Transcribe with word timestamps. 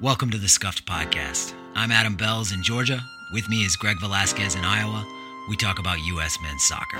Welcome 0.00 0.30
to 0.30 0.38
the 0.38 0.48
Scuffed 0.48 0.84
Podcast. 0.86 1.54
I'm 1.76 1.92
Adam 1.92 2.16
Belz 2.16 2.52
in 2.52 2.64
Georgia. 2.64 3.00
With 3.32 3.48
me 3.48 3.58
is 3.64 3.76
Greg 3.76 4.00
Velasquez 4.00 4.56
in 4.56 4.64
Iowa. 4.64 5.06
We 5.48 5.56
talk 5.56 5.78
about 5.78 6.00
U.S. 6.00 6.36
men's 6.42 6.64
soccer. 6.64 6.96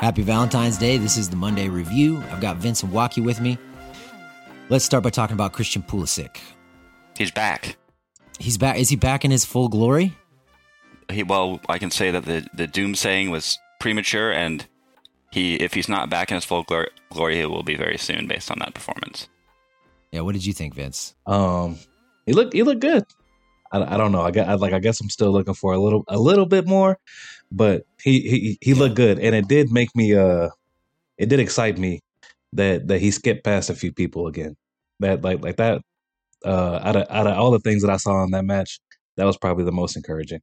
Happy 0.00 0.22
Valentine's 0.22 0.78
Day. 0.78 0.98
This 0.98 1.16
is 1.16 1.28
the 1.28 1.36
Monday 1.36 1.68
Review. 1.68 2.22
I've 2.30 2.40
got 2.40 2.58
Vince 2.58 2.84
and 2.84 2.92
Watke 2.92 3.16
with 3.16 3.40
me. 3.40 3.58
Let's 4.68 4.84
start 4.84 5.02
by 5.02 5.10
talking 5.10 5.34
about 5.34 5.52
Christian 5.52 5.82
Pulisic. 5.82 6.36
He's 7.18 7.32
back. 7.32 7.76
He's 8.38 8.56
back. 8.56 8.78
Is 8.78 8.88
he 8.88 8.94
back 8.94 9.24
in 9.24 9.32
his 9.32 9.44
full 9.44 9.68
glory? 9.68 10.16
He, 11.10 11.24
well, 11.24 11.60
I 11.68 11.78
can 11.78 11.90
say 11.90 12.12
that 12.12 12.24
the 12.24 12.46
the 12.54 12.68
doom 12.68 12.94
saying 12.94 13.30
was 13.30 13.58
premature, 13.80 14.30
and 14.30 14.64
he 15.32 15.54
if 15.56 15.74
he's 15.74 15.88
not 15.88 16.10
back 16.10 16.30
in 16.30 16.36
his 16.36 16.44
full 16.44 16.62
glory, 16.62 16.90
glory, 17.10 17.36
he 17.36 17.46
will 17.46 17.62
be 17.62 17.74
very 17.74 17.96
soon, 17.96 18.28
based 18.28 18.50
on 18.50 18.58
that 18.60 18.74
performance. 18.74 19.28
Yeah. 20.12 20.20
What 20.20 20.34
did 20.34 20.44
you 20.44 20.52
think, 20.52 20.74
Vince? 20.74 21.14
Um, 21.26 21.78
he 22.26 22.34
looked 22.34 22.52
he 22.52 22.62
looked 22.62 22.82
good. 22.82 23.04
I, 23.72 23.94
I 23.94 23.96
don't 23.96 24.12
know. 24.12 24.20
I 24.20 24.30
got 24.30 24.48
I, 24.48 24.54
like 24.54 24.74
I 24.74 24.78
guess 24.78 25.00
I'm 25.00 25.08
still 25.08 25.32
looking 25.32 25.54
for 25.54 25.72
a 25.72 25.78
little 25.78 26.04
a 26.06 26.18
little 26.18 26.44
bit 26.44 26.66
more, 26.68 26.98
but 27.50 27.86
he 28.00 28.20
he 28.20 28.58
he 28.60 28.74
looked 28.74 28.94
good, 28.94 29.18
and 29.18 29.34
it 29.34 29.48
did 29.48 29.72
make 29.72 29.96
me 29.96 30.14
uh, 30.14 30.50
it 31.16 31.30
did 31.30 31.40
excite 31.40 31.78
me 31.78 32.00
that 32.52 32.88
that 32.88 33.00
he 33.00 33.10
skipped 33.10 33.42
past 33.42 33.70
a 33.70 33.74
few 33.74 33.90
people 33.90 34.26
again. 34.26 34.54
That 35.00 35.22
like 35.22 35.42
like 35.42 35.56
that. 35.56 35.80
Uh, 36.44 36.80
out 36.82 36.96
of 36.96 37.06
out 37.08 37.26
of 37.26 37.38
all 37.38 37.52
the 37.52 37.60
things 37.60 37.82
that 37.82 37.90
I 37.90 37.96
saw 37.96 38.22
in 38.24 38.32
that 38.32 38.44
match, 38.44 38.80
that 39.16 39.24
was 39.24 39.38
probably 39.38 39.64
the 39.64 39.72
most 39.72 39.96
encouraging. 39.96 40.40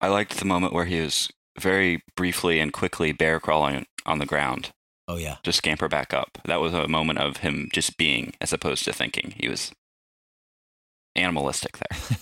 I 0.00 0.08
liked 0.08 0.38
the 0.38 0.44
moment 0.44 0.74
where 0.74 0.84
he 0.84 1.00
was 1.00 1.28
very 1.58 2.02
briefly 2.14 2.60
and 2.60 2.72
quickly 2.72 3.10
bear 3.10 3.40
crawling 3.40 3.86
on 4.08 4.18
the 4.18 4.26
ground 4.26 4.70
Oh 5.06 5.16
yeah. 5.16 5.36
to 5.42 5.52
scamper 5.52 5.88
back 5.88 6.12
up. 6.12 6.38
That 6.44 6.60
was 6.60 6.74
a 6.74 6.88
moment 6.88 7.18
of 7.18 7.38
him 7.38 7.68
just 7.72 7.96
being 7.96 8.34
as 8.40 8.52
opposed 8.52 8.84
to 8.84 8.92
thinking. 8.92 9.34
He 9.36 9.48
was 9.48 9.72
animalistic 11.16 11.78
there. 11.78 12.18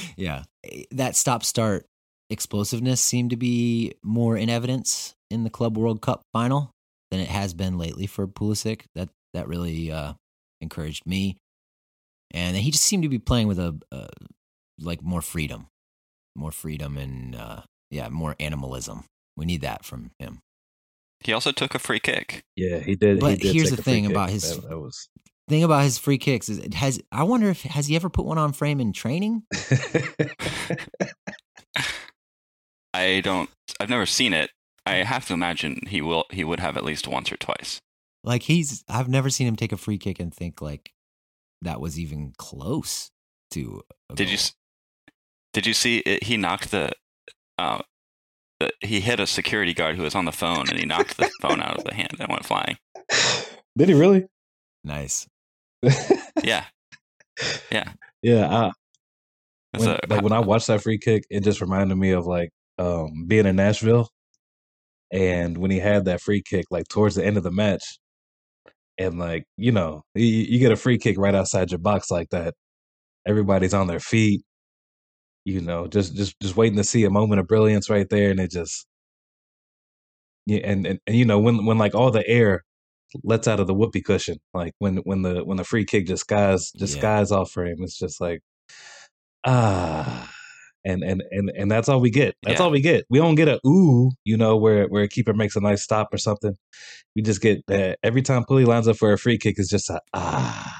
yeah. 0.16 0.42
That 0.90 1.16
stop 1.16 1.44
start 1.44 1.86
explosiveness 2.30 3.00
seemed 3.00 3.30
to 3.30 3.36
be 3.36 3.94
more 4.02 4.36
in 4.36 4.50
evidence 4.50 5.14
in 5.30 5.44
the 5.44 5.50
Club 5.50 5.78
World 5.78 6.00
Cup 6.00 6.22
final 6.32 6.70
than 7.10 7.20
it 7.20 7.28
has 7.28 7.54
been 7.54 7.78
lately 7.78 8.06
for 8.06 8.26
Pulisic. 8.26 8.82
That 8.94 9.08
that 9.34 9.48
really 9.48 9.90
uh, 9.90 10.14
encouraged 10.60 11.06
me. 11.06 11.36
And 12.32 12.56
he 12.56 12.70
just 12.70 12.84
seemed 12.84 13.04
to 13.04 13.08
be 13.08 13.18
playing 13.18 13.48
with 13.48 13.58
a 13.58 13.78
uh, 13.90 14.08
like 14.78 15.02
more 15.02 15.22
freedom, 15.22 15.68
more 16.36 16.52
freedom 16.52 16.98
and 16.98 17.34
uh, 17.34 17.62
yeah, 17.90 18.08
more 18.08 18.36
animalism. 18.38 19.04
We 19.36 19.46
need 19.46 19.62
that 19.62 19.84
from 19.84 20.10
him. 20.18 20.40
He 21.20 21.32
also 21.32 21.50
took 21.52 21.74
a 21.74 21.78
free 21.78 22.00
kick. 22.00 22.44
Yeah, 22.56 22.78
he 22.78 22.94
did. 22.94 23.20
But 23.20 23.30
he 23.32 23.36
did 23.38 23.54
here's 23.54 23.70
the 23.70 23.82
thing 23.82 24.06
about 24.06 24.30
his- 24.30 24.54
That, 24.56 24.68
that 24.68 24.78
was. 24.78 25.08
Thing 25.48 25.64
about 25.64 25.82
his 25.84 25.96
free 25.98 26.18
kicks 26.18 26.50
is 26.50 26.58
it 26.58 26.74
has 26.74 27.00
I 27.10 27.22
wonder 27.22 27.48
if 27.48 27.62
has 27.62 27.86
he 27.86 27.96
ever 27.96 28.10
put 28.10 28.26
one 28.26 28.36
on 28.36 28.52
frame 28.52 28.80
in 28.80 28.92
training? 28.92 29.44
I 32.94 33.20
don't. 33.22 33.48
I've 33.80 33.88
never 33.90 34.06
seen 34.06 34.32
it. 34.32 34.50
I 34.86 34.96
have 34.96 35.26
to 35.28 35.34
imagine 35.34 35.80
he 35.88 36.00
will. 36.00 36.24
He 36.30 36.44
would 36.44 36.60
have 36.60 36.76
at 36.76 36.84
least 36.84 37.06
once 37.06 37.30
or 37.32 37.36
twice. 37.36 37.80
Like 38.24 38.42
he's 38.42 38.84
I've 38.88 39.08
never 39.08 39.30
seen 39.30 39.46
him 39.46 39.56
take 39.56 39.72
a 39.72 39.76
free 39.76 39.98
kick 39.98 40.18
and 40.20 40.34
think 40.34 40.60
like 40.60 40.92
that 41.62 41.80
was 41.80 41.98
even 41.98 42.32
close 42.36 43.10
to 43.52 43.82
a 44.10 44.14
Did 44.14 44.28
you? 44.28 44.36
goal. 44.36 44.40
s- 44.42 44.54
Did 45.52 45.66
you 45.66 45.74
see? 45.74 45.98
It, 45.98 46.24
he 46.24 46.36
knocked 46.36 46.70
the. 46.70 46.92
Uh, 47.58 47.78
the, 47.78 47.84
he 48.80 49.00
hit 49.00 49.20
a 49.20 49.26
security 49.26 49.72
guard 49.74 49.96
who 49.96 50.02
was 50.02 50.14
on 50.14 50.24
the 50.24 50.32
phone, 50.32 50.68
and 50.68 50.78
he 50.78 50.84
knocked 50.86 51.16
the 51.16 51.30
phone 51.42 51.60
out 51.62 51.76
of 51.78 51.84
the 51.84 51.94
hand 51.94 52.16
and 52.18 52.28
went 52.28 52.44
flying. 52.44 52.76
did 53.76 53.88
he 53.88 53.94
really? 53.94 54.26
Nice. 54.84 55.26
Yeah, 57.70 57.92
yeah. 58.22 58.48
I, 58.48 59.78
when, 59.78 59.88
a- 59.90 59.98
like 60.08 60.22
when 60.22 60.32
I 60.32 60.40
watched 60.40 60.66
that 60.68 60.82
free 60.82 60.98
kick, 60.98 61.24
it 61.30 61.44
just 61.44 61.60
reminded 61.60 61.96
me 61.96 62.10
of 62.10 62.26
like 62.26 62.50
um, 62.78 63.26
being 63.26 63.46
in 63.46 63.56
Nashville, 63.56 64.08
and 65.12 65.56
when 65.58 65.70
he 65.70 65.78
had 65.78 66.06
that 66.06 66.20
free 66.20 66.42
kick, 66.42 66.66
like 66.70 66.88
towards 66.88 67.14
the 67.14 67.24
end 67.24 67.36
of 67.36 67.42
the 67.44 67.50
match, 67.52 67.84
and 68.98 69.18
like 69.18 69.44
you 69.56 69.72
know, 69.72 70.02
you, 70.14 70.24
you 70.26 70.58
get 70.58 70.72
a 70.72 70.76
free 70.76 70.98
kick 70.98 71.16
right 71.18 71.34
outside 71.34 71.70
your 71.70 71.78
box 71.78 72.10
like 72.10 72.30
that, 72.30 72.54
everybody's 73.26 73.74
on 73.74 73.86
their 73.86 74.00
feet, 74.00 74.42
you 75.48 75.60
know, 75.62 75.86
just 75.86 76.14
just 76.14 76.38
just 76.40 76.56
waiting 76.56 76.76
to 76.76 76.84
see 76.84 77.04
a 77.04 77.10
moment 77.10 77.40
of 77.40 77.46
brilliance 77.48 77.88
right 77.88 78.08
there, 78.10 78.30
and 78.30 78.38
it 78.40 78.50
just 78.50 78.86
yeah, 80.46 80.60
and 80.64 80.86
and, 80.86 80.98
and 81.06 81.16
you 81.16 81.24
know 81.24 81.38
when 81.38 81.64
when 81.64 81.78
like 81.78 81.94
all 81.94 82.10
the 82.10 82.26
air 82.28 82.64
lets 83.24 83.48
out 83.48 83.60
of 83.60 83.66
the 83.66 83.74
whoopee 83.74 84.02
cushion, 84.02 84.38
like 84.52 84.74
when 84.78 84.98
when 84.98 85.22
the 85.22 85.44
when 85.44 85.56
the 85.56 85.64
free 85.64 85.84
kick 85.84 86.06
just 86.06 86.22
skies 86.22 86.70
just 86.72 86.94
Yeah. 86.94 87.00
skies 87.00 87.32
off 87.32 87.50
frame, 87.52 87.76
it's 87.80 87.98
just 87.98 88.20
like 88.20 88.40
ah 89.44 90.30
and 90.84 91.02
and 91.02 91.22
and 91.30 91.50
and 91.56 91.70
that's 91.70 91.88
all 91.88 92.00
we 92.00 92.10
get 92.10 92.34
that's 92.42 92.60
Yeah. 92.60 92.64
all 92.66 92.70
we 92.70 92.80
get 92.80 93.04
we 93.08 93.18
don't 93.18 93.34
get 93.36 93.48
a 93.48 93.60
ooh 93.66 94.10
you 94.24 94.36
know 94.36 94.56
where 94.56 94.86
where 94.86 95.04
a 95.04 95.08
keeper 95.08 95.32
makes 95.32 95.56
a 95.56 95.60
nice 95.60 95.82
stop 95.82 96.12
or 96.12 96.18
something 96.18 96.56
we 97.16 97.22
just 97.22 97.40
get 97.40 97.62
uh, 97.70 97.94
every 98.02 98.22
time 98.22 98.44
pulley 98.44 98.64
lines 98.64 98.88
up 98.88 98.96
for 98.96 99.12
a 99.12 99.18
free 99.18 99.38
kick 99.38 99.58
is 99.58 99.68
just 99.68 99.90
a 99.90 100.00
ah 100.14 100.74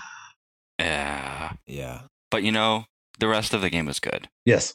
yeah. 0.79 1.53
Yeah. 1.67 2.03
But 2.31 2.43
you 2.43 2.53
know, 2.53 2.85
the 3.19 3.29
rest 3.29 3.55
of 3.55 3.61
the 3.61 3.71
game 3.71 3.87
was 3.87 4.01
good. 4.01 4.29
yes 4.45 4.75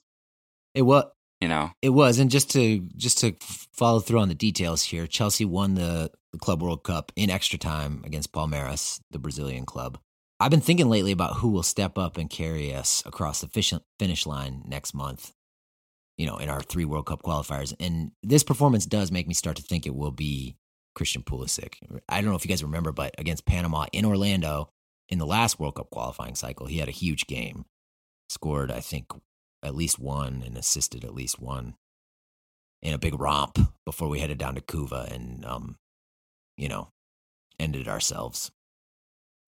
It 0.74 0.84
was 0.84 1.06
You 1.42 1.50
know, 1.50 1.72
it 1.82 1.90
was 1.90 2.20
and 2.20 2.32
just 2.32 2.52
to 2.52 2.80
just 2.96 3.18
to 3.20 3.36
follow 3.74 4.00
through 4.00 4.20
on 4.20 4.30
the 4.30 4.36
details 4.36 4.84
here, 4.84 5.08
Chelsea 5.08 5.46
won 5.46 5.76
the, 5.76 6.10
the 6.32 6.40
Club 6.40 6.62
World 6.62 6.84
Cup 6.84 7.12
in 7.16 7.30
extra 7.30 7.60
time 7.60 8.02
against 8.06 8.32
Palmeiras, 8.32 9.02
the 9.12 9.20
Brazilian 9.20 9.66
club. 9.66 10.00
I've 10.40 10.52
been 10.52 10.62
thinking 10.62 10.90
lately 10.90 11.12
about 11.12 11.38
who 11.38 11.50
will 11.50 11.64
step 11.64 11.98
up 11.98 12.18
and 12.18 12.30
carry 12.30 12.74
us 12.74 13.04
across 13.06 13.42
the 13.42 13.48
fish, 13.48 13.74
finish 14.00 14.26
line 14.26 14.64
next 14.66 14.94
month. 14.94 15.34
You 16.18 16.28
know, 16.28 16.38
in 16.38 16.50
our 16.50 16.62
three 16.62 16.86
World 16.86 17.08
Cup 17.08 17.24
qualifiers, 17.24 17.74
and 17.80 18.12
this 18.22 18.44
performance 18.44 18.86
does 18.86 19.12
make 19.12 19.28
me 19.28 19.34
start 19.34 19.58
to 19.58 19.64
think 19.64 19.86
it 19.86 19.96
will 19.96 20.12
be 20.12 20.56
Christian 20.96 21.24
Pulisic. 21.24 21.76
I 22.08 22.22
don't 22.22 22.30
know 22.30 22.36
if 22.36 22.46
you 22.46 22.50
guys 22.50 22.64
remember, 22.64 22.92
but 22.92 23.16
against 23.18 23.46
Panama 23.46 23.88
in 23.92 24.06
Orlando 24.06 24.70
in 25.10 25.18
the 25.18 25.26
last 25.26 25.60
World 25.60 25.76
Cup 25.76 25.90
qualifying 25.90 26.36
cycle, 26.36 26.68
he 26.68 26.78
had 26.78 26.88
a 26.88 26.92
huge 26.92 27.26
game. 27.28 27.66
Scored, 28.34 28.72
I 28.72 28.80
think, 28.82 29.06
at 29.62 29.76
least 29.76 30.00
one 30.00 30.44
and 30.46 30.58
assisted 30.58 31.06
at 31.06 31.14
least 31.14 31.40
one 31.40 31.76
in 32.82 32.94
a 32.94 32.98
big 32.98 33.18
romp 33.20 33.58
before 33.86 34.10
we 34.10 34.20
headed 34.20 34.38
down 34.38 34.56
to 34.56 34.62
Cuba 34.62 35.08
and, 35.12 35.46
um, 35.46 35.78
you 36.58 36.68
know, 36.68 36.90
ended 37.60 37.88
ourselves. 37.88 38.52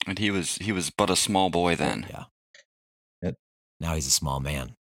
and 0.07 0.19
he 0.19 0.29
was 0.31 0.55
he 0.57 0.71
was 0.71 0.89
but 0.91 1.09
a 1.09 1.15
small 1.15 1.49
boy 1.49 1.75
then. 1.75 2.05
Yeah. 2.09 2.23
Yep. 3.23 3.35
Now 3.79 3.95
he's 3.95 4.07
a 4.07 4.11
small 4.11 4.39
man. 4.39 4.75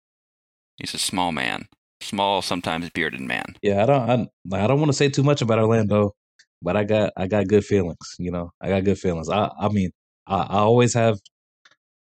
He's 0.77 0.93
a 0.93 0.99
small 0.99 1.31
man, 1.31 1.67
small 2.01 2.41
sometimes 2.41 2.89
bearded 2.89 3.21
man. 3.21 3.45
yeah 3.61 3.83
i 3.83 3.85
don't 3.85 4.29
i, 4.53 4.63
I 4.63 4.67
don't 4.67 4.79
want 4.79 4.89
to 4.89 4.93
say 4.97 5.09
too 5.09 5.23
much 5.23 5.41
about 5.41 5.59
orlando 5.59 6.13
but 6.61 6.75
i 6.75 6.83
got 6.83 7.13
i 7.17 7.27
got 7.27 7.47
good 7.47 7.63
feelings 7.65 8.15
you 8.19 8.31
know 8.31 8.51
i 8.61 8.69
got 8.69 8.83
good 8.83 8.99
feelings 8.99 9.29
i 9.29 9.49
i 9.59 9.69
mean 9.69 9.91
i, 10.27 10.37
I 10.41 10.57
always 10.59 10.93
have 10.93 11.19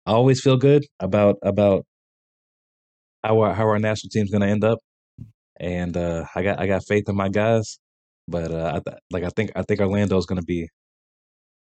i 0.06 0.12
always 0.12 0.40
feel 0.40 0.56
good 0.56 0.84
about 1.00 1.36
about 1.42 1.84
how 3.22 3.40
our 3.40 3.54
how 3.54 3.64
our 3.64 3.78
national 3.78 4.10
team's 4.10 4.30
going 4.30 4.40
to 4.42 4.48
end 4.48 4.64
up 4.64 4.78
and 5.58 5.96
uh 5.96 6.24
i 6.34 6.42
got 6.42 6.60
i 6.60 6.66
got 6.66 6.84
faith 6.86 7.08
in 7.08 7.16
my 7.16 7.28
guys 7.28 7.78
but 8.28 8.50
uh 8.50 8.72
I 8.74 8.80
th- 8.90 9.02
like 9.10 9.24
i 9.24 9.28
think 9.30 9.52
i 9.56 9.62
think 9.62 9.80
orlando's 9.80 10.26
going 10.26 10.40
to 10.40 10.46
be 10.46 10.68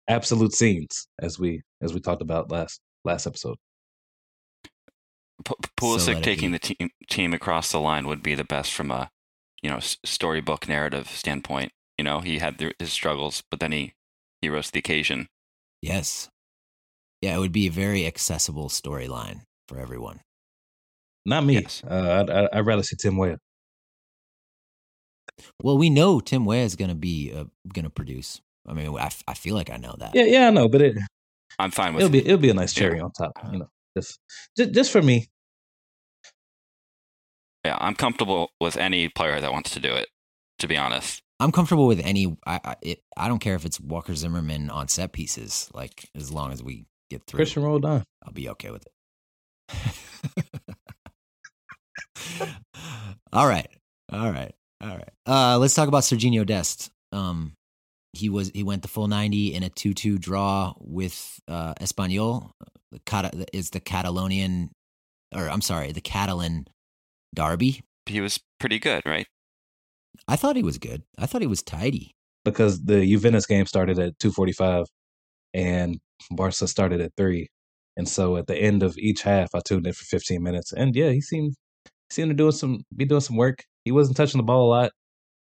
absolute 0.08 0.52
scenes 0.52 1.08
as 1.20 1.38
we 1.38 1.62
as 1.80 1.92
we 1.94 2.00
talked 2.00 2.22
about 2.22 2.50
last 2.50 2.80
last 3.04 3.26
episode 3.26 3.56
P- 5.44 5.54
So 5.62 5.70
Pulisic 5.76 6.14
let 6.14 6.18
it 6.18 6.24
taking 6.24 6.52
the 6.52 6.58
team 6.58 6.90
team 7.08 7.34
across 7.34 7.72
the 7.72 7.80
line 7.80 8.06
would 8.06 8.22
be 8.22 8.34
the 8.34 8.44
best 8.44 8.72
from 8.72 8.90
a 8.90 9.10
you 9.62 9.70
know 9.70 9.80
storybook 9.80 10.68
narrative 10.68 11.08
standpoint. 11.08 11.72
You 11.98 12.04
know, 12.04 12.20
he 12.20 12.38
had 12.38 12.58
the, 12.58 12.72
his 12.78 12.92
struggles, 12.92 13.42
but 13.50 13.60
then 13.60 13.72
he 13.72 13.94
he 14.40 14.48
rose 14.48 14.66
to 14.66 14.72
the 14.72 14.78
occasion. 14.78 15.28
Yes. 15.82 16.28
Yeah, 17.22 17.36
it 17.36 17.38
would 17.38 17.52
be 17.52 17.66
a 17.66 17.70
very 17.70 18.06
accessible 18.06 18.68
storyline 18.68 19.42
for 19.68 19.78
everyone. 19.78 20.20
Not 21.26 21.44
me 21.44 21.54
Yes. 21.60 21.82
uh 21.88 22.22
I'd, 22.22 22.30
I'd- 22.30 22.48
I'd 22.52 22.66
rather 22.66 22.82
see 22.82 22.96
tim 22.96 23.18
Weah. 23.18 23.38
Well, 25.62 25.76
we 25.76 25.90
know 25.90 26.20
Tim 26.20 26.46
Weah 26.46 26.62
is 26.64 26.76
going 26.76 26.88
to 26.88 26.94
be 26.94 27.30
uh, 27.34 27.44
going 27.74 27.84
to 27.84 27.90
produce. 27.90 28.40
I 28.66 28.72
mean, 28.72 28.96
I, 28.96 29.06
f- 29.06 29.22
I 29.28 29.34
feel 29.34 29.54
like 29.54 29.68
I 29.70 29.76
know 29.76 29.94
that. 29.98 30.14
yeah 30.14 30.24
yeah 30.24 30.46
i 30.48 30.50
know 30.50 30.66
but 30.68 30.80
it 30.82 30.96
I'm 31.58 31.70
fine 31.70 31.92
with 31.94 32.02
it'll 32.04 32.12
be 32.12 32.18
it'll 32.24 32.38
be 32.38 32.48
a 32.50 32.54
nice 32.54 32.72
cherry 32.72 32.96
Yeah. 32.98 33.04
on 33.04 33.12
top 33.12 33.32
you 33.52 33.58
know 33.58 33.68
just 33.96 34.18
just, 34.56 34.72
just 34.72 34.90
for 34.92 35.02
me 35.02 35.26
yeah. 37.64 37.76
I'm 37.80 37.94
comfortable 37.96 38.50
with 38.60 38.76
any 38.76 39.08
player 39.08 39.40
that 39.40 39.52
wants 39.52 39.70
to 39.72 39.80
do 39.80 39.92
it. 39.92 40.08
To 40.60 40.68
be 40.68 40.76
honest, 40.76 41.20
I'm 41.40 41.50
comfortable 41.52 41.86
with 41.88 42.00
any. 42.00 42.36
I 42.46 42.60
I, 42.64 42.76
it, 42.80 43.00
I 43.16 43.26
don't 43.28 43.40
care 43.40 43.56
if 43.56 43.64
it's 43.66 43.78
Walker 43.80 44.14
Zimmerman 44.14 44.70
on 44.70 44.88
set 44.88 45.12
pieces. 45.12 45.68
Like 45.74 46.08
as 46.14 46.30
long 46.32 46.52
as 46.52 46.62
we 46.62 46.86
get 47.10 47.26
through, 47.26 47.38
christian 47.38 47.62
Roldan 47.64 48.04
I'll 48.24 48.32
be 48.32 48.48
okay 48.50 48.70
with 48.70 48.86
it. 48.86 49.78
all 53.32 53.46
right, 53.46 53.68
all 54.12 54.30
right, 54.30 54.54
all 54.80 54.88
right. 54.88 55.10
Uh, 55.26 55.58
let's 55.58 55.74
talk 55.74 55.88
about 55.88 56.02
Serginho 56.02 56.44
Dest. 56.46 56.90
Um, 57.12 57.52
he 58.12 58.28
was 58.28 58.50
he 58.54 58.62
went 58.62 58.82
the 58.82 58.88
full 58.88 59.08
90 59.08 59.54
in 59.54 59.62
a 59.62 59.68
2-2 59.70 60.18
draw 60.18 60.74
with 60.80 61.38
uh 61.48 61.74
Espanyol. 61.74 62.50
The 62.92 63.00
Cata- 63.04 63.46
is 63.52 63.70
the 63.70 63.80
Catalonian 63.80 64.70
or 65.34 65.48
I'm 65.50 65.60
sorry, 65.60 65.92
the 65.92 66.00
Catalan 66.00 66.66
derby. 67.34 67.82
He 68.06 68.20
was 68.20 68.40
pretty 68.60 68.78
good, 68.78 69.02
right? 69.04 69.26
I 70.28 70.36
thought 70.36 70.56
he 70.56 70.62
was 70.62 70.78
good. 70.78 71.02
I 71.18 71.26
thought 71.26 71.42
he 71.42 71.46
was 71.46 71.62
tidy. 71.62 72.12
because 72.44 72.84
the 72.84 73.04
Juventus 73.04 73.44
game 73.46 73.66
started 73.66 73.98
at 73.98 74.18
2:45 74.18 74.86
and 75.52 75.98
Barca 76.30 76.66
started 76.68 77.00
at 77.00 77.12
3. 77.16 77.48
And 77.98 78.08
so 78.08 78.36
at 78.36 78.46
the 78.46 78.56
end 78.56 78.82
of 78.82 78.96
each 78.98 79.22
half 79.22 79.54
I 79.54 79.60
tuned 79.60 79.86
in 79.86 79.92
for 79.92 80.04
15 80.04 80.42
minutes 80.42 80.72
and 80.72 80.94
yeah, 80.96 81.10
he 81.10 81.20
seemed 81.20 81.50
he 81.50 81.54
seemed 82.10 82.30
to 82.30 82.34
doing 82.34 82.52
some 82.52 82.84
be 82.94 83.04
doing 83.04 83.20
some 83.20 83.36
work. 83.36 83.58
He 83.84 83.92
wasn't 83.92 84.16
touching 84.16 84.38
the 84.38 84.44
ball 84.44 84.66
a 84.66 84.70
lot 84.70 84.92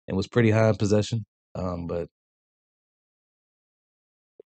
and 0.07 0.17
was 0.17 0.27
pretty 0.27 0.51
high 0.51 0.69
in 0.69 0.75
possession. 0.75 1.25
Um 1.55 1.87
but 1.87 2.07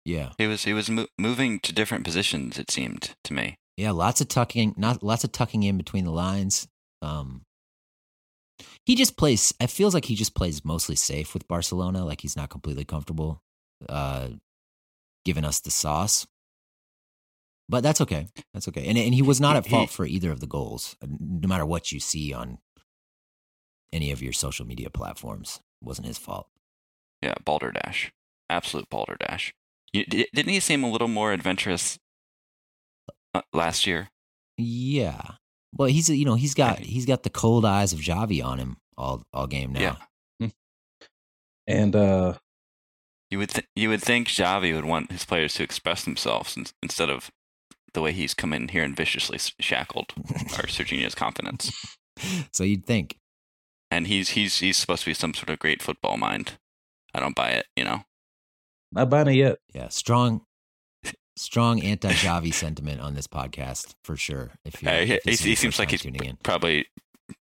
Yeah. 0.04 0.32
He 0.38 0.46
was 0.46 0.64
he 0.64 0.72
was 0.72 0.90
mo- 0.90 1.06
moving 1.18 1.60
to 1.60 1.72
different 1.72 2.04
positions. 2.04 2.58
It 2.58 2.70
seemed 2.70 3.14
to 3.24 3.34
me. 3.34 3.56
Yeah, 3.76 3.92
lots 3.92 4.20
of 4.20 4.28
tucking, 4.28 4.74
not 4.76 5.02
lots 5.02 5.24
of 5.24 5.32
tucking 5.32 5.62
in 5.62 5.78
between 5.78 6.04
the 6.04 6.10
lines. 6.10 6.68
Um, 7.00 7.42
he 8.84 8.94
just 8.94 9.16
plays. 9.16 9.54
It 9.60 9.70
feels 9.70 9.94
like 9.94 10.04
he 10.04 10.14
just 10.14 10.34
plays 10.34 10.64
mostly 10.64 10.96
safe 10.96 11.32
with 11.32 11.48
Barcelona. 11.48 12.04
Like 12.04 12.20
he's 12.20 12.36
not 12.36 12.50
completely 12.50 12.84
comfortable, 12.84 13.42
uh, 13.88 14.28
giving 15.24 15.44
us 15.44 15.60
the 15.60 15.70
sauce. 15.70 16.26
But 17.70 17.82
that's 17.82 18.00
okay. 18.00 18.26
That's 18.52 18.66
okay. 18.68 18.84
And 18.88 18.98
and 18.98 19.14
he 19.14 19.22
was 19.22 19.40
not 19.40 19.54
at 19.56 19.66
fault 19.66 19.90
for 19.90 20.04
either 20.04 20.30
of 20.32 20.40
the 20.40 20.46
goals. 20.48 20.96
No 21.02 21.46
matter 21.48 21.64
what 21.64 21.92
you 21.92 22.00
see 22.00 22.32
on 22.34 22.58
any 23.92 24.10
of 24.10 24.20
your 24.22 24.32
social 24.32 24.66
media 24.66 24.90
platforms, 24.90 25.60
it 25.80 25.86
wasn't 25.86 26.08
his 26.08 26.18
fault. 26.18 26.48
Yeah, 27.22 27.34
balderdash, 27.44 28.12
absolute 28.48 28.88
balderdash. 28.90 29.54
You, 29.92 30.04
didn't 30.04 30.48
he 30.48 30.58
seem 30.60 30.82
a 30.84 30.90
little 30.90 31.08
more 31.08 31.32
adventurous 31.32 31.98
uh, 33.34 33.42
last 33.52 33.86
year? 33.86 34.08
Yeah. 34.56 35.22
Well, 35.72 35.88
he's 35.88 36.08
you 36.10 36.24
know 36.24 36.34
he's 36.34 36.54
got 36.54 36.78
And- 36.78 36.86
he's 36.86 37.06
got 37.06 37.22
the 37.22 37.30
cold 37.30 37.64
eyes 37.64 37.92
of 37.92 38.00
Xavi 38.00 38.44
on 38.44 38.58
him 38.58 38.78
all 38.98 39.22
all 39.32 39.46
game 39.46 39.72
now. 39.72 39.96
Yeah. 40.40 40.48
and 41.68 41.94
uh 41.94 42.34
You 43.30 43.38
would 43.38 43.50
th- 43.50 43.66
you 43.76 43.88
would 43.90 44.02
think 44.02 44.26
Xavi 44.28 44.74
would 44.74 44.84
want 44.84 45.12
his 45.12 45.24
players 45.24 45.54
to 45.54 45.62
express 45.62 46.04
themselves 46.04 46.56
in- 46.56 46.66
instead 46.82 47.10
of 47.10 47.30
the 47.94 48.00
way 48.02 48.12
he's 48.12 48.34
come 48.34 48.52
in 48.52 48.68
here 48.68 48.82
and 48.84 48.96
viciously 48.96 49.38
shackled 49.58 50.12
our 50.18 50.24
Serginho's 50.66 51.14
confidence. 51.14 51.70
so 52.52 52.64
you'd 52.64 52.86
think. 52.86 53.16
And 53.90 54.06
he's 54.06 54.30
he's 54.30 54.58
he's 54.60 54.76
supposed 54.76 55.02
to 55.02 55.10
be 55.10 55.14
some 55.14 55.34
sort 55.34 55.50
of 55.50 55.58
great 55.58 55.82
football 55.82 56.16
mind. 56.16 56.58
I 57.12 57.20
don't 57.20 57.34
buy 57.34 57.50
it, 57.50 57.66
you 57.76 57.84
know. 57.84 58.02
not 58.92 59.10
buying 59.10 59.26
it 59.28 59.32
yet. 59.34 59.58
Yeah, 59.74 59.88
strong, 59.88 60.42
strong 61.36 61.82
anti-Xavi 61.82 62.54
sentiment 62.54 63.00
on 63.00 63.14
this 63.14 63.26
podcast 63.26 63.94
for 64.04 64.16
sure. 64.16 64.52
If 64.64 64.80
you, 64.82 64.88
Uh, 64.88 65.04
he, 65.04 65.12
if 65.14 65.22
this 65.24 65.40
he 65.40 65.54
seems 65.56 65.78
like 65.78 65.90
he's 65.90 66.02
tuning 66.02 66.24
in. 66.24 66.36
probably 66.44 66.86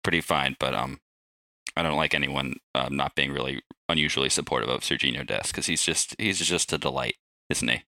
pretty 0.04 0.20
fine, 0.20 0.58
but 0.60 0.74
um, 0.74 1.00
I 1.78 1.82
don't 1.84 1.96
like 1.96 2.14
anyone 2.14 2.56
um, 2.76 2.96
not 2.98 3.16
being 3.16 3.32
really 3.32 3.62
unusually 3.88 4.30
supportive 4.30 4.68
of 4.70 4.82
Serginho 4.82 5.26
Dest 5.26 5.48
because 5.54 5.68
he's 5.68 5.84
just 5.84 6.14
he's 6.20 6.40
just 6.40 6.74
a 6.74 6.78
delight, 6.78 7.16
isn't 7.50 7.68
he? 7.70 7.84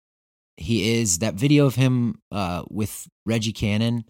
He 0.57 0.99
is 0.99 1.19
that 1.19 1.33
video 1.35 1.65
of 1.65 1.75
him 1.75 2.19
uh, 2.31 2.63
with 2.69 3.07
Reggie 3.25 3.53
Cannon 3.53 4.05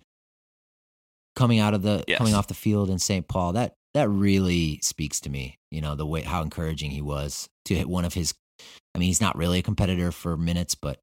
coming 1.36 1.60
out 1.60 1.74
of 1.74 1.82
the 1.82 2.04
Yes. 2.08 2.18
coming 2.18 2.34
off 2.34 2.48
the 2.48 2.54
field 2.54 2.90
in 2.90 3.00
St. 3.00 3.28
Paul. 3.28 3.54
That 3.54 3.74
that 3.94 4.10
really 4.10 4.80
speaks 4.82 5.20
to 5.22 5.30
me. 5.30 5.58
You 5.72 5.82
know 5.82 5.96
the 5.96 6.06
way 6.06 6.22
how 6.22 6.42
encouraging 6.42 6.92
he 6.92 7.02
was 7.02 7.48
to 7.66 7.76
hit 7.76 7.88
one 7.90 8.06
of 8.06 8.14
his. 8.14 8.34
I 8.96 9.00
mean, 9.00 9.08
he's 9.08 9.22
not 9.22 9.38
really 9.38 9.60
a 9.60 9.64
competitor 9.64 10.12
for 10.12 10.38
minutes, 10.38 10.76
but 10.76 11.00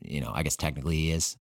you 0.00 0.20
know, 0.20 0.30
I 0.34 0.42
guess 0.42 0.56
technically 0.56 0.96
he 0.96 1.10
is. 1.10 1.36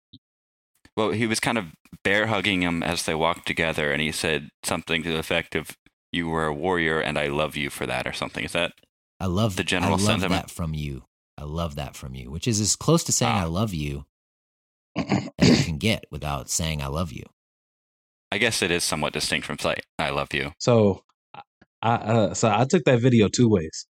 Well, 0.96 1.10
he 1.12 1.26
was 1.26 1.38
kind 1.38 1.56
of 1.56 1.66
bear 2.02 2.26
hugging 2.26 2.62
him 2.62 2.82
as 2.82 3.04
they 3.04 3.14
walked 3.14 3.46
together, 3.46 3.92
and 3.92 4.00
he 4.02 4.10
said 4.12 4.48
something 4.64 5.02
to 5.04 5.10
the 5.12 5.18
effect 5.18 5.54
of 5.54 5.76
"You 6.10 6.28
were 6.28 6.46
a 6.46 6.54
warrior, 6.54 7.00
and 7.00 7.18
I 7.18 7.28
love 7.28 7.56
you 7.56 7.70
for 7.70 7.86
that," 7.86 8.06
or 8.06 8.12
something. 8.12 8.44
Is 8.44 8.52
that 8.52 8.72
I 9.20 9.26
love 9.26 9.56
The 9.56 9.62
general 9.64 9.92
I 9.92 9.96
love 9.96 10.00
sentiment? 10.02 10.46
that 10.48 10.50
from 10.50 10.74
you. 10.74 11.04
I 11.40 11.44
love 11.44 11.76
that 11.76 11.96
from 11.96 12.14
you, 12.14 12.30
which 12.30 12.46
is 12.46 12.60
as 12.60 12.76
close 12.76 13.02
to 13.04 13.12
saying 13.12 13.32
Ah. 13.32 13.42
I 13.42 13.44
love 13.44 13.72
you 13.72 14.04
as 14.96 15.58
you 15.58 15.64
can 15.64 15.78
get 15.78 16.04
without 16.10 16.50
saying 16.50 16.82
I 16.82 16.88
love 16.88 17.12
you. 17.12 17.24
I 18.30 18.38
guess 18.38 18.62
it 18.62 18.70
is 18.70 18.84
somewhat 18.84 19.12
distinct 19.12 19.46
from 19.46 19.58
"say 19.58 19.76
I 19.98 20.10
love 20.10 20.34
you." 20.34 20.52
So 20.58 21.02
I 21.82 21.94
uh, 21.94 22.34
so 22.34 22.50
I 22.50 22.64
took 22.64 22.84
that 22.84 23.00
video 23.00 23.28
two 23.28 23.48
ways. 23.48 23.86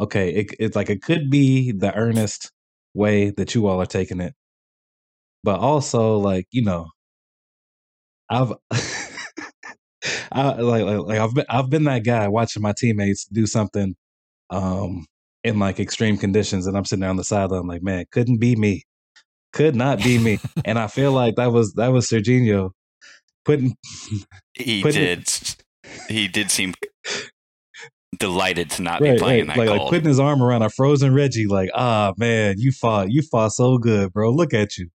Okay, 0.00 0.30
it, 0.30 0.54
it's 0.60 0.76
like 0.76 0.90
it 0.90 1.02
could 1.02 1.30
be 1.30 1.72
the 1.72 1.94
earnest 1.94 2.50
way 2.94 3.30
that 3.30 3.54
you 3.54 3.66
all 3.66 3.80
are 3.80 3.86
taking 3.86 4.20
it, 4.20 4.34
but 5.42 5.58
also 5.60 6.18
like 6.18 6.46
you 6.52 6.62
know, 6.62 6.88
I've 8.30 8.52
I 10.32 10.52
like, 10.60 10.84
like 10.84 10.98
like 10.98 11.18
I've 11.18 11.34
been 11.34 11.46
I've 11.48 11.70
been 11.70 11.84
that 11.84 12.04
guy 12.04 12.28
watching 12.28 12.62
my 12.62 12.72
teammates 12.76 13.26
do 13.26 13.46
something 13.46 13.94
um 14.50 15.06
in 15.44 15.58
like 15.58 15.80
extreme 15.80 16.16
conditions, 16.16 16.66
and 16.66 16.76
I'm 16.76 16.84
sitting 16.84 17.00
there 17.00 17.10
on 17.10 17.16
the 17.16 17.24
sideline 17.24 17.66
like, 17.66 17.82
man, 17.82 18.04
couldn't 18.12 18.38
be 18.38 18.56
me, 18.56 18.84
could 19.52 19.74
not 19.74 19.98
be 19.98 20.18
me, 20.18 20.38
and 20.64 20.78
I 20.78 20.86
feel 20.86 21.12
like 21.12 21.36
that 21.36 21.52
was 21.52 21.72
that 21.74 21.88
was 21.88 22.08
Serginho 22.08 22.70
putting 23.44 23.74
He 24.54 24.82
Put 24.82 24.96
it- 24.96 25.56
did. 25.84 26.08
He 26.08 26.28
did 26.28 26.50
seem 26.50 26.74
delighted 28.18 28.70
to 28.70 28.82
not 28.82 29.00
be 29.02 29.18
playing 29.18 29.48
right. 29.48 29.56
that 29.56 29.66
like, 29.66 29.80
like 29.80 29.88
putting 29.90 30.06
his 30.08 30.20
arm 30.20 30.42
around 30.42 30.62
a 30.62 30.70
frozen 30.70 31.12
Reggie, 31.14 31.46
like, 31.46 31.70
ah 31.74 32.12
man, 32.16 32.54
you 32.58 32.72
fought, 32.72 33.10
you 33.10 33.22
fought 33.22 33.52
so 33.52 33.78
good, 33.78 34.12
bro. 34.12 34.30
Look 34.30 34.54
at 34.54 34.78
you, 34.78 34.88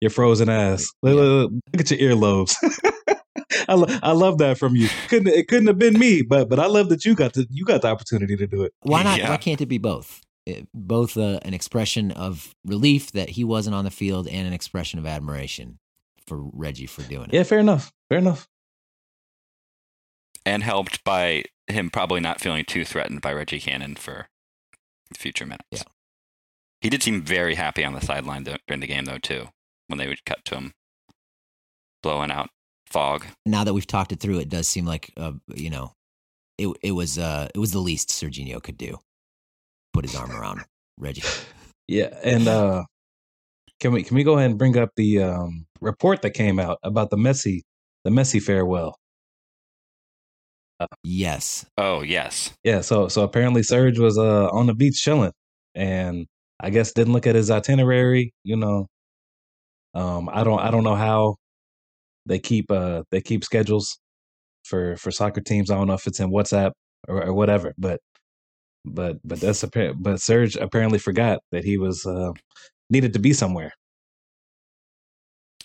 your 0.00 0.10
frozen 0.10 0.48
ass. 0.48 0.86
Look, 1.02 1.14
look, 1.16 1.50
look 1.72 1.80
at 1.80 1.90
your 1.90 2.10
earlobes. 2.10 2.54
I, 3.68 3.74
lo- 3.74 3.98
I 4.02 4.12
love 4.12 4.38
that 4.38 4.58
from 4.58 4.76
you. 4.76 4.88
Couldn't 5.08 5.28
it 5.28 5.48
couldn't 5.48 5.66
have 5.68 5.78
been 5.78 5.98
me, 5.98 6.22
but 6.22 6.48
but 6.48 6.58
I 6.58 6.66
love 6.66 6.88
that 6.90 7.04
you 7.04 7.14
got 7.14 7.32
the 7.34 7.46
you 7.50 7.64
got 7.64 7.82
the 7.82 7.88
opportunity 7.88 8.36
to 8.36 8.46
do 8.46 8.62
it. 8.62 8.72
Why 8.80 9.02
not? 9.02 9.18
Yeah. 9.18 9.30
Why 9.30 9.36
can't 9.36 9.60
it 9.60 9.66
be 9.66 9.78
both? 9.78 10.20
It- 10.46 10.68
both 10.74 11.16
uh, 11.16 11.40
an 11.42 11.54
expression 11.54 12.10
of 12.10 12.54
relief 12.64 13.12
that 13.12 13.30
he 13.30 13.44
wasn't 13.44 13.74
on 13.74 13.84
the 13.84 13.90
field 13.90 14.28
and 14.28 14.46
an 14.46 14.52
expression 14.52 14.98
of 14.98 15.06
admiration 15.06 15.78
for 16.26 16.38
Reggie 16.52 16.86
for 16.86 17.02
doing 17.02 17.28
it. 17.28 17.34
Yeah, 17.34 17.42
fair 17.44 17.58
enough. 17.58 17.92
Fair 18.08 18.18
enough. 18.18 18.46
and 20.46 20.62
helped 20.62 21.02
by 21.04 21.44
him 21.68 21.88
probably 21.90 22.20
not 22.20 22.40
feeling 22.40 22.64
too 22.66 22.84
threatened 22.84 23.22
by 23.22 23.32
Reggie 23.32 23.60
Cannon 23.60 23.96
for 23.96 24.28
future 25.16 25.46
minutes. 25.46 25.64
Yeah. 25.70 25.82
He 26.82 26.90
did 26.90 27.02
seem 27.02 27.22
very 27.22 27.54
happy 27.54 27.82
on 27.84 27.94
the 27.94 28.00
sideline 28.02 28.44
during 28.44 28.80
the 28.80 28.86
game, 28.86 29.06
though, 29.06 29.16
too, 29.18 29.48
when 29.86 29.98
they 29.98 30.06
would 30.06 30.24
cut 30.26 30.44
to 30.46 30.56
him 30.56 30.74
blowing 32.02 32.30
out 32.30 32.50
fog. 32.94 33.26
Now 33.44 33.64
that 33.64 33.74
we've 33.74 33.86
talked 33.86 34.12
it 34.12 34.20
through, 34.20 34.38
it 34.38 34.48
does 34.48 34.68
seem 34.68 34.86
like 34.86 35.12
uh, 35.16 35.32
you 35.54 35.68
know, 35.68 35.92
it 36.58 36.68
it 36.80 36.92
was 36.92 37.18
uh 37.18 37.48
it 37.54 37.58
was 37.58 37.72
the 37.72 37.80
least 37.80 38.08
Serginho 38.10 38.62
could 38.62 38.78
do. 38.78 38.98
Put 39.92 40.04
his 40.04 40.14
arm 40.14 40.30
around 40.32 40.64
Reggie. 40.98 41.22
Yeah, 41.86 42.18
and 42.24 42.48
uh 42.48 42.84
can 43.78 43.92
we 43.92 44.02
can 44.04 44.16
we 44.16 44.24
go 44.24 44.38
ahead 44.38 44.48
and 44.48 44.58
bring 44.58 44.74
up 44.78 44.88
the 44.96 45.22
um 45.22 45.66
report 45.82 46.22
that 46.22 46.30
came 46.30 46.58
out 46.58 46.78
about 46.82 47.10
the 47.10 47.18
Messi 47.18 47.60
the 48.04 48.10
Messi 48.10 48.40
farewell? 48.40 48.96
Yes, 51.02 51.66
Oh, 51.76 52.00
yes. 52.02 52.54
Yeah, 52.64 52.80
so 52.80 53.08
so 53.08 53.22
apparently 53.22 53.62
Serge 53.62 53.98
was 53.98 54.16
uh 54.16 54.48
on 54.48 54.66
the 54.66 54.74
beach 54.74 54.96
chilling 55.02 55.32
and 55.74 56.26
I 56.58 56.70
guess 56.70 56.92
didn't 56.94 57.12
look 57.12 57.26
at 57.26 57.34
his 57.34 57.50
itinerary, 57.50 58.32
you 58.44 58.56
know. 58.56 58.86
Um 59.92 60.30
I 60.32 60.42
don't 60.42 60.60
I 60.60 60.70
don't 60.70 60.84
know 60.84 60.94
how 60.96 61.36
they 62.26 62.38
keep 62.38 62.70
uh 62.70 63.02
they 63.10 63.20
keep 63.20 63.44
schedules 63.44 63.98
for 64.64 64.96
for 64.96 65.10
soccer 65.10 65.40
teams. 65.40 65.70
I 65.70 65.76
don't 65.76 65.86
know 65.88 65.94
if 65.94 66.06
it's 66.06 66.20
in 66.20 66.30
WhatsApp 66.30 66.72
or, 67.08 67.24
or 67.26 67.34
whatever, 67.34 67.74
but 67.78 68.00
but 68.84 69.16
but 69.24 69.40
that's 69.40 69.62
apparent 69.62 70.02
but 70.02 70.20
Serge 70.20 70.56
apparently 70.56 70.98
forgot 70.98 71.40
that 71.52 71.64
he 71.64 71.78
was 71.78 72.04
uh 72.06 72.32
needed 72.90 73.12
to 73.14 73.18
be 73.18 73.32
somewhere. 73.32 73.72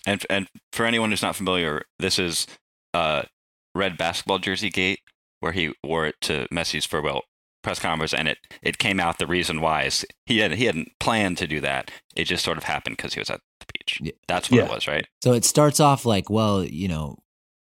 And, 0.06 0.24
and 0.30 0.48
for 0.72 0.86
anyone 0.86 1.10
who's 1.10 1.22
not 1.22 1.36
familiar, 1.36 1.82
this 1.98 2.18
is 2.18 2.46
uh, 2.94 3.22
red 3.74 3.98
basketball 3.98 4.38
jersey 4.38 4.70
gate, 4.70 5.00
where 5.40 5.52
he 5.52 5.74
wore 5.84 6.06
it 6.06 6.14
to 6.22 6.46
Messi's 6.52 6.86
farewell 6.86 7.22
press 7.62 7.78
conference, 7.78 8.14
and 8.14 8.28
it, 8.28 8.38
it 8.62 8.78
came 8.78 8.98
out 9.00 9.18
the 9.18 9.26
reason 9.26 9.60
why 9.60 9.84
is 9.84 10.04
he 10.26 10.38
had 10.38 10.52
he 10.52 10.64
hadn't 10.64 10.88
planned 10.98 11.38
to 11.38 11.46
do 11.46 11.60
that. 11.60 11.90
It 12.16 12.24
just 12.24 12.44
sort 12.44 12.56
of 12.58 12.64
happened 12.64 12.96
because 12.96 13.14
he 13.14 13.20
was 13.20 13.30
at 13.30 13.40
the 13.60 13.66
beach. 13.74 13.98
Yeah. 14.02 14.12
That's 14.28 14.50
what 14.50 14.58
Yeah. 14.58 14.64
it 14.66 14.70
was, 14.70 14.88
right? 14.88 15.06
So 15.22 15.32
it 15.32 15.44
starts 15.44 15.80
off 15.80 16.04
like, 16.06 16.30
well, 16.30 16.64
you 16.64 16.88
know, 16.88 17.18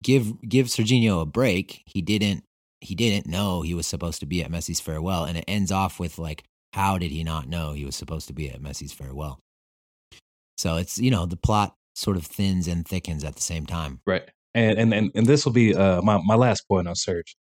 give 0.03 0.41
give 0.49 0.67
Serginho 0.67 1.21
a 1.23 1.27
break. 1.27 1.83
He 1.87 2.03
didn't 2.03 2.45
he 2.81 2.95
didn't 2.95 3.27
know 3.27 3.63
he 3.63 3.75
was 3.75 3.87
supposed 3.87 4.21
to 4.21 4.27
be 4.27 4.43
at 4.43 4.51
Messi's 4.51 4.81
farewell, 4.81 5.25
and 5.25 5.37
it 5.37 5.45
ends 5.49 5.71
off 5.73 5.99
with 6.01 6.19
like, 6.19 6.45
how 6.73 6.97
did 6.99 7.11
he 7.11 7.25
not 7.25 7.49
know 7.49 7.73
he 7.73 7.85
was 7.85 7.97
supposed 7.97 8.27
to 8.29 8.33
be 8.33 8.49
at 8.49 8.63
Messi's 8.63 8.93
farewell? 8.93 9.41
So 10.57 10.77
it's 10.77 10.99
you 10.99 11.11
know 11.11 11.27
the 11.27 11.37
plot 11.37 11.75
sort 11.95 12.17
of 12.17 12.25
thins 12.27 12.69
and 12.69 12.87
thickens 12.87 13.25
at 13.25 13.35
the 13.35 13.43
same 13.43 13.67
time. 13.67 14.01
Right. 14.07 14.23
And 14.55 14.79
and 14.79 14.95
and, 14.95 15.11
and 15.15 15.27
this 15.27 15.45
will 15.45 15.53
be 15.53 15.75
uh 15.75 16.01
my, 16.03 16.21
my 16.25 16.35
last 16.35 16.67
point 16.69 16.89
on 16.89 16.95
Serge. 16.95 17.37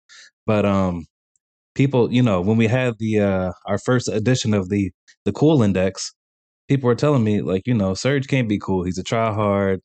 But 0.47 0.65
um 0.67 1.07
people, 1.75 2.13
you 2.13 2.23
know, 2.23 2.41
when 2.41 2.57
we 2.57 2.67
had 2.67 2.95
the 2.99 3.21
uh 3.21 3.53
our 3.67 3.79
first 3.79 4.09
edition 4.09 4.55
of 4.55 4.69
the 4.69 4.91
the 5.25 5.33
cool 5.33 5.63
index, 5.63 6.13
people 6.69 6.89
were 6.89 6.95
telling 6.95 7.25
me 7.25 7.43
like, 7.43 7.63
you 7.67 7.75
know, 7.75 7.95
Serge 7.95 8.29
can't 8.29 8.49
be 8.49 8.59
cool. 8.59 8.85
He's 8.85 8.99
a 8.99 9.03
try 9.03 9.33
hard, 9.33 9.81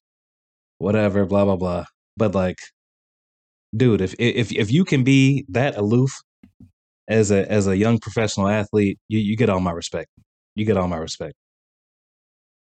whatever, 0.80 1.26
blah 1.26 1.46
blah 1.46 1.58
blah. 1.58 1.86
But 2.18 2.36
like, 2.36 2.58
dude, 3.76 4.02
if 4.02 4.16
if 4.20 4.52
if 4.52 4.72
you 4.72 4.86
can 4.86 5.04
be 5.04 5.46
that 5.50 5.78
aloof 5.78 6.12
as 7.08 7.32
a 7.32 7.50
as 7.52 7.68
a 7.68 7.78
young 7.78 8.00
professional 8.00 8.48
athlete, 8.48 9.00
you 9.08 9.20
you 9.20 9.38
get 9.38 9.50
all 9.50 9.60
my 9.60 9.72
respect. 9.72 10.10
You 10.56 10.66
get 10.66 10.78
all 10.78 10.88
my 10.88 10.98
respect. 10.98 11.36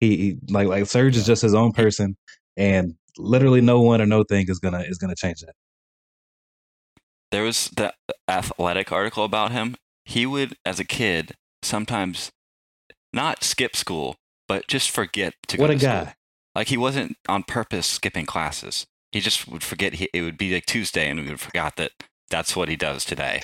He, 0.00 0.16
he 0.16 0.38
like 0.50 0.68
like 0.68 0.86
Serge 0.86 1.16
is 1.16 1.26
just 1.26 1.42
his 1.42 1.54
own 1.54 1.72
person, 1.72 2.16
and 2.56 2.94
literally 3.18 3.60
no 3.60 3.80
one 3.80 4.00
or 4.02 4.06
no 4.06 4.24
thing 4.24 4.46
is 4.48 4.58
gonna 4.58 4.80
is 4.80 4.98
gonna 4.98 5.16
change 5.16 5.40
that. 5.40 5.54
There 7.32 7.42
was 7.42 7.70
the 7.76 7.92
athletic 8.28 8.92
article 8.92 9.24
about 9.24 9.52
him. 9.52 9.76
He 10.04 10.26
would, 10.26 10.56
as 10.64 10.78
a 10.78 10.84
kid, 10.84 11.34
sometimes 11.62 12.30
not 13.12 13.42
skip 13.42 13.74
school, 13.74 14.16
but 14.48 14.66
just 14.68 14.90
forget 14.90 15.34
to 15.48 15.56
go 15.56 15.62
What 15.64 15.70
a 15.70 15.74
to 15.78 15.84
guy! 15.84 16.00
school. 16.02 16.12
Like 16.54 16.68
he 16.68 16.76
wasn't 16.76 17.16
on 17.28 17.42
purpose 17.42 17.86
skipping 17.86 18.26
classes. 18.26 18.86
He 19.12 19.20
just 19.20 19.48
would 19.48 19.62
forget. 19.62 19.94
He, 19.94 20.08
it 20.12 20.22
would 20.22 20.38
be 20.38 20.54
like 20.54 20.66
Tuesday, 20.66 21.08
and 21.08 21.20
we 21.20 21.28
would 21.28 21.40
forgot 21.40 21.76
that 21.76 21.92
that's 22.30 22.56
what 22.56 22.68
he 22.68 22.76
does 22.76 23.04
today 23.04 23.42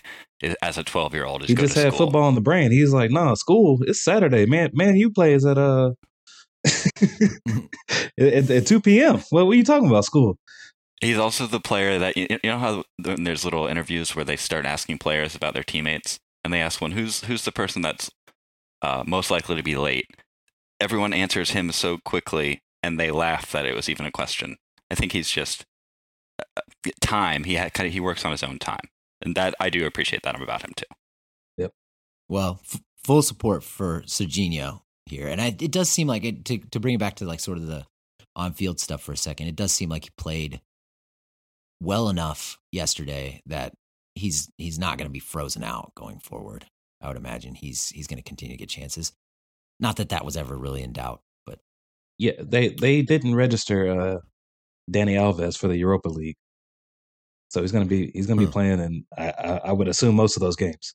as 0.62 0.78
a 0.78 0.84
twelve 0.84 1.12
year 1.14 1.24
old. 1.24 1.44
He 1.44 1.54
just 1.54 1.74
had 1.74 1.94
football 1.94 2.28
in 2.28 2.34
the 2.34 2.40
brain. 2.40 2.70
He's 2.70 2.92
like, 2.92 3.10
no, 3.10 3.34
school. 3.34 3.78
It's 3.82 4.02
Saturday, 4.02 4.46
man. 4.46 4.70
Man, 4.72 4.96
you 4.96 5.10
plays 5.10 5.44
at 5.44 5.58
uh 5.58 5.92
at, 8.18 8.50
at 8.50 8.66
two 8.66 8.80
p.m. 8.80 9.22
What 9.30 9.46
were 9.46 9.54
you 9.54 9.64
talking 9.64 9.88
about? 9.88 10.04
School? 10.04 10.38
He's 11.02 11.18
also 11.18 11.48
the 11.48 11.58
player 11.58 11.98
that 11.98 12.16
you 12.16 12.38
know 12.44 12.60
how 12.60 12.84
there's 12.96 13.44
little 13.44 13.66
interviews 13.66 14.14
where 14.14 14.24
they 14.24 14.36
start 14.36 14.64
asking 14.64 14.98
players 14.98 15.34
about 15.34 15.52
their 15.52 15.64
teammates, 15.64 16.20
and 16.44 16.52
they 16.52 16.60
ask 16.60 16.80
one 16.80 16.92
who's 16.92 17.24
who's 17.24 17.44
the 17.44 17.50
person 17.50 17.82
that's 17.82 18.08
uh, 18.82 19.02
most 19.04 19.28
likely 19.28 19.56
to 19.56 19.64
be 19.64 19.74
late. 19.74 20.06
Everyone 20.80 21.12
answers 21.12 21.50
him 21.50 21.72
so 21.72 21.98
quickly, 22.04 22.62
and 22.84 23.00
they 23.00 23.10
laugh 23.10 23.50
that 23.50 23.66
it 23.66 23.74
was 23.74 23.88
even 23.88 24.06
a 24.06 24.12
question. 24.12 24.58
I 24.92 24.94
think 24.94 25.10
he's 25.10 25.28
just 25.28 25.64
uh, 26.38 26.60
time. 27.00 27.44
He 27.44 27.54
had, 27.54 27.74
kind 27.74 27.88
of 27.88 27.92
he 27.92 28.00
works 28.00 28.24
on 28.24 28.30
his 28.30 28.44
own 28.44 28.60
time, 28.60 28.88
and 29.20 29.34
that 29.34 29.56
I 29.58 29.70
do 29.70 29.84
appreciate 29.84 30.22
that 30.22 30.40
about 30.40 30.62
him 30.62 30.72
too. 30.76 30.86
Yep. 31.58 31.72
Well, 32.28 32.60
f- 32.64 32.80
full 33.02 33.22
support 33.22 33.64
for 33.64 34.02
Serginho 34.02 34.82
here, 35.06 35.26
and 35.26 35.40
I, 35.40 35.48
it 35.48 35.72
does 35.72 35.88
seem 35.88 36.06
like 36.06 36.22
it 36.22 36.44
to 36.44 36.58
to 36.58 36.78
bring 36.78 36.94
it 36.94 37.00
back 37.00 37.16
to 37.16 37.24
like 37.24 37.40
sort 37.40 37.58
of 37.58 37.66
the 37.66 37.86
on 38.36 38.52
field 38.52 38.78
stuff 38.78 39.02
for 39.02 39.10
a 39.10 39.16
second. 39.16 39.48
It 39.48 39.56
does 39.56 39.72
seem 39.72 39.88
like 39.88 40.04
he 40.04 40.10
played 40.16 40.60
well 41.82 42.08
enough 42.08 42.58
yesterday 42.72 43.42
that 43.46 43.74
he's 44.14 44.50
he's 44.58 44.78
not 44.78 44.98
going 44.98 45.08
to 45.08 45.12
be 45.12 45.18
frozen 45.20 45.64
out 45.64 45.92
going 45.94 46.18
forward. 46.20 46.66
I 47.00 47.08
would 47.08 47.16
imagine 47.16 47.54
he's 47.54 47.88
he's 47.90 48.06
going 48.06 48.18
to 48.18 48.22
continue 48.28 48.54
to 48.54 48.58
get 48.58 48.68
chances. 48.68 49.12
Not 49.80 49.96
that 49.96 50.10
that 50.10 50.24
was 50.24 50.36
ever 50.36 50.56
really 50.56 50.82
in 50.82 50.92
doubt, 50.92 51.22
but 51.46 51.60
Yeah, 52.18 52.32
they 52.40 52.70
they 52.70 53.02
didn't 53.02 53.34
register 53.34 53.88
uh 53.90 54.20
Dani 54.90 55.14
Alves 55.16 55.58
for 55.58 55.68
the 55.68 55.76
Europa 55.76 56.08
League, 56.08 56.36
so 57.48 57.60
he's 57.60 57.72
gonna 57.72 57.84
be 57.86 58.10
he's 58.12 58.26
gonna 58.26 58.38
be 58.40 58.46
Hmm. 58.46 58.50
playing, 58.50 58.80
and 58.80 59.04
I, 59.16 59.30
I 59.30 59.60
I 59.68 59.72
would 59.72 59.88
assume 59.88 60.14
most 60.16 60.36
of 60.36 60.40
those 60.40 60.56
games. 60.56 60.94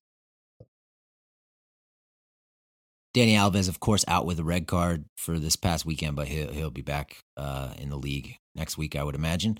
Dani 3.15 3.33
Alves, 3.33 3.67
of 3.67 3.79
course, 3.79 4.05
out 4.07 4.25
with 4.25 4.39
a 4.39 4.43
red 4.43 4.67
card 4.67 5.05
for 5.17 5.39
this 5.39 5.55
past 5.55 5.85
weekend, 5.85 6.15
but 6.15 6.27
he'll 6.27 6.51
he'll 6.51 6.71
be 6.71 6.81
back 6.81 7.17
uh, 7.35 7.73
in 7.77 7.89
the 7.89 7.97
league 7.97 8.35
next 8.55 8.77
week, 8.77 8.95
I 8.95 9.03
would 9.03 9.15
imagine. 9.15 9.57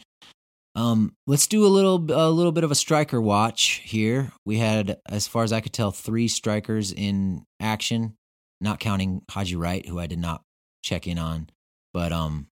Um, 0.77 1.15
let's 1.25 1.47
do 1.47 1.65
a 1.65 1.67
little 1.67 1.95
a 2.11 2.29
little 2.29 2.51
bit 2.51 2.63
of 2.63 2.69
a 2.69 2.75
striker 2.75 3.19
watch 3.19 3.81
here. 3.83 4.31
We 4.45 4.59
had, 4.59 4.97
as 5.09 5.27
far 5.27 5.43
as 5.43 5.51
I 5.51 5.59
could 5.59 5.73
tell, 5.73 5.89
three 5.89 6.27
strikers 6.27 6.91
in 6.91 7.45
action, 7.59 8.15
not 8.61 8.79
counting 8.79 9.23
Haji 9.29 9.55
Wright, 9.55 9.83
who 9.87 9.97
I 9.97 10.05
did 10.05 10.19
not 10.19 10.43
check 10.83 11.07
in 11.07 11.17
on. 11.17 11.49
But 11.93 12.11
um, 12.13 12.47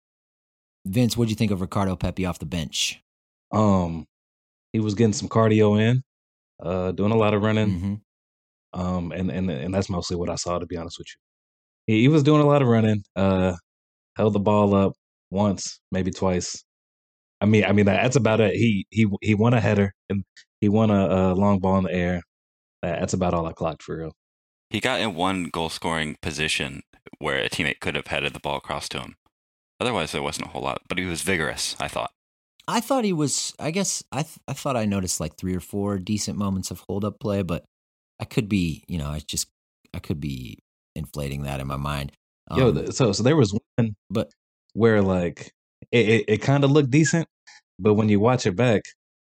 Vince, 0.87 1.19
what 1.19 1.27
do 1.27 1.31
you 1.31 1.37
think 1.37 1.51
of 1.51 1.61
Ricardo 1.61 1.97
Pepi 1.97 2.25
off 2.25 2.39
the 2.39 2.47
bench? 2.47 2.99
Um, 3.53 4.07
he 4.73 4.81
was 4.81 4.95
getting 4.95 5.13
some 5.13 5.29
cardio 5.29 5.79
in, 5.79 6.03
uh, 6.63 6.93
doing 6.93 7.13
a 7.13 7.17
lot 7.17 7.35
of 7.35 7.43
running. 7.43 7.69
Mhm. 7.69 8.01
Um, 8.81 9.13
and 9.13 9.31
and 9.31 9.51
and 9.51 9.75
that's 9.75 9.91
mostly 9.91 10.17
what 10.17 10.31
I 10.31 10.37
saw, 10.37 10.59
to 10.59 10.67
be 10.67 10.79
honest 10.79 10.99
with 10.99 11.09
you. 11.09 11.95
He, 11.95 12.01
he 12.01 12.09
was 12.09 12.23
doing 12.23 12.41
a 12.41 12.47
lot 12.47 12.63
of 12.63 12.69
running. 12.69 13.05
Uh, 13.15 13.55
held 14.17 14.33
the 14.33 14.41
ball 14.41 14.75
up 14.75 14.95
once, 15.31 15.79
maybe 15.93 16.11
twice. 16.11 16.65
I 17.45 17.47
mean, 17.47 17.65
I 17.65 17.73
mean 17.73 17.85
that's 17.85 18.17
about 18.17 18.41
it. 18.41 18.55
He 18.55 18.87
he 18.89 19.07
he 19.21 19.35
won 19.35 19.53
a 19.53 19.61
header 19.61 19.93
and 20.09 20.25
he 20.63 20.71
won 20.71 20.91
a, 20.91 21.07
a 21.07 21.35
long 21.35 21.59
ball 21.59 21.77
in 21.77 21.85
the 21.85 21.93
air. 21.93 22.23
That's 22.81 23.13
about 23.13 23.35
all 23.35 23.47
I 23.47 23.53
clocked 23.53 23.83
for 23.83 23.99
real. 23.99 24.13
He 24.71 24.81
got 24.81 25.01
in 25.01 25.15
one 25.15 25.45
goal 25.45 25.69
scoring 25.69 26.17
position 26.23 26.83
where 27.19 27.39
a 27.39 27.51
teammate 27.51 27.81
could 27.81 27.97
have 27.97 28.07
headed 28.07 28.33
the 28.33 28.41
ball 28.41 28.57
across 28.57 28.89
to 28.89 29.01
him. 29.01 29.17
Otherwise, 29.79 30.13
there 30.13 30.23
wasn't 30.23 30.47
a 30.47 30.51
whole 30.51 30.63
lot. 30.63 30.81
But 30.89 30.97
he 30.97 31.05
was 31.05 31.21
vigorous. 31.21 31.77
I 31.79 31.89
thought. 31.89 32.13
I 32.67 32.81
thought 32.81 33.05
he 33.05 33.13
was. 33.13 33.53
I 33.59 33.71
guess 33.71 34.03
I 34.11 34.23
th- 34.23 34.39
I 34.49 34.55
thought 34.55 34.75
I 34.77 34.87
noticed 34.87 35.21
like 35.21 35.37
three 35.37 35.55
or 35.55 35.61
four 35.61 35.99
decent 35.99 36.39
moments 36.39 36.71
of 36.71 36.83
hold 36.89 37.05
up 37.05 37.21
play, 37.21 37.43
but 37.43 37.65
I 38.19 38.25
could 38.25 38.49
be, 38.49 38.85
you 38.89 38.97
know, 38.97 39.09
I 39.09 39.19
just 39.19 39.49
I 39.93 39.99
could 39.99 40.19
be 40.19 40.61
inflating 40.97 41.43
that 41.43 41.61
in 41.61 41.67
my 41.67 41.77
mind. 41.77 42.13
Yo, 42.57 42.69
Um, 42.69 42.75
th- 42.75 42.93
so 42.93 43.13
so 43.13 43.23
there 43.23 43.37
was 43.37 43.53
one 43.77 43.97
but 44.09 44.31
where 44.73 45.03
like 45.03 45.53
it 45.93 46.09
it, 46.09 46.25
it 46.29 46.39
kind 46.39 46.65
of 46.65 46.71
looked 46.71 46.91
decent, 46.91 47.29
but 47.79 47.95
when 47.95 48.09
you 48.09 48.21
watch 48.21 48.47
it 48.47 48.57
back, 48.57 48.83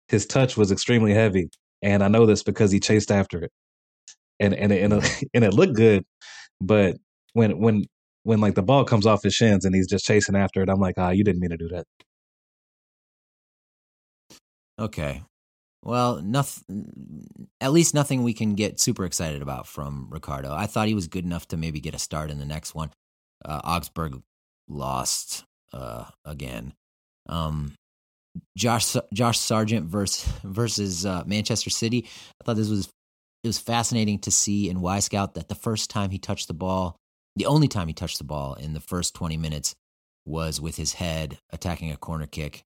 his 0.09 0.27
touch 0.27 0.57
was 0.57 0.73
extremely 0.73 1.13
heavy, 1.15 1.49
and 1.83 2.03
I 2.03 2.09
know 2.09 2.27
this 2.27 2.43
because 2.43 2.71
he 2.71 2.81
chased 2.81 3.11
after 3.11 3.43
it, 3.45 3.53
and 4.41 4.55
and 4.55 4.73
and 4.73 4.93
and 5.35 5.45
it 5.45 5.55
looked 5.55 5.77
good, 5.77 6.05
but 6.61 6.97
when 7.33 7.59
when 7.61 7.85
when 8.25 8.41
like 8.41 8.55
the 8.55 8.63
ball 8.63 8.85
comes 8.85 9.07
off 9.07 9.23
his 9.23 9.35
shins 9.35 9.65
and 9.65 9.75
he's 9.75 9.89
just 9.89 10.05
chasing 10.05 10.37
after 10.37 10.63
it, 10.63 10.69
I'm 10.69 10.81
like, 10.81 10.95
ah, 10.99 11.11
you 11.11 11.25
didn't 11.25 11.41
mean 11.41 11.51
to 11.51 11.57
do 11.57 11.69
that. 11.69 11.87
okay, 14.79 15.23
well, 15.83 16.21
nothing. 16.21 17.29
At 17.61 17.73
least 17.73 17.95
nothing 17.95 18.23
we 18.23 18.35
can 18.35 18.55
get 18.55 18.81
super 18.81 19.05
excited 19.05 19.43
about 19.43 19.67
from 19.69 20.09
Ricardo. 20.11 20.53
I 20.53 20.67
thought 20.67 20.89
he 20.89 20.95
was 20.95 21.07
good 21.07 21.25
enough 21.25 21.47
to 21.49 21.57
maybe 21.57 21.81
get 21.81 21.95
a 21.95 21.99
start 21.99 22.31
in 22.31 22.39
the 22.39 22.45
next 22.45 22.75
one. 22.75 22.91
Uh, 23.45 23.61
Augsburg 23.63 24.21
lost 24.69 25.45
uh, 25.73 26.07
again. 26.25 26.75
Um, 27.29 27.75
Josh 28.57 28.97
Josh 29.13 29.39
Sargent 29.39 29.87
versus 29.87 30.31
versus 30.45 31.07
uh, 31.07 31.25
Manchester 31.27 31.71
City. 31.71 32.07
I 32.41 32.45
thought 32.45 32.57
this 32.57 32.69
was 32.69 32.89
it 33.43 33.49
was 33.49 33.59
fascinating 33.59 34.19
to 34.21 34.31
see 34.31 34.69
in 34.69 34.79
Wyscout 34.79 35.35
that 35.35 35.49
the 35.49 35.55
first 35.55 35.91
time 35.91 36.11
he 36.11 36.19
touched 36.19 36.49
the 36.49 36.55
ball, 36.55 36.97
the 37.37 37.47
only 37.47 37.69
time 37.69 37.89
he 37.89 37.95
touched 37.95 38.19
the 38.19 38.25
ball 38.25 38.55
in 38.55 38.75
the 38.75 38.81
first 38.81 39.15
twenty 39.15 39.37
minutes 39.37 39.75
was 40.25 40.61
with 40.61 40.77
his 40.77 40.95
head 40.95 41.39
attacking 41.51 41.93
a 41.93 41.97
corner 41.97 42.27
kick. 42.27 42.63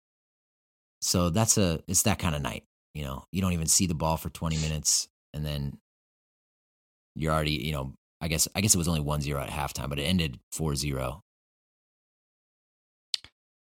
So 1.03 1.31
that's 1.31 1.59
a 1.59 1.81
it's 1.89 2.03
that 2.03 2.19
kind 2.19 2.35
of 2.35 2.43
night. 2.43 2.65
You 2.95 3.05
know, 3.05 3.25
you 3.33 3.41
don't 3.41 3.53
even 3.53 3.67
see 3.67 3.87
the 3.87 3.95
ball 3.95 4.17
for 4.17 4.31
twenty 4.31 4.57
minutes, 4.59 5.09
and 5.35 5.45
then 5.45 5.79
you're 7.15 7.33
already 7.33 7.53
you 7.53 7.73
know. 7.73 7.95
I 8.23 8.29
guess 8.29 8.47
I 8.55 8.61
guess 8.61 8.75
it 8.75 8.77
was 8.77 8.87
only 8.87 9.01
1-0 9.01 9.43
at 9.43 9.49
halftime, 9.49 9.89
but 9.89 9.99
it 9.99 10.03
ended 10.03 10.39
4-0. 10.55 11.21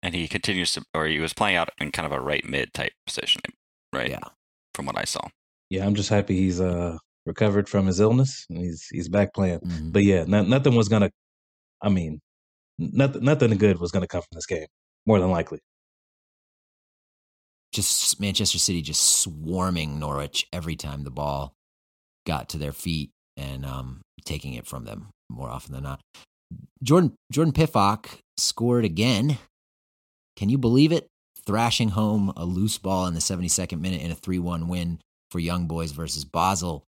And 0.03 0.15
he 0.15 0.27
continues 0.29 0.73
to, 0.73 0.83
or 0.95 1.07
he 1.07 1.21
was 1.21 1.33
playing 1.33 1.57
out 1.57 1.69
in 1.81 1.93
kind 1.93 2.07
of 2.07 2.13
a 2.13 2.21
right 2.21 2.45
mid 2.45 2.75
type 2.75 2.93
position, 3.07 3.41
right? 3.93 4.11
Yeah. 4.11 4.21
From 4.75 4.87
what 4.87 4.99
I 4.99 5.05
saw. 5.05 5.29
Yeah, 5.71 5.87
I'm 5.87 5.95
just 5.95 6.09
happy 6.09 6.37
he's 6.37 6.61
uh 6.61 6.99
recovered 7.25 7.69
from 7.69 7.87
his 7.87 8.01
illness 8.01 8.45
and 8.51 8.59
he's 8.59 8.87
he's 8.91 9.09
back 9.09 9.33
playing. 9.35 9.61
Mhm. 9.61 9.93
But 9.93 10.03
yeah, 10.05 10.25
no, 10.27 10.43
nothing 10.43 10.75
was 10.75 10.89
gonna. 10.89 11.11
I 11.83 11.89
mean, 11.89 12.21
nothing 12.79 13.23
nothing 13.25 13.57
good 13.59 13.79
was 13.81 13.93
gonna 13.93 14.07
come 14.09 14.23
from 14.23 14.35
this 14.37 14.47
game. 14.47 14.67
More 15.07 15.19
than 15.21 15.31
likely. 15.31 15.59
just 17.73 18.21
Manchester 18.21 18.59
City 18.59 18.83
just 18.83 19.21
swarming 19.21 19.99
Norwich 19.99 20.47
every 20.53 20.77
time 20.77 21.05
the 21.05 21.11
ball 21.11 21.55
got 22.27 22.49
to 22.51 22.59
their 22.59 22.73
feet 22.73 23.11
and 23.37 23.65
um, 23.65 24.03
taking 24.25 24.55
it 24.55 24.67
from 24.67 24.85
them 24.85 25.09
more 25.31 25.49
often 25.49 25.73
than 25.73 25.83
not. 25.83 26.01
Jordan 26.83 27.15
Jordan 27.33 27.53
Pefok 27.55 28.19
scored 28.37 28.85
again. 28.85 29.39
Can 30.37 30.49
you 30.49 30.59
believe 30.59 30.93
it? 30.93 31.09
Thrashing 31.45 31.91
home 31.91 32.33
a 32.37 32.45
loose 32.45 32.79
ball 32.79 33.07
in 33.07 33.15
the 33.15 33.21
72nd 33.21 33.81
minute 33.81 34.03
in 34.03 34.11
a 34.11 34.15
3-1 34.15 34.69
win 34.69 35.01
for 35.31 35.41
Young 35.41 35.67
Boys 35.67 35.93
versus 35.93 36.25
Basel. 36.25 36.85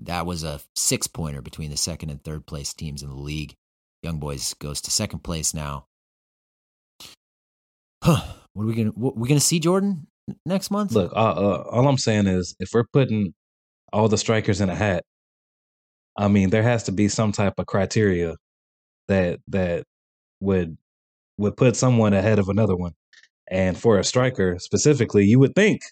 That 0.00 0.26
was 0.26 0.42
a 0.42 0.60
six 0.74 1.06
pointer 1.06 1.42
between 1.42 1.70
the 1.70 1.76
second 1.76 2.10
and 2.10 2.22
third 2.22 2.46
place 2.46 2.72
teams 2.72 3.02
in 3.02 3.08
the 3.08 3.16
league. 3.16 3.54
Young 4.02 4.18
Boys 4.18 4.54
goes 4.54 4.80
to 4.82 4.90
second 4.90 5.20
place 5.20 5.54
now. 5.54 5.86
Huh. 8.02 8.22
What 8.54 8.64
are 8.64 8.66
we 8.66 8.74
gonna? 8.74 8.92
We 8.96 9.28
gonna 9.28 9.38
see 9.38 9.60
Jordan 9.60 10.08
next 10.44 10.72
month? 10.72 10.90
Look, 10.90 11.12
uh, 11.12 11.14
uh, 11.14 11.64
all 11.70 11.86
I'm 11.86 11.98
saying 11.98 12.26
is, 12.26 12.56
if 12.58 12.70
we're 12.74 12.86
putting 12.92 13.32
all 13.92 14.08
the 14.08 14.18
strikers 14.18 14.60
in 14.60 14.68
a 14.68 14.74
hat, 14.74 15.04
I 16.16 16.26
mean, 16.26 16.50
there 16.50 16.64
has 16.64 16.82
to 16.84 16.92
be 16.92 17.06
some 17.06 17.30
type 17.30 17.54
of 17.58 17.66
criteria 17.66 18.34
that 19.06 19.38
that 19.46 19.84
would 20.40 20.76
would 21.38 21.56
put 21.56 21.76
someone 21.76 22.14
ahead 22.14 22.38
of 22.38 22.48
another 22.50 22.76
one. 22.76 22.92
And 23.50 23.78
for 23.78 23.98
a 23.98 24.04
striker 24.04 24.58
specifically, 24.60 25.24
you 25.26 25.38
would 25.40 25.54
think, 25.54 25.82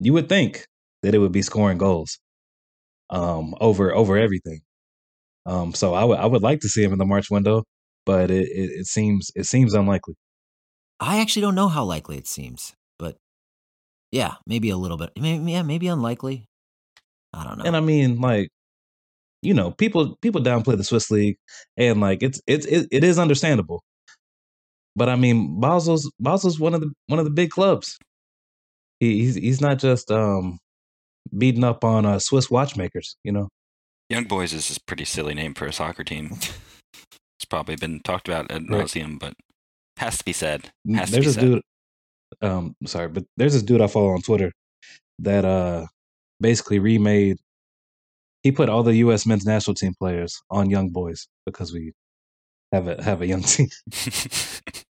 you 0.00 0.12
would 0.14 0.28
think 0.28 0.66
that 1.02 1.14
it 1.14 1.18
would 1.18 1.32
be 1.32 1.42
scoring 1.42 1.78
goals. 1.78 2.18
um, 3.10 3.54
over 3.60 3.94
over 3.94 4.16
everything. 4.16 4.60
Um, 5.46 5.74
so 5.74 5.94
I 5.94 6.04
would 6.04 6.18
I 6.18 6.26
would 6.26 6.42
like 6.42 6.60
to 6.60 6.68
see 6.68 6.82
him 6.82 6.92
in 6.92 6.98
the 6.98 7.06
March 7.06 7.30
window, 7.30 7.64
but 8.06 8.30
it, 8.30 8.48
it, 8.48 8.70
it 8.80 8.86
seems 8.86 9.30
it 9.34 9.44
seems 9.46 9.74
unlikely. 9.74 10.14
I 11.00 11.20
actually 11.20 11.42
don't 11.42 11.54
know 11.54 11.68
how 11.68 11.84
likely 11.84 12.18
it 12.18 12.26
seems, 12.26 12.74
but 12.98 13.16
yeah, 14.12 14.36
maybe 14.46 14.70
a 14.70 14.76
little 14.76 14.96
bit. 14.98 15.10
Maybe, 15.18 15.52
yeah, 15.52 15.62
maybe 15.62 15.88
unlikely. 15.88 16.46
I 17.32 17.44
don't 17.44 17.58
know. 17.58 17.64
And 17.64 17.76
I 17.76 17.80
mean, 17.80 18.20
like, 18.20 18.48
you 19.42 19.54
know, 19.54 19.72
people 19.72 20.16
people 20.22 20.42
downplay 20.42 20.76
the 20.76 20.84
Swiss 20.84 21.10
league, 21.10 21.36
and 21.76 22.00
like 22.00 22.22
it's 22.22 22.40
it's 22.46 22.66
it, 22.66 22.88
it 22.92 23.04
is 23.04 23.18
understandable. 23.18 23.82
But 24.98 25.08
I 25.08 25.16
mean, 25.16 25.60
Basel's 25.60 26.10
Basel's 26.20 26.58
one 26.58 26.74
of 26.74 26.80
the 26.80 26.92
one 27.06 27.18
of 27.20 27.24
the 27.24 27.30
big 27.30 27.50
clubs. 27.50 27.96
He, 29.00 29.20
he's 29.20 29.34
he's 29.36 29.60
not 29.60 29.78
just 29.78 30.10
um 30.10 30.58
beating 31.36 31.64
up 31.64 31.84
on 31.84 32.04
uh, 32.04 32.18
Swiss 32.18 32.50
watchmakers, 32.50 33.16
you 33.24 33.32
know. 33.32 33.48
Young 34.10 34.24
Boys 34.24 34.52
is 34.52 34.74
a 34.76 34.80
pretty 34.86 35.04
silly 35.04 35.34
name 35.34 35.54
for 35.54 35.66
a 35.66 35.72
soccer 35.72 36.02
team. 36.02 36.30
it's 37.38 37.44
probably 37.48 37.76
been 37.76 38.00
talked 38.00 38.26
about 38.28 38.50
at 38.50 38.62
Right. 38.62 38.84
nauseum, 38.86 39.18
but 39.18 39.34
has 39.98 40.18
to 40.18 40.24
be 40.24 40.32
said. 40.32 40.70
Has 40.94 41.08
to 41.10 41.12
there's 41.12 41.24
be 41.24 41.26
this 41.26 41.34
said. 41.34 41.40
dude 41.44 41.62
um 42.42 42.74
sorry 42.86 43.08
but 43.08 43.24
there's 43.38 43.54
this 43.54 43.62
dude 43.62 43.80
i 43.80 43.86
follow 43.86 44.10
on 44.10 44.20
twitter 44.20 44.52
that 45.18 45.46
uh 45.46 45.86
basically 46.40 46.78
remade 46.78 47.38
he 48.42 48.52
put 48.52 48.68
all 48.68 48.82
the 48.82 48.92
us 48.96 49.24
men's 49.26 49.46
national 49.46 49.74
team 49.74 49.94
players 49.98 50.38
on 50.50 50.68
young 50.68 50.90
boys 50.90 51.26
because 51.46 51.72
we 51.72 51.92
have 52.70 52.86
a 52.86 53.02
have 53.02 53.22
a 53.22 53.26
young 53.26 53.40
team 53.54 53.68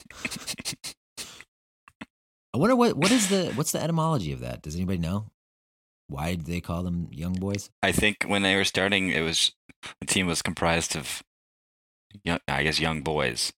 I 2.53 2.57
wonder 2.57 2.75
what 2.75 2.97
what 2.97 3.11
is 3.11 3.29
the 3.29 3.51
what's 3.55 3.71
the 3.71 3.81
etymology 3.81 4.33
of 4.33 4.41
that? 4.41 4.61
Does 4.61 4.75
anybody 4.75 4.97
know? 4.97 5.31
Why 6.07 6.35
do 6.35 6.43
they 6.43 6.59
call 6.59 6.83
them 6.83 7.07
young 7.11 7.33
boys? 7.33 7.69
I 7.81 7.93
think 7.93 8.23
when 8.27 8.41
they 8.41 8.55
were 8.57 8.65
starting, 8.65 9.09
it 9.09 9.21
was 9.21 9.53
the 10.01 10.05
team 10.05 10.27
was 10.27 10.41
comprised 10.41 10.95
of, 10.95 11.23
young, 12.25 12.39
I 12.49 12.63
guess, 12.63 12.79
young 12.79 13.01
boys 13.01 13.53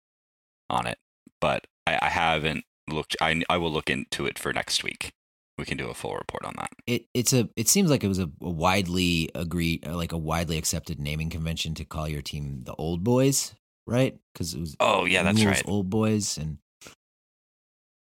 on 0.70 0.86
it. 0.86 0.98
But 1.39 1.67
I, 1.88 1.98
I 2.01 2.10
haven't 2.10 2.65
looked. 2.89 3.15
I 3.22 3.41
I 3.50 3.58
will 3.58 3.72
look 3.72 3.89
into 3.89 4.25
it 4.25 4.38
for 4.38 4.51
next 4.51 4.84
week. 4.84 5.13
We 5.58 5.65
can 5.65 5.77
do 5.77 5.89
a 5.89 5.93
full 5.93 6.15
report 6.15 6.43
on 6.43 6.55
that. 6.58 6.72
It 6.86 7.05
it's 7.13 7.31
a 7.31 7.48
it 7.55 7.70
seems 7.70 7.89
like 7.89 8.03
it 8.03 8.10
was 8.10 8.20
a, 8.20 8.29
a 8.41 8.50
widely 8.50 9.29
agreed 9.34 9.88
like 9.88 10.12
a 10.12 10.17
widely 10.17 10.58
accepted 10.58 11.00
naming 11.00 11.29
convention 11.29 11.74
to 11.75 11.86
call 11.86 12.10
your 12.10 12.22
team 12.22 12.63
the 12.65 12.74
old 12.75 13.03
boys, 13.03 13.53
right? 13.91 14.17
Because 14.33 14.53
it 14.53 14.60
was 14.60 14.75
Oh 14.79 15.05
yeah, 15.05 15.24
that's 15.24 15.43
right. 15.43 15.62
Old 15.67 15.89
boys, 15.89 16.38
and 16.38 16.57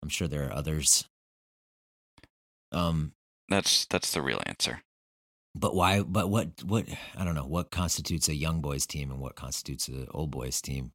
I'm 0.02 0.08
sure 0.08 0.28
there 0.28 0.46
are 0.48 0.52
others. 0.54 1.08
Um, 2.70 3.12
That's 3.48 3.86
that's 3.86 4.12
the 4.12 4.20
real 4.22 4.40
answer. 4.46 4.82
but 5.54 5.74
why? 5.74 6.02
But 6.02 6.28
what? 6.28 6.62
What? 6.64 6.86
I 7.16 7.24
don't 7.24 7.34
know. 7.34 7.46
What 7.46 7.70
constitutes 7.70 8.28
a 8.28 8.34
young 8.34 8.60
boys 8.60 8.86
team 8.86 9.10
and 9.10 9.20
what 9.20 9.36
constitutes 9.36 9.88
an 9.88 10.06
old 10.12 10.30
boys 10.30 10.60
team? 10.60 10.92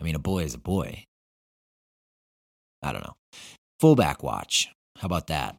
I 0.00 0.04
mean, 0.04 0.14
a 0.16 0.20
boy 0.20 0.42
is 0.42 0.54
a 0.54 0.58
boy. 0.58 1.04
I 2.82 2.92
don't 2.92 3.04
know. 3.04 3.14
Fullback 3.78 4.22
watch. 4.22 4.68
How 4.98 5.06
about 5.06 5.28
that? 5.28 5.56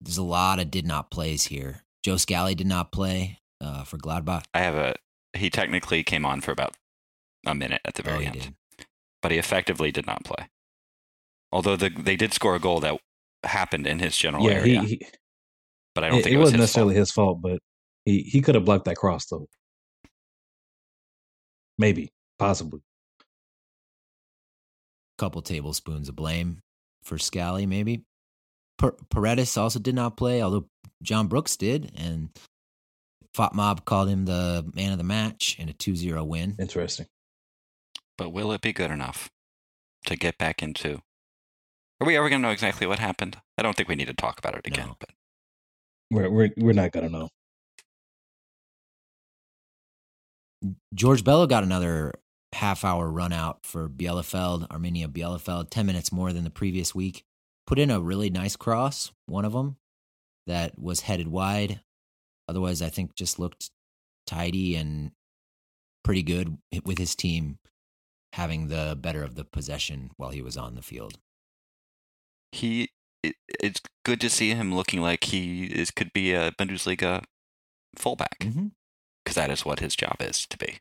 There's 0.00 0.18
a 0.18 0.22
lot 0.24 0.58
of 0.58 0.70
did 0.70 0.86
not 0.86 1.10
plays 1.10 1.44
here. 1.46 1.82
Joe 2.02 2.16
Scally 2.16 2.54
did 2.56 2.66
not 2.66 2.90
play 2.90 3.38
uh, 3.60 3.84
for 3.84 3.96
Gladbach. 3.98 4.42
I 4.52 4.60
have 4.60 4.74
a. 4.74 4.96
He 5.34 5.48
technically 5.50 6.02
came 6.02 6.26
on 6.26 6.40
for 6.40 6.50
about 6.50 6.74
a 7.46 7.54
minute 7.54 7.80
at 7.84 7.94
the 7.94 8.02
Oh, 8.02 8.10
very 8.10 8.20
he 8.20 8.26
end, 8.26 8.40
did. 8.40 8.54
but 9.20 9.32
he 9.32 9.38
effectively 9.38 9.90
did 9.92 10.06
not 10.06 10.24
play. 10.24 10.48
Although 11.52 11.76
the, 11.76 11.90
they 11.90 12.16
did 12.16 12.32
score 12.32 12.54
a 12.54 12.60
goal 12.60 12.80
that 12.80 12.98
happened 13.44 13.86
in 13.86 13.98
his 13.98 14.16
general 14.16 14.48
yeah 14.48 14.52
area, 14.52 14.82
he 14.82 15.06
but 15.94 16.04
I 16.04 16.08
don't 16.10 16.20
it, 16.20 16.22
think 16.22 16.34
it 16.34 16.36
it, 16.36 16.38
was 16.38 16.46
wasn't 16.46 16.60
his 16.60 16.62
necessarily 16.62 16.94
fault. 16.94 16.98
his 17.00 17.12
fault 17.12 17.42
but 17.42 17.58
he 18.04 18.22
he 18.22 18.40
could 18.40 18.54
have 18.54 18.64
blocked 18.64 18.84
that 18.86 18.96
cross 18.96 19.26
though 19.26 19.46
maybe 21.78 22.10
possibly 22.38 22.80
A 25.18 25.18
couple 25.18 25.42
tablespoons 25.42 26.08
of 26.08 26.16
blame 26.16 26.60
for 27.02 27.18
Scally, 27.18 27.66
maybe. 27.66 28.04
Per- 28.78 28.96
Paredes 29.10 29.56
also 29.56 29.78
did 29.78 29.94
not 29.94 30.16
play, 30.16 30.40
although 30.42 30.66
John 31.02 31.26
Brooks 31.26 31.56
did, 31.56 31.92
and 31.96 32.30
FotMob 33.36 33.84
called 33.84 34.08
him 34.08 34.24
the 34.24 34.64
man 34.74 34.92
of 34.92 34.98
the 34.98 35.04
match 35.04 35.56
in 35.58 35.68
a 35.68 35.72
2 35.72 35.96
0 35.96 36.24
win. 36.24 36.54
interesting 36.60 37.06
But 38.18 38.30
will 38.30 38.52
it 38.52 38.60
be 38.60 38.72
good 38.72 38.90
enough 38.90 39.30
to 40.06 40.16
get 40.16 40.38
back 40.38 40.62
into? 40.62 41.00
Are 42.00 42.06
we 42.06 42.16
ever 42.16 42.28
going 42.28 42.42
to 42.42 42.48
know 42.48 42.52
exactly 42.52 42.86
what 42.86 42.98
happened? 42.98 43.38
I 43.56 43.62
don't 43.62 43.76
think 43.76 43.88
we 43.88 43.94
need 43.94 44.08
to 44.08 44.14
talk 44.14 44.38
about 44.38 44.54
it 44.54 44.66
again. 44.66 44.88
No. 44.88 44.96
But 44.98 45.10
we're 46.10 46.30
we're, 46.30 46.50
we're 46.58 46.72
not 46.72 46.92
gonna 46.92 47.08
know 47.08 47.30
George 50.94 51.24
Bello 51.24 51.46
got 51.46 51.64
another 51.64 52.12
half 52.52 52.84
hour 52.84 53.10
run 53.10 53.32
out 53.32 53.64
for 53.64 53.88
Bielefeld, 53.88 54.68
Arminia 54.68 55.06
Bielefeld, 55.06 55.70
10 55.70 55.86
minutes 55.86 56.12
more 56.12 56.32
than 56.32 56.44
the 56.44 56.50
previous 56.50 56.94
week. 56.94 57.24
Put 57.66 57.78
in 57.78 57.90
a 57.90 58.00
really 58.00 58.30
nice 58.30 58.56
cross, 58.56 59.10
one 59.26 59.44
of 59.44 59.52
them 59.52 59.76
that 60.46 60.78
was 60.78 61.00
headed 61.00 61.28
wide. 61.28 61.80
Otherwise, 62.48 62.82
I 62.82 62.88
think 62.88 63.14
just 63.14 63.38
looked 63.38 63.70
tidy 64.26 64.76
and 64.76 65.12
pretty 66.04 66.22
good 66.22 66.58
with 66.84 66.98
his 66.98 67.14
team 67.14 67.58
having 68.32 68.68
the 68.68 68.96
better 69.00 69.22
of 69.22 69.34
the 69.34 69.44
possession 69.44 70.10
while 70.16 70.30
he 70.30 70.42
was 70.42 70.56
on 70.56 70.74
the 70.74 70.82
field. 70.82 71.18
he, 72.52 72.90
it, 73.22 73.34
it's 73.60 73.80
good 74.04 74.20
to 74.20 74.30
see 74.30 74.50
him 74.50 74.74
looking 74.74 75.00
like 75.00 75.24
he 75.24 75.64
is 75.66 75.90
could 75.90 76.12
be 76.12 76.32
a 76.32 76.50
Bundesliga 76.52 77.24
fullback 77.96 78.38
because 78.40 78.56
Mm-hmm. 78.56 78.68
that 79.34 79.50
is 79.50 79.64
what 79.64 79.80
his 79.80 79.94
job 79.96 80.16
is 80.20 80.46
to 80.48 80.58
be. 80.58 80.78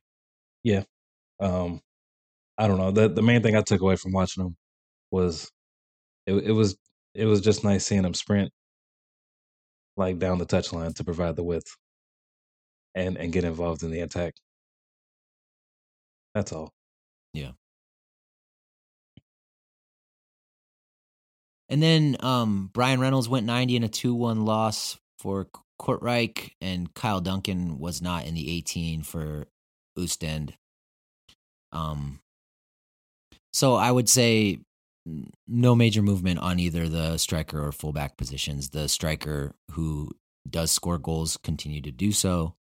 Yeah, 0.64 0.84
um 1.40 1.82
i 2.58 2.68
don't 2.68 2.78
know 2.78 2.92
the 2.92 3.10
the 3.10 3.22
main 3.24 3.42
thing 3.44 3.56
i 3.56 3.62
took 3.62 3.82
away 3.82 3.96
from 3.96 4.12
watching 4.12 4.44
him 4.46 4.58
was 5.12 5.52
it, 6.28 6.34
it 6.36 6.52
was 6.52 6.78
it 7.16 7.26
was 7.26 7.42
just 7.42 7.64
nice 7.64 7.86
seeing 7.86 8.06
him 8.06 8.14
sprint 8.14 8.52
like 9.98 10.20
down 10.20 10.38
the 10.38 10.46
touchline 10.46 10.94
to 10.96 11.04
provide 11.04 11.36
the 11.36 11.44
width 11.44 11.76
and 12.96 13.18
and 13.18 13.34
get 13.34 13.44
involved 13.44 13.84
in 13.84 13.92
the 13.92 14.02
attack 14.02 14.34
that's 16.34 16.52
all 16.54 16.72
And 21.72 21.82
then 21.82 22.18
um, 22.20 22.70
Bryan 22.74 23.00
Reynolds 23.00 23.30
went 23.30 23.46
90 23.46 23.78
in 23.78 23.84
a 23.86 23.88
2 23.88 24.14
1 24.14 24.44
loss 24.44 25.00
for 25.20 25.48
Kortrijk, 25.82 26.52
and 26.60 26.94
Kyle 26.94 27.22
Duncan 27.22 27.80
was 27.80 28.02
not 28.02 28.26
in 28.26 28.36
the 28.36 28.58
18 28.58 29.04
for 29.04 29.48
Ostend. 29.98 30.54
Um, 31.72 32.20
so 33.54 33.76
I 33.76 33.90
would 33.90 34.10
say 34.10 34.60
no 35.48 35.74
major 35.74 36.02
movement 36.02 36.40
on 36.40 36.60
either 36.60 36.90
the 36.90 37.18
striker 37.18 37.66
or 37.66 37.72
fullback 37.72 38.18
positions. 38.18 38.72
The 38.72 38.90
striker 38.90 39.56
who 39.72 40.12
does 40.48 40.72
score 40.72 40.98
goals 40.98 41.38
continue 41.38 41.82
to 41.84 41.92
do 41.92 42.12
so. 42.12 42.56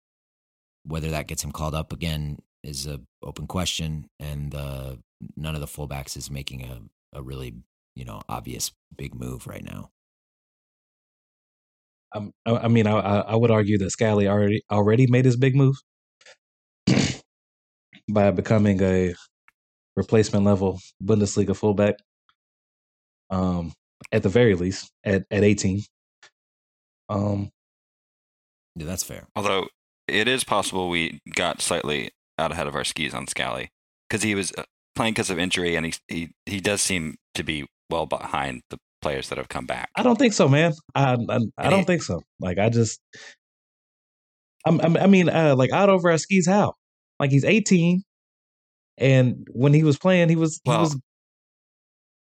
Whether 0.85 1.09
that 1.09 1.27
gets 1.27 1.43
him 1.43 1.51
called 1.51 1.73
up 1.73 1.91
again 1.91 2.37
is 2.63 2.87
a 2.87 2.99
open 3.23 3.47
question, 3.47 4.09
and 4.19 4.53
uh, 4.53 4.95
none 5.35 5.55
of 5.55 5.61
the 5.61 5.67
fullbacks 5.67 6.17
is 6.17 6.29
making 6.31 6.63
a, 6.63 6.81
a 7.17 7.21
really 7.21 7.55
you 7.95 8.05
know 8.05 8.21
obvious 8.29 8.71
big 8.95 9.15
move 9.15 9.47
right 9.47 9.63
now. 9.63 9.89
Um, 12.13 12.31
I, 12.45 12.57
I 12.57 12.67
mean, 12.67 12.87
I, 12.87 12.99
I 12.99 13.19
I 13.19 13.35
would 13.35 13.51
argue 13.51 13.77
that 13.79 13.91
Scally 13.91 14.27
already 14.27 14.63
already 14.71 15.07
made 15.07 15.25
his 15.25 15.37
big 15.37 15.55
move 15.55 15.75
by 18.09 18.31
becoming 18.31 18.81
a 18.81 19.13
replacement 19.95 20.45
level 20.45 20.79
Bundesliga 21.03 21.55
fullback. 21.55 21.95
Um, 23.29 23.73
at 24.11 24.23
the 24.23 24.29
very 24.29 24.55
least, 24.55 24.91
at 25.03 25.25
at 25.29 25.43
eighteen. 25.43 25.81
Um, 27.09 27.49
Yeah, 28.75 28.85
that's 28.85 29.03
fair. 29.03 29.27
Although 29.35 29.67
it 30.07 30.27
is 30.27 30.43
possible 30.43 30.89
we 30.89 31.19
got 31.35 31.61
slightly 31.61 32.11
out 32.39 32.51
ahead 32.51 32.67
of 32.67 32.75
our 32.75 32.83
skis 32.83 33.13
on 33.13 33.27
Scally 33.27 33.69
because 34.09 34.23
he 34.23 34.33
was 34.35 34.51
uh, 34.57 34.63
playing 34.95 35.13
because 35.13 35.29
of 35.29 35.37
injury, 35.37 35.75
and 35.75 35.85
he 35.85 35.93
he 36.07 36.29
he 36.45 36.59
does 36.59 36.81
seem 36.81 37.15
to 37.35 37.43
be 37.43 37.65
well 37.89 38.05
behind 38.05 38.61
the 38.69 38.77
players 39.01 39.29
that 39.29 39.37
have 39.37 39.49
come 39.49 39.65
back. 39.65 39.89
I 39.95 40.03
don't 40.03 40.17
think 40.17 40.33
so, 40.33 40.47
man. 40.47 40.73
I 40.95 41.17
I, 41.29 41.39
I 41.57 41.69
don't 41.69 41.85
think 41.85 42.01
so. 42.03 42.21
Like 42.39 42.57
I 42.57 42.69
just, 42.69 42.99
I'm, 44.65 44.79
I'm 44.81 44.97
I 44.97 45.07
mean, 45.07 45.29
uh, 45.29 45.55
like 45.55 45.71
out 45.71 45.89
over 45.89 46.09
our 46.11 46.17
skis. 46.17 46.47
How? 46.47 46.73
Like 47.19 47.31
he's 47.31 47.45
eighteen, 47.45 48.03
and 48.97 49.47
when 49.51 49.73
he 49.73 49.83
was 49.83 49.97
playing, 49.97 50.29
he 50.29 50.35
was 50.35 50.59
he 50.63 50.69
Well- 50.69 50.81
was 50.81 50.97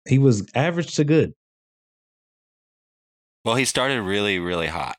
he 0.09 0.19
was 0.19 0.47
average 0.55 0.95
to 0.97 1.05
good. 1.05 1.33
Well, 3.45 3.55
he 3.55 3.65
started 3.65 4.03
really, 4.03 4.39
really 4.41 4.67
hot, 4.67 4.97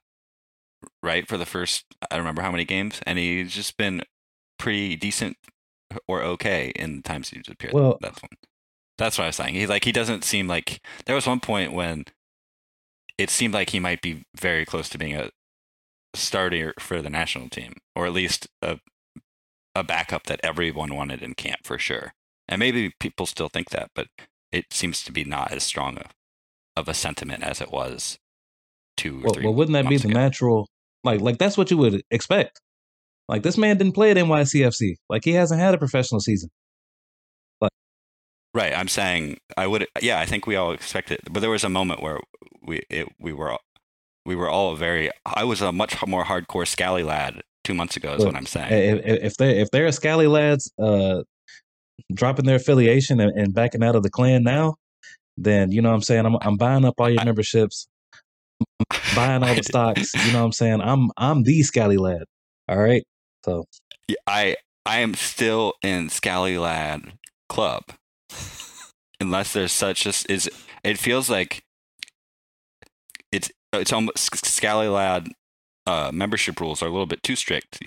right? 1.04 1.28
For 1.28 1.38
the 1.38 1.46
first, 1.46 1.84
I 2.02 2.16
don't 2.16 2.20
remember 2.20 2.42
how 2.42 2.52
many 2.52 2.64
games, 2.64 3.02
and 3.06 3.20
he's 3.20 3.54
just 3.54 3.76
been 3.78 4.04
pretty 4.58 4.96
decent 4.96 5.38
uh, 5.94 5.98
or 6.08 6.22
okay 6.24 6.72
in 6.76 6.98
the 6.98 7.02
times 7.02 7.30
he's 7.30 7.48
appeared. 7.50 7.74
Well- 7.74 7.98
that's 8.02 8.22
one. 8.22 8.30
That's 8.98 9.18
what 9.20 9.26
I 9.26 9.28
was 9.28 9.36
saying. 9.36 9.54
He 9.54 9.68
like 9.68 9.86
he 9.86 9.92
doesn't 9.92 10.24
seem 10.24 10.48
like 10.48 10.82
there 11.06 11.14
was 11.16 11.28
one 11.28 11.40
point 11.40 11.72
when 11.72 12.06
it 13.20 13.30
seemed 13.30 13.54
like 13.54 13.70
he 13.70 13.80
might 13.80 14.02
be 14.02 14.24
very 14.36 14.66
close 14.66 14.90
to 14.90 14.98
being 14.98 15.16
a 15.16 15.30
starter 16.16 16.74
for 16.80 17.02
the 17.02 17.10
national 17.10 17.50
team, 17.50 17.74
or 17.96 18.08
at 18.08 18.14
least 18.14 18.48
a 18.64 18.80
a 19.76 19.84
backup 19.84 20.24
that 20.24 20.40
everyone 20.44 20.96
wanted 20.96 21.22
in 21.22 21.36
camp 21.36 21.60
for 21.64 21.78
sure. 21.78 22.14
And 22.48 22.58
maybe 22.60 22.92
people 23.00 23.28
still 23.28 23.50
think 23.50 23.70
that, 23.70 23.92
but 23.94 24.08
it 24.52 24.66
seems 24.72 25.04
to 25.04 25.12
be 25.12 25.24
not 25.24 25.52
as 25.52 25.62
strong 25.64 25.98
of, 25.98 26.08
of 26.76 26.88
a 26.88 26.96
sentiment 26.96 27.44
as 27.44 27.62
it 27.62 27.70
was 27.72 28.18
two 28.96 29.20
or 29.20 29.24
Well, 29.26 29.34
three. 29.36 29.44
well 29.44 29.54
wouldn't 29.54 29.74
that 29.74 29.88
be 29.88 29.98
the 29.98 30.08
ago. 30.10 30.20
natural? 30.20 30.68
Like, 31.04 31.22
like 31.22 31.38
that's 31.38 31.58
what 31.58 31.70
you 31.70 31.78
would 31.78 32.02
expect. 32.10 32.60
Like 33.30 33.44
this 33.44 33.58
man 33.58 33.78
didn't 33.78 33.94
play 33.94 34.12
at 34.12 34.18
NYCFC. 34.18 34.96
Like 35.10 35.24
he 35.26 35.34
hasn't 35.34 35.60
had 35.60 35.74
a 35.74 35.78
professional 35.78 36.22
season. 36.22 36.50
Right. 38.54 38.74
I'm 38.76 38.88
saying 38.88 39.38
I 39.56 39.68
would. 39.68 39.86
Yeah, 40.02 40.20
I 40.20 40.26
think 40.26 40.48
we 40.48 40.56
all 40.56 40.72
expected, 40.72 41.20
but 41.30 41.42
there 41.42 41.50
was 41.52 41.64
a 41.64 41.70
moment 41.70 42.02
where 42.02 42.20
we 42.64 42.82
it, 42.90 43.08
we 43.20 43.32
were 43.32 43.52
all, 43.52 43.60
we 44.26 44.36
were 44.36 44.50
all 44.50 44.76
very. 44.76 45.12
I 45.26 45.44
was 45.44 45.62
a 45.62 45.72
much 45.72 45.96
more 46.08 46.24
hardcore 46.24 46.68
Scally 46.68 47.04
lad 47.04 47.42
two 47.64 47.76
months 47.76 47.98
ago. 47.98 48.14
Is 48.14 48.20
Look, 48.20 48.28
what 48.28 48.36
I'm 48.36 48.48
saying. 48.48 48.72
If, 48.72 49.24
if- 49.24 49.38
they 49.38 49.60
if 49.60 49.70
they're 49.70 49.92
Scally 49.92 50.26
lads 50.26 50.72
uh, 50.82 51.22
dropping 52.14 52.46
their 52.46 52.56
affiliation 52.56 53.20
and, 53.20 53.38
and 53.38 53.54
backing 53.54 53.84
out 53.84 53.96
of 53.96 54.02
the 54.02 54.10
clan 54.10 54.42
now, 54.44 54.76
then 55.36 55.72
you 55.72 55.82
know 55.84 55.90
what 55.90 55.96
I'm 55.96 56.02
saying 56.02 56.26
I'm 56.26 56.38
I'm 56.42 56.58
buying 56.58 56.84
up 56.86 56.96
all 57.00 57.12
your 57.12 57.22
I- 57.22 57.26
memberships, 57.26 57.88
buying 59.14 59.44
all 59.44 59.54
the 59.54 59.64
stocks. 59.72 60.16
You 60.26 60.32
know 60.34 60.40
what 60.40 60.46
I'm 60.46 60.52
saying 60.54 60.82
I'm 60.82 61.12
I'm 61.16 61.44
the 61.44 61.62
Scally 61.62 61.98
lad. 61.98 62.24
All 62.68 62.78
right. 62.80 63.04
So 63.48 63.66
I 64.28 64.58
I 64.86 65.00
am 65.00 65.14
still 65.14 65.74
in 65.82 66.10
Scally 66.10 66.58
Lad 66.58 67.14
Club, 67.48 67.84
unless 69.22 69.54
there's 69.54 69.72
such 69.72 70.06
a 70.06 70.10
is. 70.32 70.50
It 70.84 70.98
feels 70.98 71.30
like 71.30 71.64
it's 73.32 73.50
it's 73.74 73.94
almost 73.94 74.46
Scally 74.46 74.90
Lad 74.90 75.30
uh, 75.86 76.12
membership 76.14 76.60
rules 76.60 76.82
are 76.82 76.88
a 76.88 76.92
little 76.92 77.06
bit 77.06 77.24
too 77.24 77.36
strict. 77.36 77.80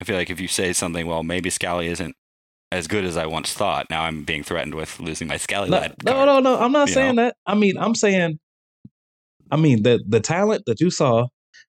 I 0.00 0.04
feel 0.04 0.16
like 0.16 0.30
if 0.30 0.40
you 0.40 0.48
say 0.48 0.72
something, 0.72 1.06
well, 1.06 1.22
maybe 1.22 1.50
Scally 1.50 1.88
isn't 1.88 2.14
as 2.70 2.86
good 2.86 3.04
as 3.04 3.16
I 3.16 3.26
once 3.26 3.54
thought. 3.54 3.86
Now 3.88 4.02
I'm 4.02 4.24
being 4.24 4.42
threatened 4.42 4.74
with 4.74 5.00
losing 5.00 5.26
my 5.26 5.38
Scally 5.38 5.70
no, 5.70 5.78
Lad. 5.78 5.94
no, 6.04 6.12
card. 6.12 6.26
no, 6.26 6.40
no. 6.40 6.60
I'm 6.60 6.72
not 6.72 6.90
saying 6.90 7.16
that. 7.16 7.34
I 7.46 7.54
mean, 7.54 7.78
I'm 7.78 7.94
saying, 7.94 8.38
I 9.50 9.56
mean 9.56 9.82
the 9.84 10.04
the 10.06 10.20
talent 10.20 10.64
that 10.66 10.80
you 10.80 10.90
saw 10.90 11.28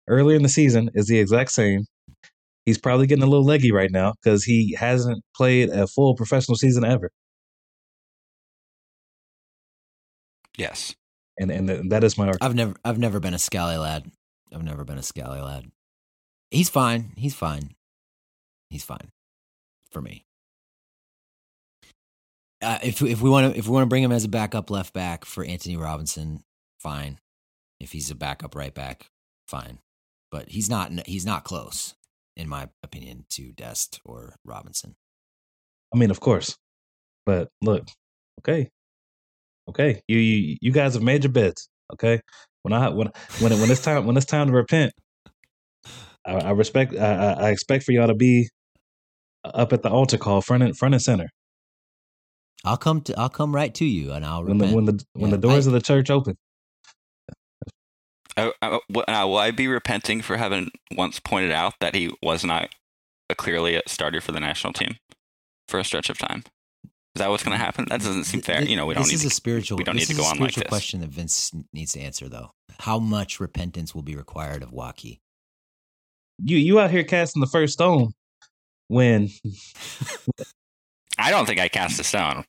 earlier 0.08 0.36
in 0.36 0.42
the 0.42 0.48
season 0.48 0.90
is 0.94 1.06
the 1.06 1.18
exact 1.18 1.50
same. 1.50 1.84
He's 2.66 2.78
probably 2.78 3.06
getting 3.06 3.22
a 3.24 3.26
little 3.28 3.44
leggy 3.46 3.72
right 3.72 3.90
now 3.90 4.12
because 4.22 4.44
he 4.44 4.74
hasn't 4.78 5.22
played 5.36 5.70
a 5.70 5.86
full 5.86 6.14
professional 6.16 6.56
season 6.56 6.84
ever, 6.84 7.10
Yes. 10.56 10.94
and 11.38 11.50
and 11.50 11.68
th- 11.68 11.82
that 11.90 12.02
is 12.04 12.16
my 12.18 12.24
argument. 12.26 12.42
I've 12.44 12.54
never 12.54 12.74
I've 12.84 12.98
never 12.98 13.20
been 13.20 13.34
a 13.34 13.38
scally 13.38 13.76
lad. 13.76 14.10
I've 14.52 14.62
never 14.64 14.84
been 14.84 14.98
a 14.98 15.02
scally 15.02 15.40
lad. 15.40 15.70
He's 16.50 16.68
fine. 16.70 17.12
He's 17.16 17.34
fine. 17.34 17.74
He's 18.70 18.84
fine 18.84 19.10
for 19.90 20.00
me. 20.00 20.24
Uh, 22.62 22.78
if 22.82 23.02
if 23.02 23.20
we 23.20 23.28
want 23.30 23.52
to 23.52 23.58
if 23.58 23.66
we 23.66 23.72
want 23.72 23.82
to 23.84 23.88
bring 23.88 24.02
him 24.02 24.12
as 24.12 24.24
a 24.24 24.28
backup 24.28 24.70
left 24.70 24.92
back 24.94 25.24
for 25.24 25.44
Antonee 25.44 25.76
Robinson, 25.76 26.42
fine. 26.80 27.18
If 27.78 27.92
he's 27.92 28.10
a 28.10 28.14
backup 28.14 28.54
right 28.54 28.74
back, 28.74 29.06
fine. 29.46 29.78
But 30.30 30.48
he's 30.48 30.70
not 30.70 30.90
he's 31.06 31.26
not 31.26 31.44
close, 31.44 31.94
in 32.36 32.48
my 32.48 32.68
opinion, 32.82 33.24
to 33.30 33.52
Dest 33.52 34.00
or 34.04 34.36
Robinson. 34.44 34.94
I 35.94 35.98
mean, 35.98 36.10
of 36.10 36.20
course, 36.20 36.56
but 37.24 37.48
look, 37.62 37.86
okay, 38.40 38.70
okay, 39.68 40.02
you 40.08 40.18
you 40.18 40.56
you 40.60 40.72
guys 40.72 40.94
have 40.94 41.02
made 41.02 41.24
your 41.24 41.32
beds. 41.32 41.68
Okay, 41.92 42.20
when 42.62 42.72
I 42.72 42.88
when 42.90 43.10
when 43.40 43.52
it, 43.52 43.58
when 43.58 43.70
it's 43.70 43.80
time 43.80 44.06
when 44.06 44.16
it's 44.16 44.26
time 44.26 44.48
to 44.48 44.52
repent, 44.52 44.92
I, 46.26 46.32
I 46.34 46.50
respect 46.50 46.94
I, 46.96 47.32
I 47.32 47.50
expect 47.50 47.84
for 47.84 47.92
y'all 47.92 48.08
to 48.08 48.14
be 48.14 48.48
uh, 49.44 49.50
up 49.54 49.72
at 49.72 49.82
the 49.82 49.90
altar 49.90 50.18
call 50.18 50.40
front 50.42 50.62
and 50.62 50.76
front 50.76 50.94
and 50.94 51.02
center 51.02 51.28
I'll 52.64 52.76
come 52.76 53.00
to 53.02 53.18
I'll 53.18 53.28
come 53.28 53.54
right 53.54 53.72
to 53.76 53.84
you 53.84 54.12
and 54.12 54.24
I'll 54.26 54.42
when 54.42 54.58
the 54.58 54.64
repent. 54.64 54.74
when 54.74 54.84
the 54.86 55.04
when 55.12 55.30
Yeah, 55.30 55.36
the 55.36 55.40
doors 55.42 55.66
I- 55.66 55.70
of 55.70 55.74
the 55.74 55.80
church 55.80 56.10
open. 56.10 56.36
I, 58.36 58.52
I, 58.62 58.78
will- 58.90 59.04
now, 59.08 59.28
will 59.28 59.38
I 59.38 59.50
be 59.50 59.68
repenting 59.68 60.20
for 60.22 60.36
having 60.36 60.70
once 60.94 61.20
pointed 61.20 61.52
out 61.52 61.74
that 61.80 61.94
he 61.94 62.10
was 62.22 62.44
not 62.44 62.68
a 63.30 63.34
clearly 63.34 63.74
a 63.76 63.82
starter 63.86 64.20
for 64.20 64.32
the 64.32 64.40
national 64.40 64.72
team 64.72 64.96
for 65.68 65.78
a 65.80 65.84
stretch 65.84 66.10
of 66.10 66.18
time? 66.18 66.44
Is 67.14 67.20
that 67.20 67.30
what's 67.30 67.42
going 67.42 67.56
to 67.56 67.64
happen? 67.64 67.86
That 67.88 68.00
doesn't 68.02 68.24
seem 68.24 68.42
fair. 68.42 68.62
You 68.62 68.76
know, 68.76 68.84
we 68.84 68.92
don't 68.92 69.04
this 69.04 69.08
need 69.12 69.14
is 69.14 69.20
to 69.22 69.26
a 69.28 69.30
spiritual. 69.30 69.78
we 69.78 69.84
don't 69.84 69.96
need 69.96 70.06
to 70.08 70.14
go 70.14 70.22
on 70.24 70.32
like 70.38 70.50
spiritual 70.52 70.62
this. 70.64 70.68
question 70.68 71.00
that 71.00 71.08
Vince 71.08 71.50
needs 71.72 71.92
to 71.92 72.00
answer, 72.00 72.28
though. 72.28 72.50
How 72.80 72.98
much 72.98 73.40
repentance 73.40 73.94
will 73.94 74.02
be 74.02 74.14
required 74.14 74.62
of 74.62 74.70
Watke? 74.70 75.18
You 76.44 76.58
you 76.58 76.78
out 76.78 76.90
here 76.90 77.04
casting 77.04 77.40
the 77.40 77.46
first 77.46 77.72
stone 77.72 78.12
when 78.88 79.30
I 81.18 81.30
don't 81.30 81.46
think 81.46 81.58
I 81.58 81.68
cast 81.68 81.98
a 81.98 82.04
stone. 82.04 82.44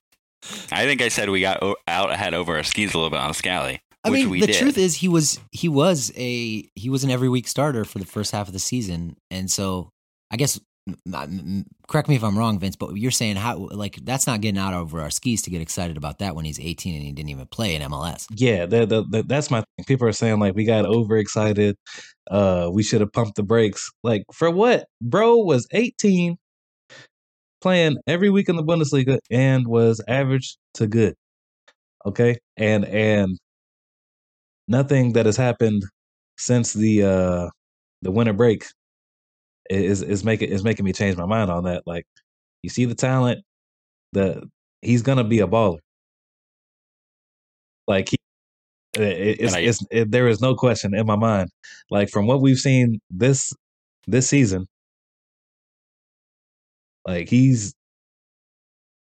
I 0.72 0.86
think 0.86 1.02
I 1.02 1.08
said 1.08 1.30
we 1.30 1.40
got 1.40 1.64
o- 1.64 1.78
out 1.88 2.12
ahead 2.12 2.34
over 2.34 2.58
our 2.58 2.64
skis 2.64 2.94
a 2.94 2.98
little 2.98 3.10
bit 3.10 3.20
on 3.20 3.34
Scally. 3.34 3.80
I 4.08 4.10
mean, 4.10 4.40
the 4.40 4.48
did. 4.48 4.56
truth 4.56 4.78
is, 4.78 4.96
he 4.96 5.08
was 5.08 5.40
he 5.52 5.70
was 5.70 6.12
a 6.16 6.70
he 6.76 6.90
was 6.90 7.04
an 7.04 7.12
every 7.12 7.30
week 7.30 7.48
starter 7.48 7.86
for 7.86 8.00
the 8.00 8.06
first 8.06 8.32
half 8.32 8.48
of 8.48 8.54
the 8.54 8.60
season, 8.60 9.18
and 9.30 9.50
so 9.50 9.92
I 10.32 10.38
guess 10.38 10.60
correct 11.88 12.08
me 12.08 12.16
if 12.16 12.24
I'm 12.24 12.38
wrong, 12.38 12.60
Vince, 12.60 12.76
but 12.76 12.96
you're 12.96 13.12
saying 13.12 13.36
how 13.36 13.58
like 13.58 13.98
that's 14.04 14.28
not 14.28 14.42
getting 14.42 14.60
out 14.60 14.74
over 14.74 15.02
our 15.02 15.10
skis 15.10 15.42
to 15.44 15.50
get 15.50 15.62
excited 15.62 15.98
about 15.98 16.20
that 16.20 16.36
when 16.36 16.46
he's 16.46 16.60
18 16.60 16.96
and 16.96 17.04
he 17.04 17.12
didn't 17.12 17.30
even 17.30 17.48
play 17.48 17.76
in 17.76 17.82
MLS. 17.84 18.28
yeah, 18.36 18.66
the, 18.66 18.86
the, 18.86 19.04
the, 19.10 19.24
that's 19.24 19.52
my 19.52 19.60
thing. 19.60 19.86
People 19.86 20.08
are 20.08 20.14
saying 20.14 20.40
like 20.40 20.56
we 20.56 20.66
got 20.66 20.86
overexcited. 20.86 21.76
Uh, 22.30 22.70
we 22.72 22.84
should 22.84 23.02
have 23.02 23.12
pumped 23.12 23.36
the 23.36 23.44
brakes. 23.44 23.90
Like 24.04 24.24
for 24.34 24.50
what? 24.50 24.88
Bro 25.02 25.38
was 25.38 25.68
18, 25.72 26.38
playing 27.62 27.98
every 28.08 28.30
week 28.30 28.50
in 28.50 28.56
the 28.56 28.64
Bundesliga, 28.64 29.20
and 29.30 29.68
was 29.68 30.02
average 30.08 30.58
to 30.76 30.88
good. 30.88 31.16
Okay, 32.06 32.38
and 32.56 32.86
and 32.86 33.38
nothing 34.68 35.14
that 35.14 35.26
has 35.26 35.38
happened 35.38 35.84
since 36.38 36.74
the 36.74 37.04
uh 37.04 37.50
the 38.04 38.12
winter 38.12 38.34
break 38.34 38.66
is 39.70 40.02
is 40.02 40.24
making 40.24 40.50
is 40.50 40.64
making 40.64 40.86
me 40.86 40.94
change 40.94 41.18
my 41.18 41.26
mind 41.26 41.52
on 41.52 41.64
that. 41.66 41.84
Like 41.86 42.06
you 42.64 42.70
see 42.70 42.86
the 42.86 42.96
talent, 42.96 43.44
the 44.14 44.50
he's 44.82 45.02
gonna 45.04 45.24
be 45.24 45.40
a 45.42 45.48
baller. 45.48 45.80
Like 47.88 48.10
he, 48.10 48.18
it, 48.98 49.42
it's, 49.42 49.56
I- 49.56 49.62
it's 49.62 49.86
it, 49.92 50.12
there 50.12 50.28
is 50.28 50.42
no 50.42 50.56
question 50.56 50.96
in 50.96 51.06
my 51.06 51.16
mind. 51.18 51.50
Like 51.92 52.10
from 52.10 52.28
what 52.28 52.42
we've 52.42 52.58
seen 52.60 53.00
this 53.12 53.54
this 54.08 54.30
season, 54.30 54.68
like 57.06 57.30
he's 57.30 57.74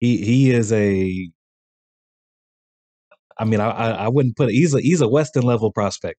he 0.00 0.16
he 0.24 0.50
is 0.50 0.72
a. 0.72 1.30
I 3.40 3.44
mean, 3.44 3.58
I 3.60 3.70
I, 3.70 3.90
I 4.04 4.08
wouldn't 4.08 4.36
put 4.36 4.50
he's 4.50 4.74
a 4.74 4.80
he's 4.80 5.00
a 5.00 5.08
Weston 5.08 5.42
level 5.42 5.72
prospect. 5.72 6.18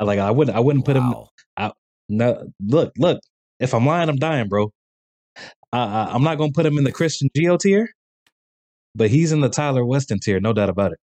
Like 0.00 0.18
I 0.18 0.30
wouldn't 0.30 0.56
I 0.56 0.60
wouldn't 0.60 0.84
put 0.84 0.96
him 0.96 1.10
Wow. 1.10 1.72
no, 2.08 2.48
look, 2.60 2.92
look. 2.96 3.20
If 3.58 3.74
I'm 3.74 3.84
lying, 3.86 4.08
I'm 4.08 4.16
dying, 4.16 4.48
bro. 4.48 4.70
I, 5.72 5.78
I, 5.78 6.10
I'm 6.14 6.22
not 6.22 6.38
gonna 6.38 6.52
put 6.52 6.64
him 6.64 6.78
in 6.78 6.84
the 6.84 6.92
Christian 6.92 7.28
Gio 7.36 7.58
tier, 7.58 7.88
but 8.94 9.10
he's 9.10 9.32
in 9.32 9.40
the 9.40 9.48
Tyler 9.48 9.84
Weston 9.84 10.20
tier, 10.20 10.38
no 10.38 10.52
doubt 10.52 10.68
about 10.68 10.92
it. 10.92 10.98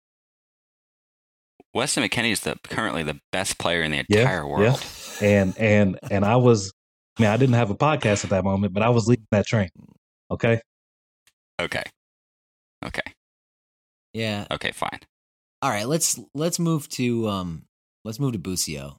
Weston 1.75 2.05
McKennie 2.05 2.31
is 2.33 2.41
the 2.41 2.57
currently 2.69 3.03
the 3.03 3.19
best 3.33 3.59
player 3.59 3.83
in 3.83 3.91
the 3.91 4.05
Yeah, 4.09 4.21
entire 4.21 4.47
world. 4.47 4.85
And 5.21 5.57
and 5.59 5.99
and 6.11 6.25
I 6.25 6.37
was, 6.37 6.73
I 7.19 7.23
mean, 7.23 7.31
I 7.31 7.37
didn't 7.37 7.55
have 7.55 7.71
a 7.71 7.75
podcast 7.75 8.25
at 8.25 8.31
that 8.31 8.45
moment, 8.45 8.73
but 8.75 8.83
I 8.83 8.91
was 8.91 9.09
leading 9.09 9.27
that 9.33 9.47
train. 9.47 9.71
Okay, 10.31 10.61
Okay. 11.61 11.83
Okay. 12.85 13.03
Yeah. 14.15 14.47
Okay. 14.51 14.73
Fine. 14.73 15.01
All 15.61 15.71
right. 15.71 15.87
Let's 15.87 16.19
let's 16.35 16.59
move 16.59 16.89
to 16.91 17.29
um 17.29 17.63
let's 18.05 18.19
move 18.19 18.33
to 18.33 18.39
Busio 18.39 18.97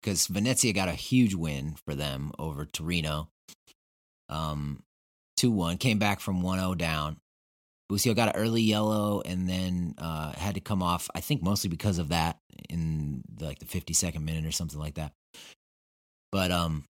because 0.00 0.26
Venezia 0.28 0.72
got 0.72 0.88
a 0.88 0.92
huge 0.92 1.34
win 1.34 1.74
for 1.84 1.94
them 1.94 2.32
over 2.38 2.64
Torino. 2.64 3.28
Um, 4.28 4.82
two 5.36 5.50
one 5.50 5.78
came 5.78 5.98
back 5.98 6.20
from 6.20 6.42
1-0 6.42 6.76
down. 6.78 7.18
Busio 7.88 8.14
got 8.14 8.34
an 8.34 8.40
early 8.40 8.62
yellow 8.62 9.22
and 9.24 9.48
then 9.48 9.94
uh, 9.98 10.32
had 10.32 10.54
to 10.54 10.60
come 10.60 10.82
off. 10.82 11.08
I 11.14 11.20
think 11.20 11.42
mostly 11.42 11.70
because 11.70 11.98
of 11.98 12.08
that 12.08 12.38
in 12.68 13.22
like 13.40 13.58
the 13.58 13.64
52nd 13.64 14.22
minute 14.22 14.44
or 14.44 14.52
something 14.52 14.78
like 14.78 14.94
that. 14.94 15.12
But 16.32 16.50
um, 16.50 16.84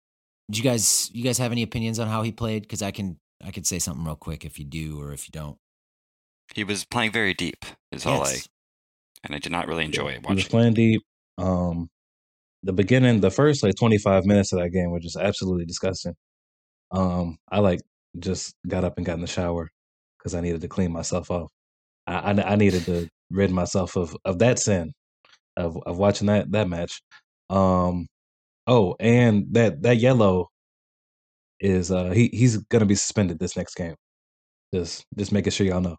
did 0.49 0.57
you 0.57 0.63
guys 0.63 1.09
you 1.13 1.23
guys 1.23 1.37
have 1.37 1.51
any 1.51 1.63
opinions 1.63 1.99
on 1.99 2.07
how 2.07 2.21
he 2.21 2.31
played? 2.31 2.63
Because 2.63 2.81
I 2.81 2.91
can 2.91 3.17
I 3.43 3.51
could 3.51 3.67
say 3.67 3.79
something 3.79 4.05
real 4.05 4.15
quick 4.15 4.45
if 4.45 4.57
you 4.57 4.65
do 4.65 5.01
or 5.01 5.11
if 5.11 5.27
you 5.27 5.31
don't. 5.31 5.57
He 6.53 6.63
was 6.63 6.85
playing 6.85 7.11
very 7.11 7.33
deep. 7.33 7.65
Is 7.91 8.05
all 8.05 8.23
I 8.23 8.37
and 9.23 9.35
I 9.35 9.39
did 9.39 9.51
not 9.51 9.67
really 9.67 9.85
enjoy 9.85 10.09
it. 10.09 10.13
he 10.13 10.19
was 10.19 10.43
watching. 10.43 10.49
playing 10.49 10.73
deep. 10.73 11.01
Um, 11.37 11.89
the 12.63 12.73
beginning, 12.73 13.21
the 13.21 13.31
first 13.31 13.63
like 13.63 13.75
25 13.75 14.25
minutes 14.25 14.53
of 14.53 14.59
that 14.59 14.69
game 14.69 14.91
were 14.91 14.99
just 14.99 15.17
absolutely 15.17 15.65
disgusting. 15.65 16.13
Um, 16.91 17.37
I 17.51 17.59
like 17.59 17.81
just 18.19 18.55
got 18.67 18.83
up 18.83 18.97
and 18.97 19.05
got 19.05 19.15
in 19.15 19.21
the 19.21 19.27
shower 19.27 19.69
because 20.17 20.35
I 20.35 20.41
needed 20.41 20.61
to 20.61 20.67
clean 20.67 20.91
myself 20.91 21.31
off. 21.31 21.49
I, 22.07 22.31
I 22.31 22.53
I 22.53 22.55
needed 22.55 22.85
to 22.85 23.07
rid 23.31 23.51
myself 23.51 23.97
of 23.97 24.15
of 24.25 24.39
that 24.39 24.59
sin 24.59 24.93
of 25.57 25.77
of 25.85 25.97
watching 25.97 26.27
that 26.27 26.51
that 26.51 26.69
match. 26.69 27.01
Um, 27.49 28.07
Oh, 28.67 28.95
and 28.99 29.45
that 29.51 29.83
that 29.83 29.97
yellow 29.97 30.49
is 31.59 31.91
uh 31.91 32.09
he 32.11 32.29
he's 32.33 32.57
gonna 32.57 32.85
be 32.85 32.95
suspended 32.95 33.39
this 33.39 33.55
next 33.55 33.75
game. 33.75 33.95
Just 34.73 35.05
just 35.17 35.31
making 35.31 35.51
sure 35.51 35.67
y'all 35.67 35.81
know 35.81 35.97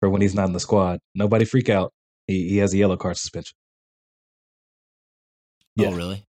for 0.00 0.08
when 0.10 0.20
he's 0.22 0.34
not 0.34 0.46
in 0.46 0.52
the 0.52 0.60
squad. 0.60 0.98
Nobody 1.14 1.44
freak 1.44 1.68
out. 1.68 1.92
He 2.26 2.48
he 2.48 2.56
has 2.58 2.72
a 2.74 2.76
yellow 2.76 2.96
card 2.96 3.16
suspension. 3.16 3.56
Yeah. 5.76 5.88
Oh, 5.88 5.94
really? 5.96 6.24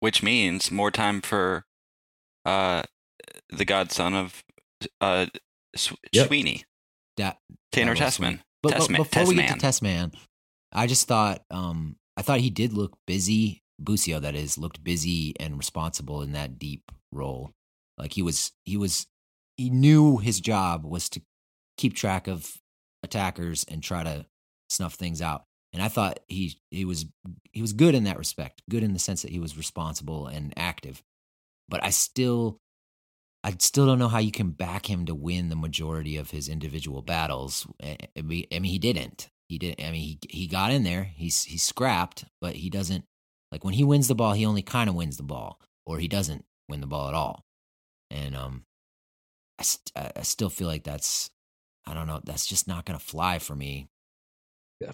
which 0.00 0.20
means 0.20 0.72
more 0.72 0.90
time 0.90 1.20
for 1.20 1.64
uh, 2.44 2.82
the 3.50 3.64
godson 3.64 4.14
of 4.14 4.42
uh, 5.00 5.26
Sw- 5.76 5.92
Yep. 6.12 6.26
Sweeney, 6.26 6.64
That 7.18 7.36
Tanner 7.70 7.94
That 7.94 8.06
was 8.06 8.14
sweet. 8.14 8.26
Tessmann. 8.26 8.40
But, 8.64 8.72
but 8.72 8.80
Tessmann- 8.80 8.96
before 8.96 9.26
we 9.26 9.34
get 9.36 9.60
to 9.60 9.64
Tessmann. 9.66 10.12
I 10.72 10.86
just 10.88 11.06
thought 11.06 11.42
um 11.50 11.96
I 12.16 12.22
thought 12.22 12.40
he 12.40 12.50
did 12.50 12.72
look 12.72 12.96
busy. 13.06 13.62
Busio, 13.78 14.20
that 14.20 14.34
is, 14.34 14.58
looked 14.58 14.82
busy 14.84 15.34
and 15.40 15.56
responsible 15.58 16.22
in 16.22 16.32
that 16.32 16.58
deep 16.58 16.82
role. 17.10 17.50
Like 17.98 18.12
he 18.12 18.22
was, 18.22 18.52
he 18.64 18.76
was, 18.76 19.06
he 19.56 19.70
knew 19.70 20.18
his 20.18 20.40
job 20.40 20.84
was 20.84 21.08
to 21.10 21.22
keep 21.82 21.94
track 21.94 22.28
of 22.28 22.58
attackers 23.02 23.64
and 23.64 23.82
try 23.82 24.04
to 24.04 24.24
snuff 24.70 24.94
things 24.94 25.20
out. 25.20 25.42
And 25.72 25.82
I 25.82 25.88
thought 25.88 26.20
he 26.28 26.60
he 26.70 26.84
was 26.84 27.06
he 27.52 27.60
was 27.60 27.72
good 27.72 27.94
in 27.94 28.04
that 28.04 28.18
respect, 28.18 28.62
good 28.70 28.84
in 28.84 28.92
the 28.92 28.98
sense 28.98 29.22
that 29.22 29.32
he 29.32 29.40
was 29.40 29.56
responsible 29.56 30.28
and 30.28 30.54
active. 30.56 31.02
But 31.68 31.82
I 31.82 31.90
still 31.90 32.60
I 33.42 33.54
still 33.58 33.86
don't 33.86 33.98
know 33.98 34.08
how 34.08 34.18
you 34.18 34.30
can 34.30 34.50
back 34.50 34.88
him 34.88 35.06
to 35.06 35.14
win 35.14 35.48
the 35.48 35.56
majority 35.56 36.16
of 36.16 36.30
his 36.30 36.48
individual 36.48 37.02
battles. 37.02 37.66
I 37.82 38.22
mean, 38.22 38.46
he 38.64 38.78
didn't. 38.78 39.28
He 39.48 39.58
did. 39.58 39.80
I 39.80 39.90
mean, 39.90 39.94
he 39.94 40.18
he 40.30 40.46
got 40.46 40.70
in 40.70 40.84
there. 40.84 41.04
He's 41.04 41.42
he 41.44 41.58
scrapped, 41.58 42.26
but 42.40 42.54
he 42.54 42.70
doesn't. 42.70 43.04
Like 43.50 43.64
when 43.64 43.74
he 43.74 43.84
wins 43.84 44.08
the 44.08 44.14
ball, 44.14 44.34
he 44.34 44.46
only 44.46 44.62
kind 44.62 44.88
of 44.88 44.94
wins 44.94 45.16
the 45.16 45.22
ball, 45.24 45.58
or 45.84 45.98
he 45.98 46.06
doesn't 46.06 46.44
win 46.68 46.80
the 46.80 46.86
ball 46.86 47.08
at 47.08 47.14
all. 47.14 47.44
And 48.10 48.36
um, 48.36 48.64
I 49.58 49.62
st- 49.62 49.92
I 50.16 50.22
still 50.22 50.50
feel 50.50 50.68
like 50.68 50.84
that's 50.84 51.30
I 51.86 51.94
don't 51.94 52.06
know. 52.06 52.20
That's 52.24 52.46
just 52.46 52.68
not 52.68 52.84
going 52.84 52.98
to 52.98 53.04
fly 53.04 53.38
for 53.38 53.54
me. 53.54 53.88
Yeah. 54.80 54.92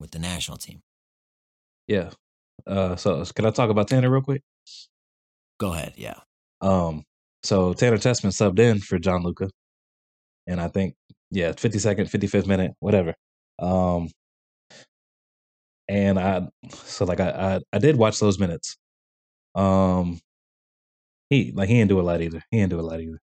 With 0.00 0.10
the 0.12 0.18
national 0.18 0.58
team. 0.58 0.82
Yeah. 1.86 2.10
Uh 2.66 2.96
so 2.96 3.24
can 3.24 3.46
I 3.46 3.50
talk 3.50 3.70
about 3.70 3.88
Tanner 3.88 4.10
real 4.10 4.22
quick? 4.22 4.42
Go 5.58 5.72
ahead. 5.72 5.94
Yeah. 5.96 6.20
Um 6.60 7.04
so 7.42 7.72
Tanner 7.72 7.98
Tessmann 7.98 8.32
subbed 8.32 8.58
in 8.58 8.80
for 8.80 8.98
Gianluca. 8.98 9.50
And 10.46 10.60
I 10.60 10.68
think 10.68 10.94
yeah, 11.30 11.52
52nd, 11.52 12.10
55th 12.10 12.46
minute, 12.46 12.72
whatever. 12.80 13.14
Um 13.58 14.10
and 15.88 16.18
I 16.18 16.48
so 16.74 17.04
like 17.04 17.20
I 17.20 17.30
I, 17.56 17.60
I 17.72 17.78
did 17.78 17.96
watch 17.96 18.20
those 18.20 18.38
minutes. 18.38 18.76
Um 19.54 20.20
he 21.30 21.52
like 21.52 21.68
he 21.68 21.76
didn't 21.76 21.90
do 21.90 22.00
a 22.00 22.02
lot 22.02 22.20
either. 22.22 22.42
He 22.50 22.58
didn't 22.58 22.70
do 22.70 22.80
a 22.80 22.82
lot 22.82 23.00
either. 23.00 23.18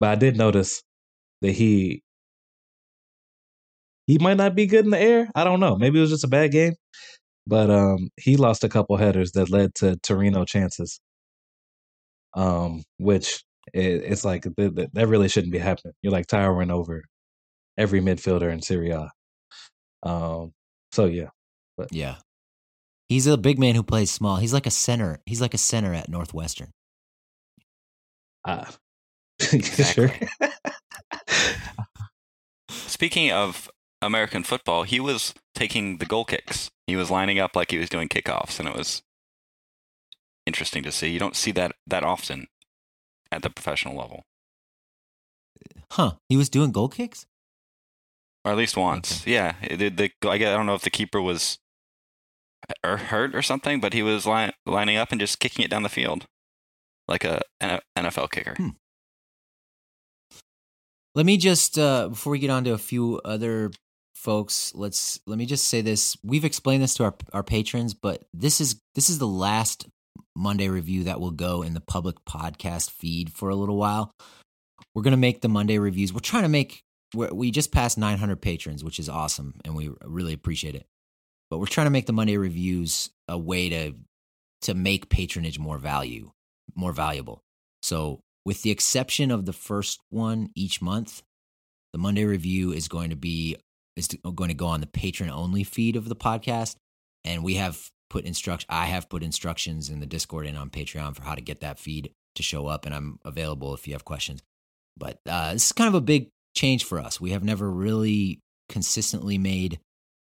But 0.00 0.10
I 0.10 0.14
did 0.16 0.36
notice 0.36 0.82
that 1.42 1.52
he 1.52 2.02
he 4.06 4.18
might 4.18 4.36
not 4.36 4.54
be 4.54 4.66
good 4.66 4.84
in 4.84 4.90
the 4.90 5.00
air. 5.00 5.28
I 5.34 5.44
don't 5.44 5.60
know. 5.60 5.76
Maybe 5.76 5.98
it 5.98 6.02
was 6.02 6.10
just 6.10 6.24
a 6.24 6.28
bad 6.28 6.52
game. 6.52 6.74
But 7.46 7.70
um 7.70 8.10
he 8.16 8.36
lost 8.36 8.64
a 8.64 8.68
couple 8.68 8.96
headers 8.96 9.32
that 9.32 9.50
led 9.50 9.74
to 9.76 9.96
Torino 9.96 10.44
chances. 10.44 11.00
Um 12.34 12.82
which 12.98 13.42
it, 13.72 14.02
it's 14.04 14.24
like 14.24 14.44
th- 14.56 14.74
th- 14.74 14.90
that 14.92 15.08
really 15.08 15.28
shouldn't 15.28 15.52
be 15.52 15.58
happening. 15.58 15.94
You're 16.02 16.12
like 16.12 16.26
towering 16.26 16.70
over 16.70 17.02
every 17.78 18.00
midfielder 18.00 18.52
in 18.52 18.62
Serie 18.62 18.90
A. 18.90 19.10
Um 20.02 20.52
so 20.92 21.06
yeah. 21.06 21.30
Yeah. 21.90 22.16
He's 23.08 23.26
a 23.26 23.36
big 23.36 23.58
man 23.58 23.76
who 23.76 23.84
plays 23.84 24.10
small. 24.10 24.36
He's 24.36 24.52
like 24.52 24.66
a 24.66 24.70
center. 24.70 25.20
He's 25.26 25.40
like 25.40 25.54
a 25.54 25.58
center 25.58 25.94
at 25.94 26.08
Northwestern. 26.08 26.72
Ah. 28.44 28.74
sure. 29.40 30.12
Speaking 32.70 33.30
of 33.30 33.70
American 34.02 34.42
football, 34.44 34.82
he 34.84 35.00
was 35.00 35.34
taking 35.54 35.98
the 35.98 36.06
goal 36.06 36.24
kicks. 36.24 36.70
He 36.86 36.96
was 36.96 37.10
lining 37.10 37.38
up 37.38 37.56
like 37.56 37.70
he 37.70 37.78
was 37.78 37.88
doing 37.88 38.08
kickoffs, 38.08 38.58
and 38.60 38.68
it 38.68 38.74
was 38.76 39.02
interesting 40.46 40.82
to 40.84 40.92
see. 40.92 41.08
You 41.10 41.18
don't 41.18 41.36
see 41.36 41.50
that 41.52 41.72
that 41.86 42.04
often 42.04 42.46
at 43.32 43.42
the 43.42 43.50
professional 43.50 43.96
level, 43.96 44.22
Huh. 45.92 46.12
He 46.28 46.36
was 46.36 46.48
doing 46.48 46.72
goal 46.72 46.88
kicks? 46.88 47.26
or 48.44 48.52
at 48.52 48.58
least 48.58 48.76
once. 48.76 49.26
Yeah, 49.26 49.54
the, 49.68 49.88
the, 49.88 50.10
I 50.28 50.38
guess- 50.38 50.52
I 50.52 50.56
don't 50.56 50.66
know 50.66 50.74
if 50.76 50.82
the 50.82 50.90
keeper 50.90 51.20
was 51.20 51.58
or 52.84 52.96
hurt 52.96 53.34
or 53.34 53.42
something, 53.42 53.80
but 53.80 53.92
he 53.92 54.02
was 54.04 54.24
li- 54.26 54.52
lining 54.64 54.96
up 54.96 55.10
and 55.10 55.20
just 55.20 55.40
kicking 55.40 55.64
it 55.64 55.70
down 55.70 55.82
the 55.82 55.88
field 55.88 56.26
like 57.08 57.24
a 57.24 57.42
an 57.60 57.80
NFL 57.98 58.30
kicker. 58.30 58.54
Hmm. 58.56 58.68
Let 61.14 61.26
me 61.26 61.36
just 61.38 61.78
uh 61.78 62.08
before 62.10 62.30
we 62.32 62.38
get 62.38 62.50
on 62.50 62.64
to 62.64 62.72
a 62.72 62.78
few 62.78 63.20
other 63.24 63.70
folks, 64.16 64.72
let's 64.74 65.20
let 65.26 65.38
me 65.38 65.46
just 65.46 65.68
say 65.68 65.80
this. 65.80 66.16
We've 66.24 66.44
explained 66.44 66.82
this 66.82 66.94
to 66.94 67.04
our 67.04 67.14
our 67.32 67.42
patrons, 67.42 67.94
but 67.94 68.24
this 68.32 68.60
is 68.60 68.80
this 68.94 69.08
is 69.08 69.18
the 69.18 69.26
last 69.26 69.86
Monday 70.34 70.68
review 70.68 71.04
that 71.04 71.20
will 71.20 71.30
go 71.30 71.62
in 71.62 71.74
the 71.74 71.80
public 71.80 72.16
podcast 72.28 72.90
feed 72.90 73.32
for 73.32 73.48
a 73.48 73.56
little 73.56 73.76
while. 73.76 74.10
We're 74.94 75.02
going 75.02 75.12
to 75.12 75.18
make 75.18 75.40
the 75.40 75.48
Monday 75.48 75.78
reviews. 75.78 76.12
We're 76.12 76.20
trying 76.20 76.44
to 76.44 76.48
make 76.48 76.82
we 77.14 77.50
just 77.50 77.72
passed 77.72 77.96
900 77.96 78.42
patrons, 78.42 78.82
which 78.82 78.98
is 78.98 79.08
awesome 79.08 79.54
and 79.64 79.76
we 79.76 79.90
really 80.04 80.32
appreciate 80.32 80.74
it. 80.74 80.86
But 81.50 81.58
we're 81.58 81.66
trying 81.66 81.86
to 81.86 81.92
make 81.92 82.06
the 82.06 82.12
Monday 82.12 82.36
reviews 82.36 83.10
a 83.28 83.38
way 83.38 83.68
to 83.68 83.94
to 84.62 84.74
make 84.74 85.08
patronage 85.08 85.58
more 85.58 85.78
value, 85.78 86.32
more 86.74 86.92
valuable. 86.92 87.42
So, 87.82 88.20
with 88.44 88.62
the 88.62 88.70
exception 88.70 89.30
of 89.30 89.44
the 89.44 89.52
first 89.52 90.00
one 90.10 90.50
each 90.54 90.80
month, 90.80 91.22
the 91.92 91.98
Monday 91.98 92.24
review 92.24 92.72
is 92.72 92.88
going 92.88 93.10
to 93.10 93.16
be 93.16 93.56
is 93.96 94.08
going 94.34 94.48
to 94.48 94.54
go 94.54 94.66
on 94.66 94.80
the 94.80 94.86
patron 94.86 95.30
only 95.30 95.64
feed 95.64 95.96
of 95.96 96.08
the 96.08 96.16
podcast, 96.16 96.76
and 97.24 97.42
we 97.42 97.54
have 97.54 97.90
put 98.10 98.24
instruction. 98.24 98.66
I 98.70 98.86
have 98.86 99.08
put 99.08 99.22
instructions 99.22 99.90
in 99.90 100.00
the 100.00 100.06
Discord 100.06 100.46
and 100.46 100.56
on 100.56 100.70
Patreon 100.70 101.16
for 101.16 101.22
how 101.22 101.34
to 101.34 101.40
get 101.40 101.60
that 101.60 101.78
feed 101.78 102.12
to 102.36 102.42
show 102.42 102.66
up, 102.66 102.86
and 102.86 102.94
I'm 102.94 103.18
available 103.24 103.74
if 103.74 103.86
you 103.86 103.94
have 103.94 104.04
questions. 104.04 104.42
But 104.96 105.18
uh, 105.26 105.54
this 105.54 105.66
is 105.66 105.72
kind 105.72 105.88
of 105.88 105.94
a 105.94 106.00
big 106.00 106.28
change 106.54 106.84
for 106.84 106.98
us. 106.98 107.20
We 107.20 107.30
have 107.30 107.44
never 107.44 107.70
really 107.70 108.40
consistently 108.68 109.38
made 109.38 109.78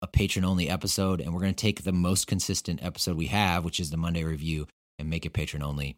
a 0.02 0.08
patron 0.08 0.46
only 0.46 0.70
episode, 0.70 1.22
and 1.22 1.34
we're 1.34 1.42
going 1.42 1.54
to 1.54 1.62
take 1.62 1.84
the 1.84 1.92
most 1.92 2.28
consistent 2.28 2.84
episode 2.84 3.18
we 3.18 3.28
have, 3.28 3.64
which 3.64 3.80
is 3.80 3.90
the 3.90 3.98
Monday 3.98 4.24
review, 4.24 4.68
and 5.00 5.10
make 5.10 5.26
it 5.26 5.34
patron 5.34 5.64
only. 5.64 5.96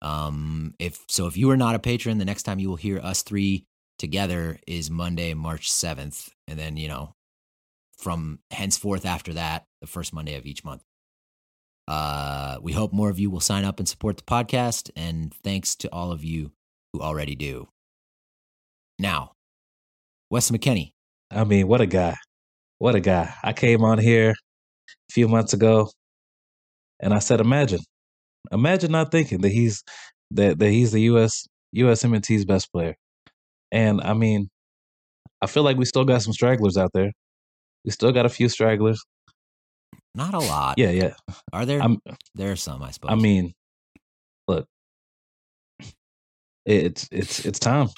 Um, 0.00 0.74
if 0.78 1.04
so, 1.08 1.26
if 1.26 1.36
you 1.36 1.50
are 1.50 1.56
not 1.56 1.74
a 1.74 1.80
patron, 1.80 2.18
the 2.18 2.24
next 2.24 2.44
time 2.44 2.58
you 2.58 2.68
will 2.68 2.76
hear 2.76 2.98
us 2.98 3.22
three 3.22 3.64
together 3.98 4.58
is 4.66 4.90
Monday, 4.90 5.34
March 5.34 5.70
seventh, 5.70 6.30
and 6.46 6.58
then 6.58 6.76
you 6.76 6.88
know, 6.88 7.14
from 7.96 8.40
henceforth 8.50 9.04
after 9.04 9.32
that, 9.34 9.64
the 9.80 9.86
first 9.86 10.12
Monday 10.12 10.34
of 10.34 10.46
each 10.46 10.64
month. 10.64 10.82
Uh, 11.86 12.58
we 12.60 12.72
hope 12.72 12.92
more 12.92 13.08
of 13.08 13.18
you 13.18 13.30
will 13.30 13.40
sign 13.40 13.64
up 13.64 13.78
and 13.78 13.88
support 13.88 14.16
the 14.16 14.22
podcast, 14.22 14.90
and 14.96 15.32
thanks 15.42 15.74
to 15.76 15.92
all 15.92 16.12
of 16.12 16.24
you 16.24 16.52
who 16.92 17.00
already 17.00 17.34
do. 17.34 17.68
Now, 18.98 19.32
Wes 20.30 20.50
McKennie, 20.50 20.92
I 21.30 21.44
mean, 21.44 21.68
what 21.68 21.80
a 21.80 21.86
guy. 21.86 22.16
What 22.78 22.94
a 22.94 23.00
guy. 23.00 23.32
I 23.42 23.52
came 23.52 23.84
on 23.84 23.98
here 23.98 24.30
a 24.30 25.12
few 25.12 25.28
months 25.28 25.52
ago 25.52 25.90
and 27.00 27.12
I 27.12 27.18
said, 27.18 27.40
imagine. 27.40 27.80
Imagine 28.52 28.92
not 28.92 29.10
thinking 29.10 29.40
that 29.42 29.50
he's 29.50 29.82
that, 30.30 30.58
that 30.58 30.70
he's 30.70 30.92
the 30.92 31.02
US 31.02 31.46
USMNT's 31.76 32.44
best 32.44 32.72
player. 32.72 32.94
And 33.72 34.00
I 34.00 34.14
mean, 34.14 34.48
I 35.42 35.46
feel 35.46 35.62
like 35.62 35.76
we 35.76 35.84
still 35.84 36.04
got 36.04 36.22
some 36.22 36.32
stragglers 36.32 36.76
out 36.76 36.90
there. 36.94 37.12
We 37.84 37.90
still 37.90 38.12
got 38.12 38.26
a 38.26 38.30
few 38.30 38.48
stragglers. 38.48 39.02
not 40.14 40.34
a 40.34 40.38
lot. 40.38 40.78
Yeah, 40.78 40.90
yeah. 40.90 41.14
Are 41.52 41.64
there? 41.66 41.80
I'm 41.80 41.98
there 42.34 42.52
are 42.52 42.56
some, 42.56 42.82
I 42.82 42.90
suppose. 42.90 43.10
I 43.12 43.14
mean, 43.14 43.52
look. 44.46 44.66
It's 46.66 47.08
it's 47.10 47.46
it's 47.46 47.58
time. 47.58 47.88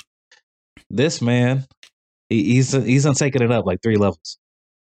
This 0.90 1.20
man, 1.20 1.66
he, 2.28 2.54
he's 2.54 2.72
he's 2.72 3.06
on 3.06 3.14
taking 3.14 3.42
it 3.42 3.50
up 3.50 3.66
like 3.66 3.80
three 3.82 3.96
levels. 3.96 4.38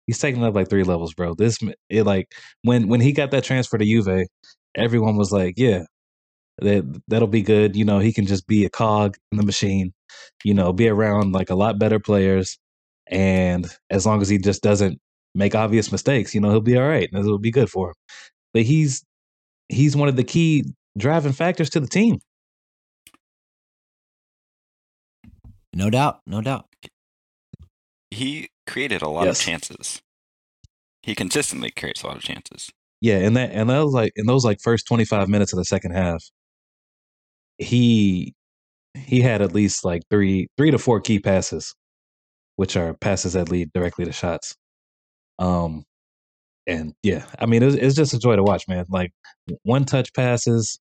He's 0.07 0.19
taking 0.19 0.43
it 0.43 0.47
up 0.47 0.55
like 0.55 0.69
three 0.69 0.83
levels, 0.83 1.13
bro. 1.13 1.33
This 1.35 1.57
it 1.89 2.03
like 2.03 2.31
when 2.63 2.87
when 2.87 3.01
he 3.01 3.11
got 3.11 3.31
that 3.31 3.43
transfer 3.43 3.77
to 3.77 3.85
Juve, 3.85 4.27
everyone 4.75 5.15
was 5.17 5.31
like, 5.31 5.55
yeah, 5.57 5.83
that 6.59 7.01
that'll 7.07 7.27
be 7.27 7.41
good. 7.41 7.75
You 7.75 7.85
know, 7.85 7.99
he 7.99 8.13
can 8.13 8.25
just 8.25 8.47
be 8.47 8.65
a 8.65 8.69
cog 8.69 9.17
in 9.31 9.37
the 9.37 9.45
machine. 9.45 9.93
You 10.43 10.53
know, 10.53 10.73
be 10.73 10.87
around 10.89 11.33
like 11.33 11.49
a 11.49 11.55
lot 11.55 11.79
better 11.79 11.99
players, 11.99 12.57
and 13.07 13.67
as 13.89 14.05
long 14.05 14.21
as 14.21 14.29
he 14.29 14.37
just 14.37 14.61
doesn't 14.63 14.99
make 15.35 15.55
obvious 15.55 15.91
mistakes, 15.91 16.35
you 16.35 16.41
know, 16.41 16.49
he'll 16.49 16.61
be 16.61 16.77
all 16.77 16.87
right. 16.87 17.09
and 17.11 17.23
It'll 17.23 17.37
be 17.39 17.51
good 17.51 17.69
for 17.69 17.89
him. 17.89 17.95
But 18.53 18.63
he's 18.63 19.03
he's 19.69 19.95
one 19.95 20.09
of 20.09 20.15
the 20.17 20.23
key 20.23 20.65
driving 20.97 21.31
factors 21.33 21.69
to 21.71 21.79
the 21.79 21.87
team. 21.87 22.19
no 25.73 25.89
doubt, 25.89 26.19
no 26.25 26.41
doubt. 26.41 26.65
He 28.09 28.49
created 28.67 29.01
a 29.01 29.07
lot 29.09 29.25
Yes. 29.25 29.39
of 29.39 29.45
chances. 29.45 30.01
He 31.01 31.15
consistently 31.15 31.71
creates 31.71 32.03
a 32.03 32.07
lot 32.07 32.17
of 32.17 32.23
chances. 32.23 32.69
Yeah, 32.99 33.17
and 33.17 33.35
that 33.37 33.51
and 33.51 33.69
that 33.69 33.79
was 33.83 33.93
like 33.93 34.11
in 34.15 34.25
those 34.27 34.45
like 34.45 34.59
first 34.61 34.85
twenty 34.85 35.05
five 35.05 35.27
minutes 35.29 35.53
of 35.53 35.57
the 35.57 35.65
second 35.65 35.91
half, 35.93 36.23
he 37.61 38.33
he 38.95 39.21
had 39.21 39.41
at 39.41 39.53
least 39.53 39.85
like 39.85 40.03
three 40.09 40.47
three 40.57 40.71
to 40.71 40.77
four 40.77 40.99
key 40.99 41.19
passes, 41.19 41.73
which 42.55 42.75
are 42.75 42.93
passes 42.95 43.33
that 43.33 43.49
lead 43.49 43.71
directly 43.73 44.05
to 44.05 44.11
shots. 44.11 44.55
Um, 45.39 45.83
and 46.67 46.93
yeah, 47.03 47.25
I 47.39 47.45
mean 47.45 47.63
it's, 47.63 47.95
just 47.95 48.13
a 48.13 48.19
joy 48.19 48.35
to 48.35 48.43
watch, 48.43 48.67
man. 48.67 48.85
Like 48.89 49.11
one 49.63 49.85
touch 49.85 50.13
passes, 50.13 50.79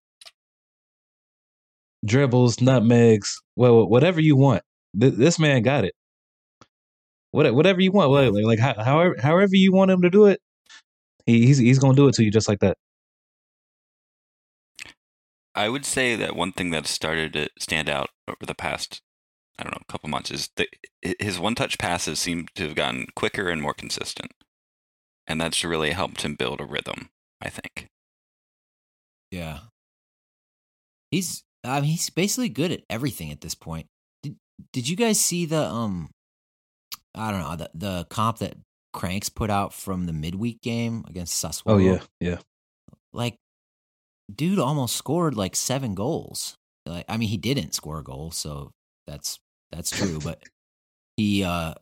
dribbles, 2.04 2.60
nutmegs, 2.60 3.38
well, 3.56 3.86
whatever 3.88 4.20
you 4.20 4.36
want. 4.36 4.62
Th- 4.98 5.14
this 5.14 5.38
man 5.38 5.62
got 5.62 5.84
it. 5.84 5.94
What, 7.32 7.54
whatever 7.54 7.80
you 7.80 7.92
want, 7.92 8.10
like, 8.10 8.32
like 8.44 8.58
how, 8.58 8.82
however 8.82 9.16
however 9.20 9.54
you 9.54 9.72
want 9.72 9.90
him 9.90 10.02
to 10.02 10.10
do 10.10 10.26
it, 10.26 10.40
he, 11.26 11.46
he's 11.46 11.58
he's 11.58 11.78
gonna 11.78 11.94
do 11.94 12.08
it 12.08 12.14
to 12.16 12.24
you 12.24 12.30
just 12.30 12.48
like 12.48 12.60
that. 12.60 12.76
I 15.60 15.68
would 15.68 15.84
say 15.84 16.16
that 16.16 16.34
one 16.34 16.52
thing 16.52 16.70
that 16.70 16.86
started 16.86 17.34
to 17.34 17.50
stand 17.58 17.90
out 17.90 18.08
over 18.26 18.46
the 18.46 18.54
past, 18.54 19.02
I 19.58 19.62
don't 19.62 19.72
know, 19.72 19.82
couple 19.88 20.08
months 20.08 20.30
is 20.30 20.48
that 20.56 20.68
his 21.18 21.38
one-touch 21.38 21.76
passes 21.76 22.18
seem 22.18 22.46
to 22.54 22.62
have 22.68 22.74
gotten 22.74 23.08
quicker 23.14 23.50
and 23.50 23.60
more 23.60 23.74
consistent, 23.74 24.32
and 25.26 25.38
that's 25.38 25.62
really 25.62 25.90
helped 25.90 26.22
him 26.22 26.34
build 26.34 26.62
a 26.62 26.64
rhythm. 26.64 27.10
I 27.42 27.50
think. 27.50 27.88
Yeah, 29.30 29.58
he's 31.10 31.42
I 31.62 31.82
mean 31.82 31.90
he's 31.90 32.08
basically 32.08 32.48
good 32.48 32.72
at 32.72 32.84
everything 32.88 33.30
at 33.30 33.42
this 33.42 33.54
point. 33.54 33.86
Did 34.22 34.36
Did 34.72 34.88
you 34.88 34.96
guys 34.96 35.20
see 35.20 35.44
the 35.44 35.62
um 35.62 36.08
I 37.14 37.30
don't 37.30 37.40
know 37.40 37.56
the 37.56 37.70
the 37.74 38.06
comp 38.08 38.38
that 38.38 38.56
Cranks 38.94 39.28
put 39.28 39.50
out 39.50 39.74
from 39.74 40.06
the 40.06 40.14
midweek 40.14 40.62
game 40.62 41.04
against 41.06 41.42
Sassuolo? 41.44 41.62
Oh 41.66 41.76
yeah, 41.76 42.00
yeah. 42.18 42.38
Like, 43.12 43.36
dude 44.36 44.58
almost 44.58 44.96
scored 44.96 45.34
like 45.34 45.56
seven 45.56 45.94
goals. 45.94 46.56
Like, 46.86 47.04
I 47.08 47.16
mean, 47.16 47.28
he 47.28 47.36
didn't 47.36 47.74
score 47.74 47.98
a 47.98 48.04
goal, 48.04 48.30
so 48.30 48.70
that's 49.06 49.38
that's 49.70 49.90
true. 49.90 50.18
but 50.22 50.42
he 51.16 51.44
uh 51.44 51.74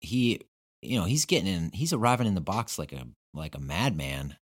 he 0.00 0.40
you 0.82 0.98
know 0.98 1.04
he's 1.04 1.26
getting 1.26 1.52
in 1.52 1.70
he's 1.72 1.92
arriving 1.92 2.26
in 2.26 2.34
the 2.34 2.40
box 2.40 2.78
like 2.78 2.92
a 2.92 3.06
like 3.34 3.54
a 3.54 3.60
madman 3.60 4.36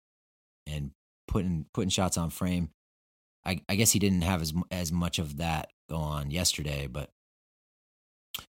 and 0.68 0.92
putting 1.28 1.66
putting 1.74 1.90
shots 1.90 2.18
on 2.18 2.30
frame 2.30 2.70
I, 3.48 3.62
I 3.70 3.76
guess 3.76 3.92
he 3.92 4.00
didn't 4.00 4.24
have 4.24 4.42
as 4.42 4.54
as 4.70 4.92
much 4.92 5.20
of 5.20 5.38
that 5.38 5.72
go 5.90 5.96
on 5.96 6.32
yesterday, 6.32 6.88
but 6.92 7.10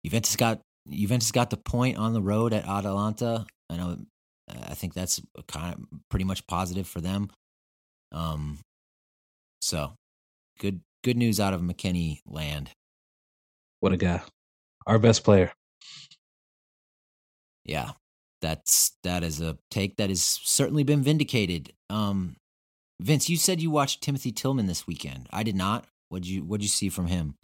Juventus 0.04 0.36
got 0.36 0.60
Juventus 0.88 1.32
got 1.32 1.50
the 1.50 1.56
point 1.56 1.98
on 1.98 2.12
the 2.12 2.22
road 2.22 2.52
at 2.52 2.66
Atalanta. 2.66 3.44
I 3.68 3.76
know, 3.76 3.96
I 4.48 4.74
think 4.74 4.94
that's 4.94 5.20
kind 5.48 5.74
of 5.74 6.00
pretty 6.08 6.24
much 6.24 6.46
positive 6.46 6.86
for 6.86 7.00
them. 7.00 7.30
Um, 8.12 8.58
so 9.64 9.94
good 10.58 10.80
good 11.02 11.16
news 11.16 11.40
out 11.40 11.54
of 11.54 11.60
McKennie 11.60 12.20
land. 12.26 12.70
What 13.80 13.92
a 13.92 13.96
guy, 13.96 14.22
our 14.86 14.98
best 14.98 15.24
player. 15.24 15.52
Yeah, 17.64 17.92
that's 18.42 18.92
that 19.04 19.24
is 19.24 19.40
a 19.40 19.56
take 19.70 19.96
that 19.96 20.10
has 20.10 20.22
certainly 20.22 20.84
been 20.84 21.02
vindicated. 21.02 21.72
Um, 21.88 22.36
Vince, 23.00 23.28
you 23.28 23.36
said 23.36 23.60
you 23.60 23.70
watched 23.70 24.02
Timothy 24.02 24.32
Tillman 24.32 24.66
this 24.66 24.86
weekend. 24.86 25.28
I 25.32 25.42
did 25.42 25.56
not. 25.56 25.86
What'd 26.10 26.28
you 26.28 26.42
What'd 26.42 26.62
you 26.62 26.68
see 26.68 26.88
from 26.90 27.06
him? 27.06 27.36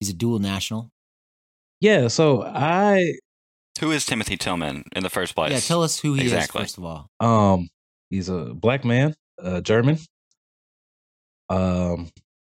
He's 0.00 0.10
a 0.10 0.14
dual 0.14 0.38
national. 0.38 0.90
Yeah. 1.80 2.08
So 2.08 2.42
I. 2.42 3.14
Who 3.80 3.92
is 3.92 4.04
Timothy 4.04 4.36
Tillman 4.36 4.84
in 4.96 5.04
the 5.04 5.10
first 5.10 5.36
place? 5.36 5.52
Yeah, 5.52 5.60
tell 5.60 5.84
us 5.84 6.00
who 6.00 6.14
he 6.14 6.22
exactly. 6.22 6.62
is 6.62 6.64
first 6.64 6.78
of 6.78 6.84
all. 6.84 7.08
Um, 7.20 7.68
he's 8.10 8.28
a 8.28 8.52
black 8.52 8.84
man, 8.84 9.14
uh, 9.40 9.60
German. 9.60 9.98
Um, 11.48 12.10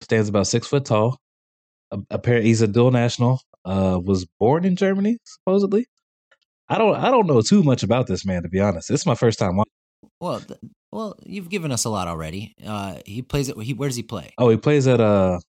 stands 0.01 0.29
about 0.29 0.47
six 0.47 0.67
foot 0.67 0.85
tall. 0.85 1.17
Apparently, 2.09 2.49
he's 2.49 2.61
a 2.61 2.67
dual 2.67 2.91
national. 2.91 3.41
Uh, 3.65 3.99
was 4.01 4.25
born 4.39 4.65
in 4.65 4.75
Germany, 4.75 5.17
supposedly. 5.23 5.85
I 6.69 6.77
don't. 6.77 6.95
I 6.95 7.11
don't 7.11 7.27
know 7.27 7.41
too 7.41 7.63
much 7.63 7.83
about 7.83 8.07
this 8.07 8.25
man, 8.25 8.43
to 8.43 8.49
be 8.49 8.59
honest. 8.59 8.89
This 8.89 9.01
is 9.01 9.05
my 9.05 9.15
first 9.15 9.39
time 9.39 9.57
watching. 9.57 9.71
Well, 10.21 10.39
th- 10.39 10.59
well, 10.91 11.17
you've 11.25 11.49
given 11.49 11.71
us 11.71 11.85
a 11.85 11.89
lot 11.89 12.07
already. 12.07 12.55
Uh, 12.65 12.99
he 13.05 13.21
plays 13.21 13.49
at. 13.49 13.57
He 13.57 13.73
where 13.73 13.89
does 13.89 13.95
he 13.95 14.03
play? 14.03 14.33
Oh, 14.37 14.49
he 14.49 14.57
plays 14.57 14.87
at 14.87 15.01
uh. 15.01 15.39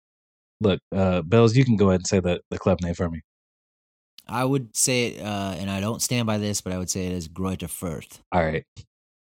Look, 0.63 0.81
uh, 0.95 1.23
Belz, 1.23 1.55
you 1.55 1.65
can 1.65 1.77
go 1.77 1.89
ahead 1.89 2.01
and 2.01 2.07
say 2.07 2.21
the 2.21 2.41
the 2.51 2.59
club 2.59 2.81
name 2.83 2.95
for 2.95 3.09
me. 3.09 3.21
I 4.27 4.45
would 4.45 4.77
say 4.77 5.07
it, 5.07 5.23
uh, 5.23 5.55
and 5.59 5.71
I 5.71 5.81
don't 5.81 6.01
stand 6.01 6.27
by 6.27 6.39
this, 6.39 6.61
but 6.61 6.73
I 6.73 6.79
would 6.79 6.91
say 6.91 7.07
it 7.07 7.13
is 7.13 7.29
Greuther 7.29 7.69
Fürth. 7.69 8.21
All 8.33 8.45
right, 8.45 8.65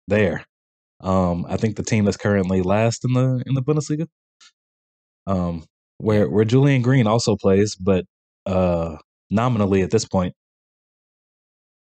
there. 0.08 0.46
Um, 1.02 1.46
I 1.48 1.58
think 1.58 1.76
the 1.76 1.84
team 1.84 2.06
that's 2.06 2.18
currently 2.18 2.62
last 2.62 3.06
in 3.06 3.14
the 3.14 3.44
in 3.46 3.54
the 3.56 3.62
Bundesliga. 3.62 4.08
Um, 5.28 5.64
where 5.98 6.30
where 6.30 6.46
Julian 6.46 6.82
Green 6.82 7.08
also 7.08 7.36
plays, 7.36 7.76
but 7.76 8.06
uh, 8.46 8.98
nominally 9.30 9.82
at 9.82 9.92
this 9.92 10.06
point, 10.06 10.34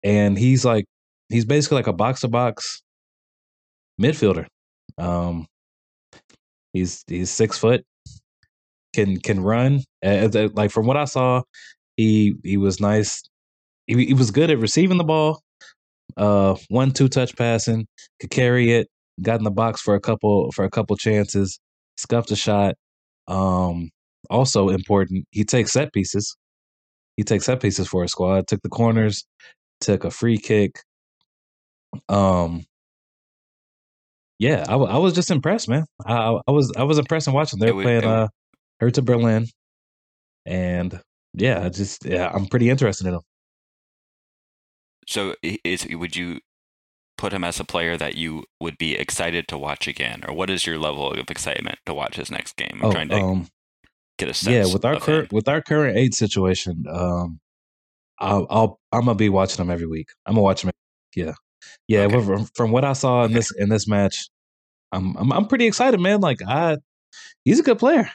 and 0.03 0.37
he's 0.37 0.63
like 0.63 0.85
he's 1.29 1.45
basically 1.45 1.75
like 1.77 1.87
a 1.87 1.93
box 1.93 2.21
to 2.21 2.27
box 2.27 2.81
midfielder. 4.01 4.47
Um, 4.97 5.47
he's 6.73 7.03
he's 7.07 7.31
six 7.31 7.57
foot, 7.57 7.83
can 8.93 9.19
can 9.19 9.41
run. 9.41 9.81
Uh, 10.03 10.29
like 10.53 10.71
from 10.71 10.85
what 10.85 10.97
I 10.97 11.05
saw, 11.05 11.41
he 11.97 12.35
he 12.43 12.57
was 12.57 12.79
nice. 12.79 13.21
He, 13.87 14.05
he 14.05 14.13
was 14.13 14.31
good 14.31 14.49
at 14.49 14.59
receiving 14.59 14.97
the 14.97 15.03
ball. 15.03 15.41
Uh, 16.17 16.55
one 16.69 16.91
two 16.91 17.09
touch 17.09 17.35
passing, 17.35 17.87
could 18.19 18.29
carry 18.29 18.71
it. 18.71 18.87
Got 19.21 19.39
in 19.39 19.43
the 19.43 19.51
box 19.51 19.81
for 19.81 19.95
a 19.95 19.99
couple 19.99 20.51
for 20.51 20.65
a 20.65 20.69
couple 20.69 20.95
chances. 20.97 21.59
Scuffed 21.97 22.31
a 22.31 22.35
shot. 22.35 22.75
Um, 23.27 23.89
also 24.29 24.69
important, 24.69 25.25
he 25.31 25.43
takes 25.43 25.71
set 25.71 25.93
pieces. 25.93 26.35
He 27.17 27.23
takes 27.23 27.45
set 27.45 27.61
pieces 27.61 27.87
for 27.87 28.03
a 28.03 28.07
squad. 28.07 28.47
Took 28.47 28.61
the 28.61 28.69
corners. 28.69 29.25
Took 29.79 30.03
a 30.03 30.11
free 30.11 30.37
kick. 30.37 30.79
Um, 32.09 32.65
yeah, 34.39 34.65
I, 34.67 34.71
w- 34.71 34.91
I 34.91 34.97
was 34.97 35.13
just 35.13 35.31
impressed, 35.31 35.69
man. 35.69 35.85
I, 36.05 36.39
I 36.47 36.51
was 36.51 36.71
I 36.75 36.83
was 36.83 36.97
impressed 36.97 37.27
in 37.27 37.33
watching. 37.33 37.59
They're 37.59 37.71
playing 37.73 38.03
uh, 38.03 38.27
Hertha 38.79 39.01
Berlin, 39.01 39.47
and 40.45 40.99
yeah, 41.33 41.63
I 41.63 41.69
just 41.69 42.05
yeah, 42.05 42.29
I'm 42.33 42.47
pretty 42.47 42.69
interested 42.69 43.07
in 43.07 43.13
them. 43.13 43.21
So, 45.07 45.35
is 45.41 45.87
would 45.89 46.15
you 46.15 46.39
put 47.17 47.33
him 47.33 47.43
as 47.43 47.59
a 47.59 47.63
player 47.63 47.97
that 47.97 48.15
you 48.15 48.43
would 48.59 48.77
be 48.77 48.95
excited 48.95 49.47
to 49.49 49.57
watch 49.57 49.87
again, 49.87 50.21
or 50.27 50.33
what 50.33 50.49
is 50.49 50.65
your 50.65 50.77
level 50.77 51.11
of 51.11 51.29
excitement 51.29 51.79
to 51.85 51.93
watch 51.93 52.15
his 52.15 52.29
next 52.31 52.55
game? 52.57 52.79
I'm 52.81 52.85
Oh, 52.85 52.91
trying 52.91 53.09
to 53.09 53.15
um, 53.17 53.47
get 54.17 54.29
a 54.29 54.33
sense. 54.33 54.67
yeah, 54.67 54.73
with 54.73 54.85
our 54.85 54.99
current 54.99 55.31
with 55.33 55.47
our 55.47 55.61
current 55.61 55.97
eight 55.97 56.13
situation, 56.13 56.85
um, 56.89 57.39
I'll, 58.19 58.47
I'll 58.49 58.79
I'm 58.91 59.01
gonna 59.01 59.15
be 59.15 59.29
watching 59.29 59.63
him 59.63 59.71
every 59.71 59.87
week. 59.87 60.07
I'm 60.25 60.33
gonna 60.33 60.43
watch 60.43 60.61
them. 60.63 60.71
Yeah, 61.15 61.33
yeah. 61.87 62.05
Okay. 62.05 62.21
From, 62.25 62.45
from 62.55 62.71
what 62.71 62.83
I 62.85 62.93
saw 62.93 63.21
in 63.23 63.25
Okay. 63.25 63.33
this 63.35 63.51
in 63.57 63.69
this 63.69 63.87
match, 63.87 64.27
I'm, 64.91 65.15
I'm 65.17 65.31
I'm 65.33 65.47
pretty 65.47 65.65
excited, 65.65 65.99
man. 65.99 66.21
Like 66.21 66.39
I, 66.47 66.77
he's 67.43 67.59
a 67.59 67.63
good 67.63 67.79
player. 67.79 68.09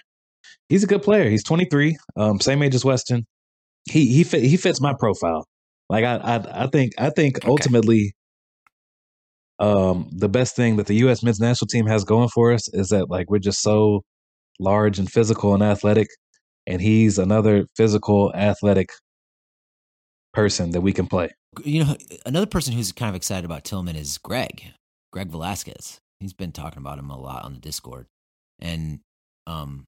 He's 0.69 0.85
a 0.85 0.87
good 0.87 1.03
player. 1.03 1.29
He's 1.29 1.43
23, 1.45 1.99
um, 2.17 2.41
same 2.41 2.63
age 2.63 2.75
as 2.75 2.85
Weston. 2.85 3.27
He 3.91 4.07
he 4.07 4.25
fit, 4.25 4.43
he 4.43 4.57
fits 4.57 4.81
my 4.81 4.95
profile. 4.95 5.47
Like 5.89 6.05
I 6.05 6.17
I, 6.17 6.65
I 6.65 6.67
think 6.69 6.93
I 6.99 7.11
think 7.11 7.39
Okay. 7.39 7.49
ultimately, 7.51 8.15
um, 9.61 10.09
the 10.11 10.29
best 10.29 10.57
thing 10.57 10.77
that 10.77 10.87
the 10.87 10.94
U.S. 10.96 11.23
men's 11.23 11.38
national 11.38 11.68
team 11.68 11.87
has 11.87 12.05
going 12.05 12.29
for 12.29 12.53
us 12.53 12.68
is 12.73 12.88
that 12.88 13.11
like 13.11 13.31
we're 13.31 13.38
just 13.38 13.61
so 13.61 14.03
large 14.59 14.99
and 14.99 15.11
physical 15.11 15.55
and 15.55 15.62
athletic, 15.62 16.09
and 16.66 16.81
he's 16.81 17.18
another 17.18 17.66
physical 17.77 18.33
athletic 18.35 18.88
person 20.33 20.70
that 20.70 20.81
we 20.81 20.92
can 20.92 21.07
play. 21.07 21.31
You 21.64 21.85
know, 21.85 21.96
another 22.25 22.46
person 22.46 22.73
who's 22.73 22.92
kind 22.92 23.11
of 23.11 23.16
excited 23.16 23.44
about 23.44 23.64
Tillman 23.64 23.96
is 23.96 24.18
Greg, 24.18 24.73
Greg 25.12 25.29
Velasquez. 25.29 26.01
He's 26.20 26.32
been 26.32 26.53
talking 26.53 26.78
about 26.78 26.99
him 26.99 27.11
a 27.11 27.18
lot 27.18 27.45
on 27.45 27.53
the 27.53 27.61
Discord, 27.61 28.07
and 28.59 29.01
um, 29.47 29.85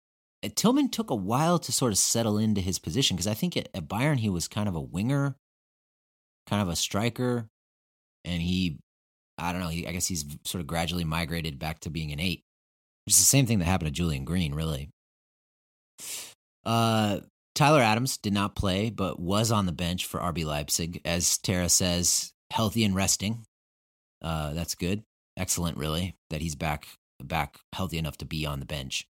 Tillman 0.50 0.88
took 0.90 1.10
a 1.10 1.14
while 1.14 1.58
to 1.60 1.72
sort 1.72 1.92
of 1.92 1.98
settle 1.98 2.36
into 2.36 2.60
his 2.60 2.78
position 2.78 3.16
because 3.16 3.26
I 3.26 3.34
think 3.34 3.56
at, 3.56 3.68
at 3.74 3.88
Bayern 3.88 4.18
he 4.18 4.28
was 4.28 4.48
kind 4.48 4.68
of 4.68 4.74
a 4.74 4.80
winger, 4.80 5.36
kind 6.48 6.60
of 6.60 6.68
a 6.68 6.76
striker, 6.76 7.48
and 8.24 8.42
he, 8.42 8.78
I 9.42 9.52
don't 9.52 9.60
know, 9.60 9.68
he, 9.68 9.86
I 9.86 9.92
guess 9.92 10.06
he's 10.06 10.24
sort 10.44 10.60
of 10.60 10.66
gradually 10.66 11.04
migrated 11.04 11.58
back 11.58 11.80
to 11.80 11.90
being 11.90 12.12
an 12.12 12.20
eight, 12.20 12.42
It's 13.06 13.18
the 13.18 13.24
same 13.24 13.46
thing 13.46 13.58
that 13.58 13.64
happened 13.66 13.88
to 13.88 13.92
Julian 13.92 14.24
Green, 14.24 14.54
really. 14.54 14.90
Uh, 16.64 17.20
Tyler 17.54 17.80
Adams 17.80 18.16
did 18.16 18.32
not 18.32 18.54
play, 18.54 18.90
but 18.90 19.20
was 19.20 19.50
on 19.50 19.66
the 19.66 19.72
bench 19.72 20.06
for 20.06 20.20
RB 20.20 20.44
Leipzig. 20.44 21.00
As 21.04 21.38
Tara 21.38 21.68
says, 21.68 22.32
healthy 22.50 22.84
and 22.84 22.94
resting. 22.94 23.44
Uh, 24.22 24.52
that's 24.52 24.74
good. 24.74 25.02
Excellent, 25.36 25.76
really, 25.76 26.14
that 26.30 26.40
he's 26.40 26.54
back 26.54 26.86
back 27.22 27.56
healthy 27.72 27.98
enough 27.98 28.16
to 28.18 28.24
be 28.24 28.46
on 28.46 28.60
the 28.60 28.66
bench. 28.66 29.06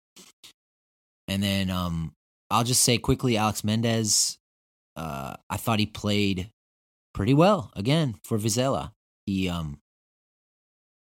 And 1.29 1.43
then 1.43 1.70
um, 1.70 2.12
I'll 2.51 2.64
just 2.64 2.83
say 2.83 2.99
quickly, 2.99 3.37
Alex 3.37 3.64
Mendez. 3.64 4.39
Uh, 4.97 5.37
I 5.51 5.57
thought 5.57 5.79
he 5.79 5.87
played 5.87 6.51
pretty 7.14 7.35
well 7.35 7.70
again 7.74 8.16
for 8.24 8.39
Vizela. 8.39 8.93
He 9.27 9.49
um 9.49 9.79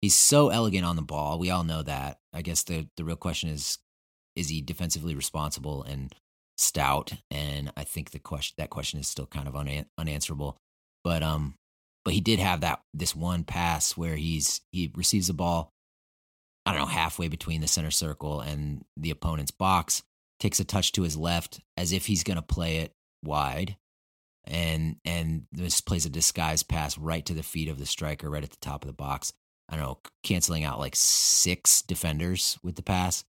he's 0.02 0.16
so 0.16 0.50
elegant 0.50 0.86
on 0.86 0.95
the 0.95 1.02
ball. 1.02 1.39
We 1.39 1.50
all 1.50 1.64
know 1.64 1.84
that. 1.84 2.20
I 2.34 2.41
guess 2.41 2.64
the 2.64 2.88
the 2.97 3.04
real 3.06 3.16
question 3.16 3.50
is 3.50 3.80
is 4.36 4.50
he 4.50 4.62
defensively 4.62 5.16
responsible 5.16 5.84
and 5.84 6.14
stout? 6.58 7.14
And 7.32 7.72
I 7.76 7.84
think 7.84 8.12
the 8.12 8.20
question 8.20 8.56
that 8.58 8.70
question 8.70 9.00
is 9.00 9.08
still 9.08 9.26
kind 9.26 9.47
of 9.47 9.56
una- 9.56 9.88
unanswerable. 9.97 10.58
But 11.04 11.24
um 11.24 11.56
but 12.06 12.14
he 12.14 12.22
did 12.22 12.39
have 12.39 12.62
that 12.62 12.82
this 12.93 13.16
one 13.16 13.43
pass 13.43 13.97
where 13.97 14.16
he's 14.16 14.62
he 14.72 14.91
receives 14.95 15.28
the 15.28 15.34
ball 15.34 15.72
I 16.66 16.72
don't 16.72 16.82
know 16.82 16.88
halfway 16.88 17.30
between 17.30 17.62
the 17.62 17.68
center 17.68 17.91
circle 17.91 18.41
and 18.41 18.84
the 18.95 19.10
opponent's 19.10 19.52
box, 19.52 20.04
takes 20.39 20.60
a 20.60 20.64
touch 20.64 20.91
to 20.93 21.02
his 21.04 21.18
left 21.18 21.62
as 21.78 21.91
if 21.91 22.06
he's 22.06 22.24
going 22.24 22.36
to 22.36 22.43
play 22.43 22.78
it 22.78 22.93
wide 23.24 23.76
and 24.45 24.97
and 25.06 25.43
this 25.52 25.82
plays 25.82 26.06
a 26.06 26.10
disguised 26.10 26.68
pass 26.68 26.97
right 26.97 27.26
to 27.26 27.34
the 27.34 27.43
feet 27.43 27.68
of 27.70 27.78
the 27.78 27.86
striker 27.86 28.30
right 28.30 28.43
at 28.43 28.52
the 28.52 28.58
top 28.62 28.84
of 28.84 28.88
the 28.88 28.93
box. 28.93 29.34
I 29.70 29.76
don't 29.76 29.86
know, 29.86 29.99
canceling 30.24 30.63
out 30.63 30.80
like 30.80 30.95
six 30.95 31.82
defenders 31.82 32.57
with 32.63 32.76
the 32.76 32.82
pass, 32.82 33.24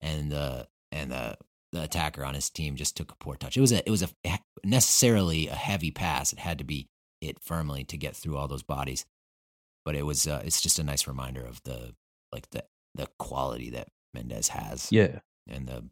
and 0.00 0.30
the 0.30 0.68
and 0.92 1.12
the 1.12 1.36
the 1.72 1.82
attacker 1.82 2.24
on 2.24 2.34
his 2.34 2.50
team 2.50 2.76
just 2.76 2.96
took 2.96 3.10
a 3.12 3.16
poor 3.16 3.36
touch. 3.36 3.56
It 3.56 3.60
was 3.60 3.72
a 3.72 3.86
it 3.86 3.90
was 3.90 4.02
a 4.02 4.08
necessarily 4.64 5.48
a 5.48 5.54
heavy 5.54 5.90
pass. 5.90 6.32
It 6.32 6.38
had 6.38 6.58
to 6.58 6.64
be 6.64 6.88
hit 7.20 7.40
firmly 7.40 7.84
to 7.84 7.96
get 7.96 8.16
through 8.16 8.36
all 8.36 8.48
those 8.48 8.62
bodies, 8.62 9.04
but 9.84 9.94
it 9.94 10.04
was 10.04 10.26
uh, 10.26 10.42
it's 10.44 10.60
just 10.60 10.78
a 10.78 10.84
nice 10.84 11.06
reminder 11.06 11.44
of 11.44 11.62
the 11.64 11.94
like 12.32 12.50
the 12.50 12.64
the 12.94 13.08
quality 13.18 13.70
that 13.70 13.88
Mendez 14.14 14.48
has. 14.48 14.90
Yeah, 14.90 15.20
and 15.48 15.66
the 15.66 15.84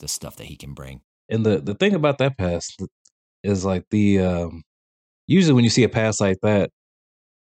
the 0.00 0.08
stuff 0.08 0.36
that 0.36 0.46
he 0.46 0.56
can 0.56 0.74
bring. 0.74 1.00
And 1.28 1.44
the 1.44 1.58
the 1.60 1.74
thing 1.74 1.94
about 1.94 2.18
that 2.18 2.38
pass 2.38 2.76
is 3.42 3.64
like 3.64 3.84
the 3.90 4.20
um 4.20 4.62
usually 5.26 5.54
when 5.54 5.64
you 5.64 5.70
see 5.70 5.84
a 5.84 5.88
pass 5.88 6.20
like 6.20 6.38
that, 6.42 6.70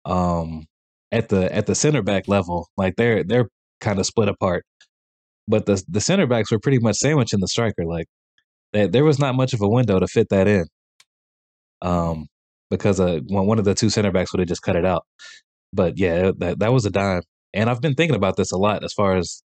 um 0.06 0.66
at 1.12 1.30
the 1.30 1.54
at 1.54 1.66
the 1.66 1.76
center 1.76 2.02
back 2.02 2.28
level, 2.28 2.70
like 2.78 2.96
they're 2.96 3.24
they're 3.24 3.50
kind 3.82 4.00
of 4.00 4.06
split 4.06 4.30
apart. 4.30 4.66
But 5.48 5.66
the 5.66 5.84
the 5.88 6.02
center 6.02 6.28
backs 6.28 6.52
were 6.52 6.60
pretty 6.60 6.80
much 6.80 6.98
sandwiching 6.98 7.40
the 7.40 7.48
striker. 7.48 7.86
Like 7.86 8.08
that 8.74 8.92
there 8.92 9.06
was 9.06 9.20
not 9.20 9.36
much 9.36 9.54
of 9.54 9.62
a 9.62 9.68
window 9.70 10.00
to 10.00 10.08
fit 10.08 10.30
that 10.30 10.48
in. 10.48 10.66
Um 11.82 12.28
because 12.70 13.00
uh 13.00 13.20
one 13.28 13.60
of 13.60 13.66
the 13.66 13.76
two 13.76 13.90
center 13.90 14.12
backs 14.12 14.34
would 14.34 14.40
have 14.40 14.50
just 14.50 14.62
cut 14.64 14.76
it 14.76 14.86
out. 14.86 15.06
But 15.74 15.98
yeah, 16.00 16.32
that 16.40 16.60
that 16.60 16.74
was 16.74 16.86
a 16.86 16.92
dime. 16.92 17.24
And 17.54 17.70
I've 17.70 17.82
been 17.82 17.96
thinking 17.96 18.16
about 18.16 18.38
this 18.38 18.52
a 18.52 18.58
lot 18.58 18.84
as 18.84 18.94
far 18.94 19.18
as 19.18 19.42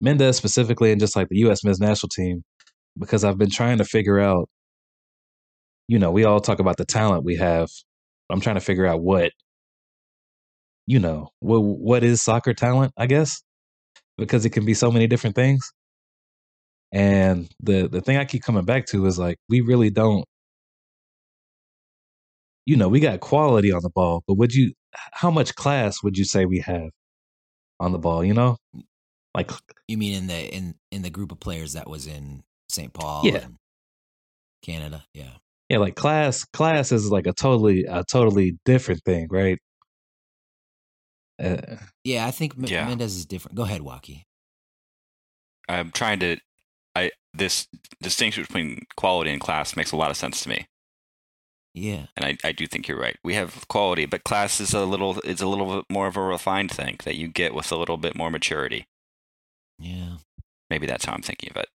Mendez 0.00 0.36
specifically 0.36 0.92
and 0.92 1.00
just 1.00 1.16
like 1.16 1.28
the 1.30 1.38
US 1.48 1.64
men's 1.64 1.80
national 1.80 2.10
team, 2.10 2.42
because 2.98 3.24
I've 3.24 3.38
been 3.38 3.50
trying 3.50 3.78
to 3.78 3.84
figure 3.84 4.20
out 4.20 4.48
you 5.88 5.98
know, 5.98 6.12
we 6.12 6.24
all 6.24 6.40
talk 6.40 6.60
about 6.60 6.76
the 6.76 6.84
talent 6.84 7.24
we 7.24 7.36
have. 7.36 7.68
I'm 8.30 8.40
trying 8.40 8.54
to 8.54 8.60
figure 8.60 8.86
out 8.86 9.02
what, 9.02 9.32
you 10.90 10.98
know, 10.98 11.28
what 11.38 11.60
what 11.60 12.02
is 12.02 12.20
soccer 12.20 12.52
talent, 12.52 12.92
I 12.96 13.06
guess, 13.06 13.40
because 14.18 14.44
it 14.44 14.50
can 14.50 14.64
be 14.64 14.74
so 14.74 14.90
many 14.90 15.06
different 15.06 15.36
things. 15.36 15.60
And 16.90 17.48
the 17.62 17.86
the 17.88 18.00
thing 18.00 18.16
I 18.16 18.24
keep 18.24 18.42
coming 18.42 18.64
back 18.64 18.86
to 18.86 19.06
is 19.06 19.16
like 19.16 19.36
we 19.48 19.60
really 19.60 19.90
don't 19.90 20.24
you 22.66 22.76
know, 22.76 22.88
we 22.88 22.98
got 22.98 23.20
quality 23.20 23.70
on 23.70 23.82
the 23.82 23.90
ball, 23.90 24.24
but 24.26 24.34
would 24.34 24.52
you 24.52 24.72
how 25.12 25.30
much 25.30 25.54
class 25.54 26.02
would 26.02 26.18
you 26.18 26.24
say 26.24 26.44
we 26.44 26.58
have 26.58 26.90
on 27.78 27.92
the 27.92 27.98
ball, 27.98 28.24
you 28.24 28.34
know? 28.34 28.56
Like 29.32 29.52
You 29.86 29.96
mean 29.96 30.14
in 30.14 30.26
the 30.26 30.52
in 30.52 30.74
in 30.90 31.02
the 31.02 31.10
group 31.10 31.30
of 31.30 31.38
players 31.38 31.74
that 31.74 31.88
was 31.88 32.08
in 32.08 32.42
St. 32.68 32.92
Paul 32.92 33.22
Yeah. 33.26 33.46
Canada? 34.62 35.04
Yeah 35.14 35.36
yeah, 35.68 35.78
like 35.78 35.94
class 35.94 36.44
class 36.44 36.90
is 36.90 37.12
like 37.12 37.28
a 37.28 37.32
totally 37.32 37.84
a 37.88 38.02
totally 38.02 38.58
different 38.64 39.02
thing, 39.04 39.28
right? 39.30 39.56
Uh, 41.40 41.76
yeah, 42.04 42.26
I 42.26 42.30
think 42.30 42.54
M- 42.56 42.64
yeah. 42.64 42.86
Mendez 42.86 43.16
is 43.16 43.26
different. 43.26 43.56
Go 43.56 43.62
ahead, 43.62 43.82
Watke. 43.82 44.24
I'm 45.68 45.90
trying 45.90 46.20
to. 46.20 46.36
I 46.94 47.12
this 47.32 47.68
distinction 48.02 48.42
between 48.42 48.86
quality 48.96 49.30
and 49.30 49.40
class 49.40 49.76
makes 49.76 49.92
a 49.92 49.96
lot 49.96 50.10
of 50.10 50.16
sense 50.16 50.42
to 50.42 50.48
me. 50.48 50.66
Yeah, 51.72 52.06
and 52.16 52.26
I, 52.26 52.36
I 52.42 52.52
do 52.52 52.66
think 52.66 52.88
you're 52.88 52.98
right. 52.98 53.16
We 53.22 53.34
have 53.34 53.68
quality, 53.68 54.04
but 54.06 54.24
class 54.24 54.60
is 54.60 54.74
a 54.74 54.84
little 54.84 55.20
is 55.20 55.40
a 55.40 55.46
little 55.46 55.76
bit 55.76 55.84
more 55.88 56.08
of 56.08 56.16
a 56.16 56.22
refined 56.22 56.72
thing 56.72 56.96
that 57.04 57.14
you 57.14 57.28
get 57.28 57.54
with 57.54 57.70
a 57.70 57.76
little 57.76 57.96
bit 57.96 58.16
more 58.16 58.30
maturity. 58.30 58.86
Yeah, 59.78 60.16
maybe 60.68 60.86
that's 60.86 61.04
how 61.04 61.12
I'm 61.12 61.22
thinking 61.22 61.50
of 61.50 61.56
it 61.56 61.68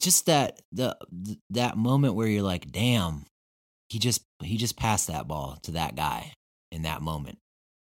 just 0.00 0.26
that 0.26 0.60
the 0.72 0.96
that 1.50 1.76
moment 1.76 2.14
where 2.14 2.26
you're 2.26 2.42
like, 2.42 2.70
damn, 2.70 3.24
he 3.88 3.98
just 3.98 4.22
he 4.42 4.56
just 4.56 4.76
passed 4.76 5.08
that 5.08 5.26
ball 5.26 5.58
to 5.62 5.72
that 5.72 5.96
guy 5.96 6.32
in 6.70 6.82
that 6.82 7.02
moment. 7.02 7.38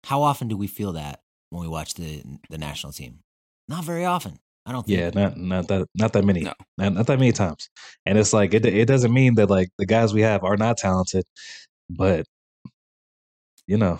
How 0.03 0.21
often 0.21 0.47
do 0.47 0.57
we 0.57 0.67
feel 0.67 0.93
that 0.93 1.21
when 1.49 1.61
we 1.61 1.67
watch 1.67 1.93
the 1.95 2.23
the 2.49 2.57
national 2.57 2.93
team? 2.93 3.19
Not 3.67 3.85
very 3.85 4.05
often. 4.05 4.39
I 4.65 4.71
don't 4.71 4.85
think. 4.85 4.99
Yeah, 4.99 5.09
not 5.13 5.37
not 5.37 5.67
that 5.67 5.87
not 5.95 6.13
that 6.13 6.25
many. 6.25 6.41
No. 6.41 6.53
Not, 6.77 6.93
not 6.93 7.07
that 7.07 7.19
many 7.19 7.31
times. 7.31 7.69
And 8.05 8.17
it's 8.17 8.33
like 8.33 8.53
it 8.53 8.65
it 8.65 8.87
doesn't 8.87 9.13
mean 9.13 9.35
that 9.35 9.49
like 9.49 9.69
the 9.77 9.85
guys 9.85 10.13
we 10.13 10.21
have 10.21 10.43
are 10.43 10.57
not 10.57 10.77
talented, 10.77 11.25
but 11.89 12.25
you 13.67 13.77
know, 13.77 13.99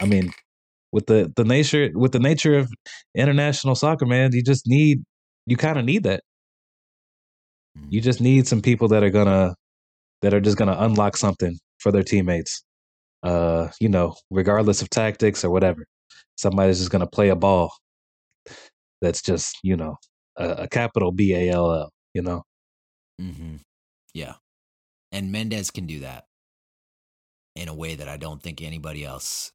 I 0.00 0.06
mean, 0.06 0.32
with 0.92 1.06
the 1.06 1.32
the 1.34 1.44
nature 1.44 1.90
with 1.94 2.12
the 2.12 2.20
nature 2.20 2.58
of 2.58 2.72
international 3.14 3.74
soccer, 3.74 4.06
man, 4.06 4.30
you 4.32 4.42
just 4.42 4.66
need 4.66 5.02
you 5.46 5.56
kind 5.56 5.78
of 5.78 5.84
need 5.84 6.04
that. 6.04 6.22
You 7.88 8.00
mm. 8.00 8.04
just 8.04 8.20
need 8.20 8.46
some 8.46 8.62
people 8.62 8.88
that 8.88 9.02
are 9.02 9.10
gonna 9.10 9.54
that 10.22 10.34
are 10.34 10.40
just 10.40 10.56
gonna 10.56 10.76
unlock 10.78 11.16
something 11.16 11.58
for 11.78 11.90
their 11.92 12.02
teammates. 12.04 12.62
Uh, 13.22 13.68
you 13.80 13.88
know, 13.88 14.16
regardless 14.30 14.82
of 14.82 14.90
tactics 14.90 15.44
or 15.44 15.50
whatever. 15.50 15.84
Somebody's 16.36 16.78
just 16.78 16.90
gonna 16.90 17.06
play 17.06 17.28
a 17.28 17.36
ball 17.36 17.72
that's 19.00 19.22
just, 19.22 19.56
you 19.62 19.76
know, 19.76 19.96
a, 20.36 20.50
a 20.50 20.68
capital 20.68 21.12
B 21.12 21.34
A 21.34 21.50
L 21.50 21.72
L, 21.72 21.90
you 22.14 22.22
know. 22.22 22.42
Mm-hmm. 23.20 23.56
Yeah. 24.14 24.34
And 25.12 25.30
Mendez 25.30 25.70
can 25.70 25.86
do 25.86 26.00
that 26.00 26.24
in 27.54 27.68
a 27.68 27.74
way 27.74 27.94
that 27.94 28.08
I 28.08 28.16
don't 28.16 28.42
think 28.42 28.62
anybody 28.62 29.04
else 29.04 29.52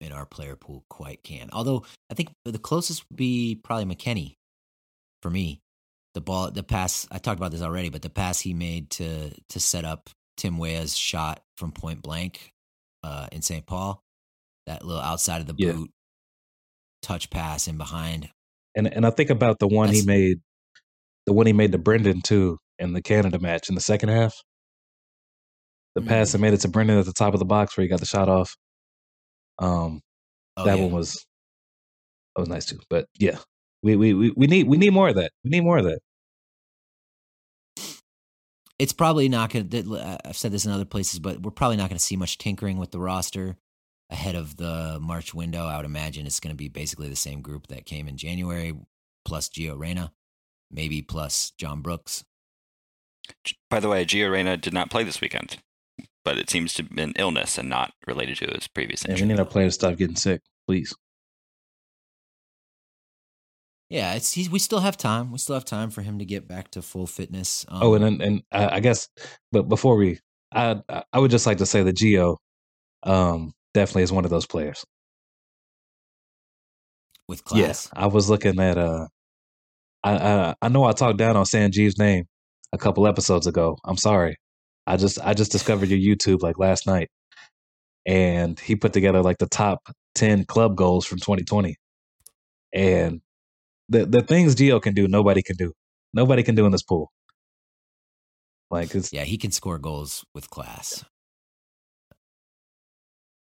in 0.00 0.12
our 0.12 0.26
player 0.26 0.56
pool 0.56 0.84
quite 0.88 1.22
can. 1.22 1.50
Although 1.52 1.84
I 2.10 2.14
think 2.14 2.30
the 2.44 2.58
closest 2.58 3.04
would 3.08 3.16
be 3.16 3.60
probably 3.62 3.94
McKennie 3.94 4.36
for 5.22 5.30
me 5.30 5.60
the 6.14 6.20
ball, 6.22 6.50
the 6.50 6.62
pass. 6.62 7.06
I 7.10 7.18
talked 7.18 7.38
about 7.38 7.50
this 7.52 7.62
already, 7.62 7.90
but 7.90 8.02
the 8.02 8.10
pass 8.10 8.40
he 8.40 8.54
made 8.54 8.90
to 8.92 9.32
to 9.50 9.60
set 9.60 9.84
up 9.84 10.08
Tim 10.36 10.58
Weah's 10.58 10.96
shot 10.96 11.42
from 11.58 11.72
point 11.72 12.02
blank 12.02 12.52
uh, 13.06 13.28
in 13.32 13.40
St. 13.42 13.64
Paul, 13.66 14.02
that 14.66 14.84
little 14.84 15.02
outside 15.02 15.40
of 15.40 15.46
the 15.46 15.54
Yeah. 15.56 15.72
boot 15.72 15.90
touch 17.02 17.30
pass 17.30 17.68
in 17.68 17.78
behind. 17.78 18.30
And 18.74 18.92
and 18.92 19.06
I 19.06 19.10
think 19.10 19.30
about 19.30 19.58
the 19.60 19.68
one 19.68 19.90
he 19.90 20.02
made 20.04 20.38
the 21.26 21.32
one 21.32 21.46
he 21.46 21.52
made 21.52 21.72
to 21.72 21.78
Brenden 21.78 22.22
too 22.22 22.58
in 22.78 22.92
the 22.92 23.02
Canada 23.02 23.38
match 23.38 23.68
in 23.68 23.74
the 23.74 23.80
second 23.80 24.08
half. 24.10 24.34
The 25.94 26.02
pass 26.02 26.28
Mm. 26.28 26.32
that 26.32 26.38
made 26.40 26.54
it 26.54 26.60
to 26.62 26.68
Brenden 26.68 26.98
at 26.98 27.06
the 27.06 27.12
top 27.12 27.32
of 27.32 27.38
the 27.38 27.46
box 27.46 27.76
where 27.76 27.82
he 27.82 27.88
got 27.88 28.00
the 28.00 28.06
shot 28.06 28.28
off. 28.28 28.56
Um 29.58 30.00
Oh, 30.58 30.64
that 30.64 30.78
yeah. 30.78 30.84
one 30.84 30.92
was 30.92 31.24
that 32.34 32.40
was 32.40 32.48
nice 32.48 32.66
too. 32.66 32.80
But 32.90 33.06
yeah. 33.18 33.38
We, 33.82 33.94
we 33.94 34.14
we 34.14 34.32
we 34.36 34.46
need 34.46 34.66
we 34.68 34.78
need 34.78 34.92
more 34.92 35.08
of 35.08 35.14
that. 35.16 35.30
We 35.44 35.50
need 35.50 35.62
more 35.62 35.78
of 35.78 35.84
that. 35.84 36.00
It's 38.78 38.92
probably 38.92 39.28
not 39.28 39.50
going 39.50 39.68
to. 39.68 40.18
I've 40.24 40.36
said 40.36 40.52
this 40.52 40.66
in 40.66 40.72
other 40.72 40.84
places, 40.84 41.18
but 41.18 41.40
we're 41.42 41.50
probably 41.50 41.76
not 41.76 41.88
going 41.88 41.98
to 41.98 42.04
see 42.04 42.16
much 42.16 42.38
tinkering 42.38 42.78
with 42.78 42.90
the 42.90 42.98
roster 42.98 43.56
ahead 44.10 44.34
of 44.34 44.56
the 44.56 44.98
March 45.00 45.34
window. 45.34 45.64
I 45.64 45.76
would 45.76 45.86
imagine 45.86 46.26
it's 46.26 46.40
going 46.40 46.54
to 46.54 46.56
be 46.56 46.68
basically 46.68 47.08
the 47.08 47.16
same 47.16 47.40
group 47.40 47.68
that 47.68 47.86
came 47.86 48.06
in 48.08 48.16
January, 48.16 48.74
plus 49.24 49.48
Gio 49.48 49.78
Reyna, 49.78 50.12
maybe 50.70 51.02
plus 51.02 51.52
John 51.58 51.80
Brooks. 51.80 52.24
By 53.70 53.80
the 53.80 53.88
way, 53.88 54.04
Gio 54.04 54.30
Reyna 54.30 54.56
did 54.56 54.72
not 54.72 54.90
play 54.90 55.02
this 55.02 55.20
weekend, 55.20 55.58
but 56.24 56.38
it 56.38 56.50
seems 56.50 56.74
to 56.74 56.82
have 56.82 56.94
been 56.94 57.12
illness 57.16 57.58
and 57.58 57.68
not 57.68 57.92
related 58.06 58.36
to 58.38 58.46
his 58.54 58.68
previous 58.68 59.02
And 59.04 59.10
we 59.10 59.14
injury. 59.14 59.28
need 59.28 59.40
our 59.40 59.46
players 59.46 59.76
to 59.76 59.86
stop 59.86 59.98
getting 59.98 60.16
sick, 60.16 60.42
please. 60.68 60.94
Yeah, 63.88 64.14
it's 64.14 64.32
he's, 64.32 64.50
we 64.50 64.58
still 64.58 64.80
have 64.80 64.96
time. 64.96 65.30
We 65.30 65.38
still 65.38 65.54
have 65.54 65.64
time 65.64 65.90
for 65.90 66.02
him 66.02 66.18
to 66.18 66.24
get 66.24 66.48
back 66.48 66.70
to 66.72 66.82
full 66.82 67.06
fitness. 67.06 67.64
Um, 67.68 67.82
Oh, 67.82 67.94
and 67.94 68.04
then- 68.04 68.20
and 68.20 68.42
I, 68.50 68.76
I 68.76 68.80
guess, 68.80 69.08
but 69.52 69.68
before 69.68 69.96
we, 69.96 70.18
I 70.52 70.80
I 71.12 71.18
would 71.18 71.30
just 71.30 71.46
like 71.46 71.58
to 71.58 71.66
say 71.66 71.82
that 71.82 71.96
Gio, 71.96 72.36
um, 73.04 73.52
definitely 73.74 74.02
is 74.02 74.12
one 74.12 74.24
of 74.24 74.30
those 74.30 74.46
players. 74.46 74.84
with 77.28 77.44
class. 77.44 77.90
Yeah, 77.94 78.02
I 78.02 78.06
was 78.06 78.30
looking 78.30 78.58
at 78.60 78.78
uh, 78.78 79.06
I 80.04 80.16
I, 80.16 80.54
I 80.62 80.68
know 80.68 80.84
I 80.84 80.92
talked 80.92 81.18
down 81.18 81.36
on 81.36 81.44
Sanjeev's 81.44 81.98
name 81.98 82.24
a 82.72 82.78
couple 82.78 83.06
episodes 83.06 83.46
ago. 83.46 83.76
I'm 83.84 83.96
sorry. 83.96 84.36
I 84.86 84.96
just 84.96 85.18
I 85.20 85.34
just 85.34 85.52
discovered 85.52 85.88
your 85.88 85.98
YouTube 86.16 86.42
like 86.42 86.58
last 86.58 86.86
night, 86.86 87.08
and 88.06 88.58
he 88.58 88.76
put 88.76 88.92
together 88.92 89.22
like 89.22 89.38
the 89.38 89.48
top 89.48 89.80
ten 90.14 90.44
club 90.44 90.76
goals 90.76 91.04
from 91.06 91.18
2020, 91.18 91.74
and 92.72 93.20
the 93.88 94.06
the 94.06 94.22
things 94.22 94.54
Gio 94.54 94.80
can 94.80 94.94
do, 94.94 95.08
nobody 95.08 95.42
can 95.42 95.56
do. 95.56 95.72
Nobody 96.12 96.42
can 96.42 96.54
do 96.54 96.66
in 96.66 96.72
this 96.72 96.82
pool. 96.82 97.10
Like 98.70 98.94
it's 98.94 99.12
Yeah, 99.12 99.24
he 99.24 99.38
can 99.38 99.50
score 99.52 99.78
goals 99.78 100.24
with 100.34 100.50
class. 100.50 101.04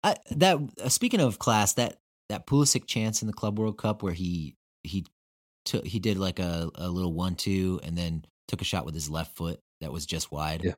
I, 0.04 0.16
that 0.30 0.58
uh, 0.82 0.88
speaking 0.88 1.20
of 1.20 1.38
class, 1.38 1.74
that 1.74 1.98
that 2.28 2.46
Pulisic 2.46 2.86
chance 2.86 3.22
in 3.22 3.26
the 3.26 3.34
Club 3.34 3.58
World 3.58 3.78
Cup 3.78 4.02
where 4.02 4.12
he 4.12 4.56
he 4.82 5.04
took 5.64 5.86
he 5.86 5.98
did 5.98 6.18
like 6.18 6.38
a, 6.38 6.70
a 6.74 6.88
little 6.88 7.12
one 7.12 7.34
two 7.34 7.80
and 7.82 7.96
then 7.96 8.24
took 8.48 8.60
a 8.60 8.64
shot 8.64 8.84
with 8.84 8.94
his 8.94 9.10
left 9.10 9.36
foot 9.36 9.60
that 9.80 9.92
was 9.92 10.06
just 10.06 10.32
wide. 10.32 10.62
Yeah. 10.64 10.74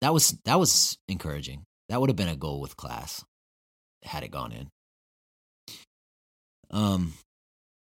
That 0.00 0.12
was 0.12 0.38
that 0.44 0.58
was 0.58 0.98
encouraging. 1.08 1.64
That 1.88 2.00
would 2.00 2.10
have 2.10 2.16
been 2.16 2.28
a 2.28 2.36
goal 2.36 2.60
with 2.60 2.76
class 2.76 3.24
had 4.04 4.22
it 4.22 4.30
gone 4.30 4.52
in. 4.52 4.68
Um 6.70 7.14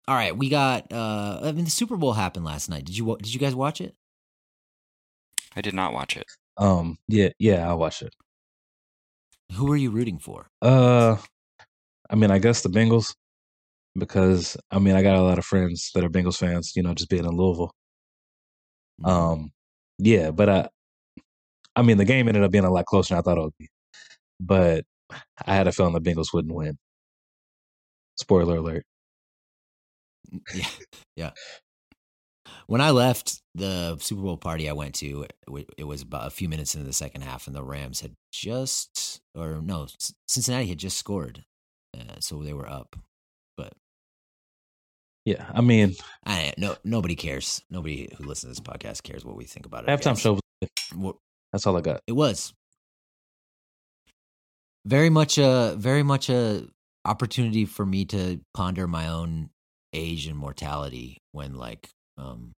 all 0.08 0.14
right, 0.14 0.36
we 0.36 0.48
got 0.48 0.90
uh 0.90 1.40
I 1.42 1.52
mean 1.52 1.66
the 1.66 1.70
Super 1.70 1.96
Bowl 1.96 2.14
happened 2.14 2.46
last 2.46 2.70
night. 2.70 2.86
Did 2.86 2.96
you 2.96 3.16
did 3.18 3.32
you 3.32 3.38
guys 3.38 3.54
watch 3.54 3.80
it? 3.80 3.94
I 5.54 5.60
did 5.60 5.74
not 5.74 5.92
watch 5.92 6.16
it. 6.16 6.26
Um, 6.56 6.98
yeah, 7.08 7.28
yeah, 7.38 7.70
I 7.70 7.74
watched 7.74 8.02
it. 8.02 8.14
Who 9.52 9.70
are 9.70 9.76
you 9.76 9.90
rooting 9.90 10.18
for? 10.18 10.48
Uh, 10.62 11.16
I 12.10 12.16
mean, 12.16 12.30
I 12.30 12.38
guess 12.38 12.62
the 12.62 12.68
Bengals 12.70 13.14
because 13.98 14.56
I 14.70 14.78
mean, 14.78 14.94
I 14.94 15.02
got 15.02 15.16
a 15.16 15.22
lot 15.22 15.38
of 15.38 15.44
friends 15.44 15.90
that 15.94 16.04
are 16.04 16.08
Bengals 16.08 16.38
fans. 16.38 16.72
You 16.74 16.82
know, 16.82 16.94
just 16.94 17.10
being 17.10 17.24
in 17.24 17.36
Louisville. 17.36 17.72
Mm-hmm. 19.02 19.10
Um, 19.10 19.50
yeah, 19.98 20.30
but 20.30 20.48
I, 20.48 20.68
I 21.76 21.82
mean, 21.82 21.98
the 21.98 22.04
game 22.04 22.28
ended 22.28 22.44
up 22.44 22.50
being 22.50 22.64
a 22.64 22.70
lot 22.70 22.86
closer 22.86 23.14
than 23.14 23.18
I 23.18 23.22
thought 23.22 23.38
it 23.38 23.42
would 23.42 23.58
be. 23.58 23.68
But 24.40 24.84
I 25.44 25.54
had 25.54 25.66
a 25.66 25.72
feeling 25.72 25.92
the 25.92 26.00
Bengals 26.00 26.32
wouldn't 26.32 26.54
win. 26.54 26.78
Spoiler 28.16 28.56
alert. 28.56 28.84
yeah, 30.54 30.68
yeah. 31.16 31.30
When 32.66 32.80
I 32.80 32.90
left 32.90 33.40
the 33.54 33.96
Super 34.00 34.22
Bowl 34.22 34.36
party 34.36 34.68
I 34.68 34.72
went 34.72 34.94
to, 34.96 35.22
it 35.22 35.66
it 35.76 35.84
was 35.84 36.02
about 36.02 36.26
a 36.26 36.30
few 36.30 36.48
minutes 36.48 36.74
into 36.74 36.86
the 36.86 36.92
second 36.92 37.22
half, 37.22 37.46
and 37.46 37.56
the 37.56 37.62
Rams 37.62 38.00
had 38.00 38.14
just, 38.32 39.20
or 39.34 39.60
no, 39.62 39.86
Cincinnati 40.26 40.66
had 40.66 40.78
just 40.78 40.96
scored, 40.96 41.44
uh, 41.98 42.20
so 42.20 42.42
they 42.42 42.52
were 42.52 42.68
up. 42.68 42.96
But 43.56 43.72
Yeah, 45.24 45.46
I 45.52 45.60
mean, 45.60 45.94
I 46.24 46.52
no 46.58 46.76
nobody 46.84 47.16
cares. 47.16 47.62
Nobody 47.70 48.08
who 48.16 48.24
listens 48.24 48.56
to 48.56 48.62
this 48.62 48.74
podcast 48.74 49.02
cares 49.02 49.24
what 49.24 49.36
we 49.36 49.44
think 49.44 49.66
about 49.66 49.84
it. 49.84 49.88
Halftime 49.88 50.18
show. 50.18 50.38
That's 51.52 51.66
all 51.66 51.76
I 51.76 51.80
got. 51.80 52.02
It 52.06 52.12
was 52.12 52.52
very 54.84 55.10
much 55.10 55.38
a 55.38 55.74
very 55.78 56.02
much 56.02 56.30
a 56.30 56.66
opportunity 57.04 57.64
for 57.64 57.84
me 57.86 58.04
to 58.06 58.40
ponder 58.54 58.86
my 58.86 59.08
own 59.08 59.50
age 59.92 60.26
and 60.26 60.36
mortality 60.36 61.18
when 61.32 61.54
like 61.56 61.88
um 62.18 62.52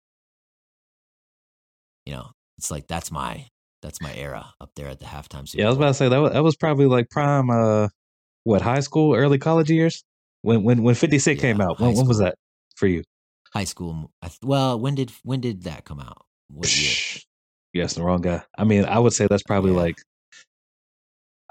you 2.07 2.13
know 2.13 2.31
it's 2.59 2.71
like 2.71 2.87
that's 2.87 3.11
my 3.11 3.47
that's 3.83 4.01
my 4.01 4.15
era 4.15 4.53
up 4.61 4.71
there 4.77 4.89
at 4.89 4.99
the 4.99 5.07
halftime 5.07 5.49
Super 5.49 5.63
Yeah, 5.63 5.67
I 5.67 5.69
was 5.69 5.77
about 5.79 5.89
to 5.89 5.95
say 5.95 6.09
that 6.09 6.19
was, 6.19 6.33
that 6.33 6.43
was 6.43 6.57
probably 6.57 6.87
like 6.87 7.09
prime. 7.11 7.51
Uh, 7.51 7.89
what 8.45 8.63
high 8.63 8.81
school, 8.81 9.15
early 9.15 9.39
college 9.39 9.71
years 9.71 10.03
when 10.43 10.63
when 10.63 10.83
when 10.83 10.95
Fifty 10.95 11.19
Six 11.19 11.41
came 11.41 11.61
out. 11.61 11.81
When, 11.81 11.95
when 11.95 12.07
was 12.07 12.19
that 12.19 12.35
for 12.77 12.87
you? 12.87 13.03
high 13.53 13.65
school. 13.65 14.11
Well, 14.43 14.79
when 14.79 14.95
did 14.95 15.13
when 15.23 15.41
did 15.41 15.65
that 15.65 15.85
come 15.85 16.01
out? 16.01 16.25
What 16.49 16.75
year? 16.77 17.23
You 17.73 17.87
the 17.87 18.03
wrong 18.03 18.21
guy. 18.21 18.43
I 18.59 18.65
mean, 18.65 18.85
I 18.85 18.99
would 18.99 19.13
say 19.13 19.27
that's 19.29 19.43
probably 19.45 19.71
Yeah. 19.71 19.77
like 19.79 19.97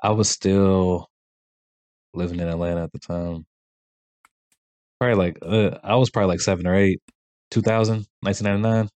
I 0.04 0.12
was 0.12 0.30
still 0.30 1.08
living 2.14 2.40
in 2.40 2.48
Atlanta 2.48 2.84
at 2.84 2.92
the 2.92 3.00
time. 3.00 3.46
Probably 5.00 5.16
like 5.16 5.40
uh, 5.42 5.78
I 5.84 5.96
was 5.96 6.10
probably 6.10 6.30
like 6.30 6.42
seven 6.42 6.68
or 6.68 6.76
eight. 6.76 7.00
2000, 7.52 8.06
1999, 8.22 8.90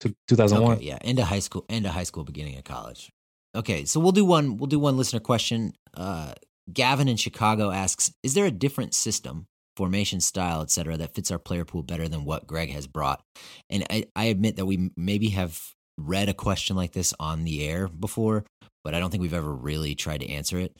two- 0.00 0.14
2001. 0.28 0.76
Okay, 0.76 0.84
yeah, 0.84 0.98
end 1.02 1.18
of 1.18 1.26
high 1.26 1.38
school, 1.38 1.64
end 1.68 1.86
of 1.86 1.92
high 1.92 2.04
school, 2.04 2.24
beginning 2.24 2.56
of 2.56 2.64
college. 2.64 3.10
Okay, 3.54 3.84
so 3.84 4.00
we'll 4.00 4.12
do 4.12 4.24
one. 4.24 4.56
We'll 4.56 4.66
do 4.66 4.78
one 4.78 4.96
listener 4.96 5.20
question. 5.20 5.74
Uh, 5.92 6.32
Gavin 6.72 7.08
in 7.08 7.16
Chicago 7.16 7.70
asks: 7.70 8.12
Is 8.22 8.34
there 8.34 8.46
a 8.46 8.50
different 8.50 8.94
system, 8.94 9.46
formation 9.76 10.20
style, 10.20 10.62
etc., 10.62 10.96
that 10.96 11.14
fits 11.14 11.30
our 11.30 11.38
player 11.38 11.64
pool 11.64 11.82
better 11.82 12.08
than 12.08 12.24
what 12.24 12.46
Greg 12.46 12.70
has 12.70 12.86
brought? 12.86 13.22
And 13.70 13.84
I, 13.90 14.06
I 14.16 14.24
admit 14.24 14.56
that 14.56 14.66
we 14.66 14.90
maybe 14.96 15.28
have 15.30 15.60
read 15.96 16.28
a 16.28 16.34
question 16.34 16.74
like 16.74 16.92
this 16.92 17.14
on 17.20 17.44
the 17.44 17.68
air 17.68 17.86
before, 17.86 18.44
but 18.82 18.94
I 18.94 18.98
don't 18.98 19.10
think 19.10 19.20
we've 19.20 19.34
ever 19.34 19.54
really 19.54 19.94
tried 19.94 20.20
to 20.20 20.28
answer 20.28 20.58
it. 20.58 20.76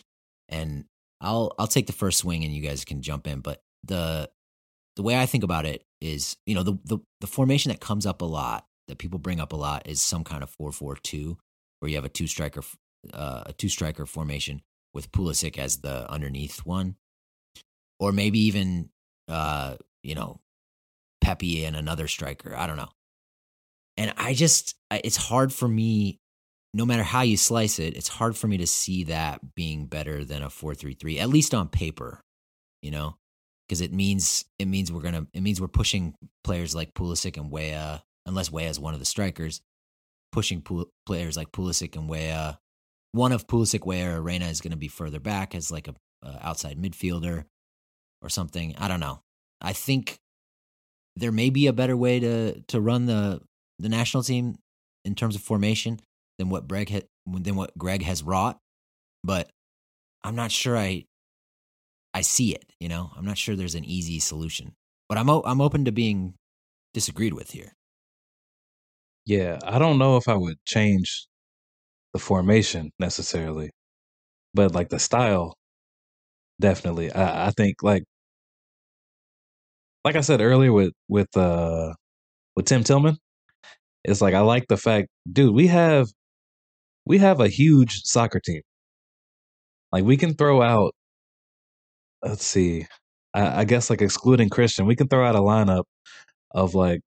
And 0.49 0.87
I'll 1.21 1.53
I'll 1.59 1.69
take 1.69 1.87
the 1.87 1.93
first 1.93 2.19
swing, 2.19 2.45
and 2.45 2.53
you 2.53 2.63
guys 2.63 2.85
can 2.85 3.03
jump 3.03 3.27
in. 3.29 3.41
But 3.41 3.61
the 3.85 4.31
the 4.97 5.03
way 5.03 5.19
I 5.19 5.27
think 5.27 5.45
about 5.45 5.67
it 5.67 5.85
is, 6.01 6.37
you 6.47 6.55
know, 6.55 6.63
the, 6.63 6.79
the, 6.85 6.99
the 7.21 7.27
formation 7.27 7.71
that 7.71 7.81
comes 7.81 8.07
up 8.07 8.23
a 8.23 8.27
lot, 8.27 8.67
that 8.89 8.99
people 8.99 9.19
bring 9.19 9.41
up 9.41 9.53
a 9.53 9.57
lot, 9.57 9.89
is 9.89 10.01
some 10.01 10.25
kind 10.25 10.43
of 10.43 10.51
four 10.51 10.71
four 10.73 10.97
two, 10.97 11.39
where 11.81 11.89
you 11.89 11.97
have 11.97 12.05
a 12.05 12.09
two 12.11 12.27
striker, 12.27 12.63
uh, 13.13 13.45
a 13.47 13.53
two 13.53 13.69
striker 13.69 14.07
formation 14.07 14.63
with 14.93 15.11
Pulisic 15.11 15.59
as 15.59 15.79
the 15.79 16.09
underneath 16.11 16.61
one, 16.61 16.97
or 17.99 18.13
maybe 18.13 18.39
even, 18.41 18.91
uh, 19.29 19.77
you 20.03 20.15
know, 20.15 20.41
Pepi 21.21 21.65
and 21.65 21.75
another 21.75 22.07
striker. 22.07 22.55
I 22.57 22.67
don't 22.67 22.77
know. 22.77 22.91
And 23.97 24.13
I 24.17 24.35
just, 24.35 24.75
it's 24.91 25.17
hard 25.17 25.53
for 25.53 25.67
me, 25.67 26.21
no 26.73 26.85
matter 26.85 27.03
how 27.03 27.23
you 27.23 27.37
slice 27.37 27.79
it, 27.79 27.97
it's 27.97 28.09
hard 28.09 28.37
for 28.37 28.47
me 28.47 28.59
to 28.59 28.67
see 28.67 29.05
that 29.05 29.55
being 29.55 29.87
better 29.87 30.25
than 30.25 30.43
a 30.43 30.51
four 30.51 30.75
three 30.75 30.95
three, 30.95 31.19
at 31.19 31.29
least 31.29 31.55
on 31.55 31.69
paper, 31.69 32.21
you 32.83 32.91
know 32.91 33.17
because 33.67 33.81
it 33.81 33.93
means 33.93 34.45
it 34.59 34.67
means 34.67 34.93
we're 34.93 35.03
gonna 35.03 35.27
it 35.33 35.43
means 35.43 35.61
we're 35.61 35.69
pushing 35.69 36.15
players 36.43 36.75
like 36.75 36.95
Pulisic 36.95 37.37
and 37.37 37.51
Weah, 37.51 38.03
unless 38.27 38.51
Weah 38.51 38.69
is 38.69 38.81
one 38.81 38.95
of 38.95 39.01
the 39.01 39.07
strikers, 39.07 39.61
pushing 40.33 40.63
players 41.07 41.37
like 41.37 41.53
Pulisic 41.53 41.97
and 41.97 42.09
Weah. 42.09 42.59
One 43.13 43.33
of 43.33 43.47
Pulisic, 43.47 43.87
Weah, 43.87 44.17
or 44.17 44.23
Reyna 44.23 44.47
is 44.47 44.61
to 44.61 44.77
be 44.77 44.89
further 44.89 45.21
back 45.21 45.55
as 45.55 45.71
like 45.71 45.89
a, 45.89 45.95
a 46.23 46.47
outside 46.47 46.81
midfielder 46.81 47.45
or 48.21 48.29
something. 48.29 48.75
I 48.77 48.89
don't 48.89 49.01
know. 49.01 49.21
I 49.61 49.73
think 49.73 50.19
there 51.17 51.33
may 51.33 51.51
be 51.51 51.67
a 51.67 51.73
better 51.73 51.97
way 51.97 52.21
to 52.21 52.61
to 52.63 52.81
run 52.81 53.07
the 53.07 53.41
the 53.79 53.89
national 53.89 54.23
team 54.23 54.57
in 55.05 55.15
terms 55.15 55.37
of 55.37 55.43
formation 55.43 56.01
than 56.39 56.49
what 56.49 56.67
Greg 56.67 56.91
ha- 56.91 57.09
than 57.27 57.57
what 57.57 57.77
Greg 57.79 58.03
has 58.03 58.23
wrought, 58.23 58.59
but 59.23 59.51
I'm 60.23 60.35
not 60.35 60.51
sure 60.51 60.77
I 60.77 61.05
I 62.15 62.23
see 62.23 62.55
it. 62.55 62.73
You 62.81 62.89
know, 62.89 63.13
I'm 63.17 63.25
not 63.27 63.39
sure 63.39 63.57
there's 63.57 63.75
an 63.75 63.85
easy 63.85 64.21
solution, 64.21 64.75
but 65.09 65.19
I'm 65.19 65.29
o- 65.31 65.43
I'm 65.45 65.61
open 65.61 65.85
to 65.87 65.93
being 65.93 66.35
disagreed 66.95 67.35
with 67.35 67.51
here. 67.53 67.75
Yeah, 69.27 69.59
I 69.65 69.79
don't 69.79 69.99
know 69.99 70.17
if 70.17 70.29
I 70.29 70.35
would 70.35 70.59
change 70.67 71.27
the 72.15 72.19
formation 72.21 72.93
necessarily, 73.01 73.71
but 74.55 74.75
like 74.75 74.91
the 74.91 74.99
style, 75.01 75.57
definitely. 76.61 77.13
I, 77.13 77.49
I 77.49 77.51
think 77.51 77.83
like 77.83 78.05
like 80.05 80.17
I 80.17 80.21
said 80.21 80.41
earlier 80.41 80.73
with 80.73 80.93
with 81.09 81.35
uh 81.37 81.95
with 82.57 82.67
Tim 82.67 82.85
Tillman, 82.85 83.19
it's 84.05 84.21
like 84.23 84.35
I 84.35 84.41
like 84.41 84.67
the 84.69 84.77
fact, 84.77 85.09
dude, 85.33 85.55
we 85.55 85.69
have 85.69 86.09
we 87.07 87.19
have 87.19 87.41
a 87.41 87.49
huge 87.49 88.03
soccer 88.05 88.41
team. 88.41 88.63
Like 89.93 90.05
we 90.05 90.17
can 90.17 90.35
throw 90.35 90.63
out, 90.63 90.95
let's 92.25 92.47
see, 92.47 92.87
I, 93.35 93.61
I 93.61 93.65
guess 93.65 93.91
like 93.91 94.03
excluding 94.03 94.49
Christian, 94.51 94.87
we 94.87 94.97
can 94.97 95.09
throw 95.09 95.27
out 95.27 95.37
a 95.37 95.41
lineup 95.41 95.85
of 96.53 96.75
like, 96.75 97.01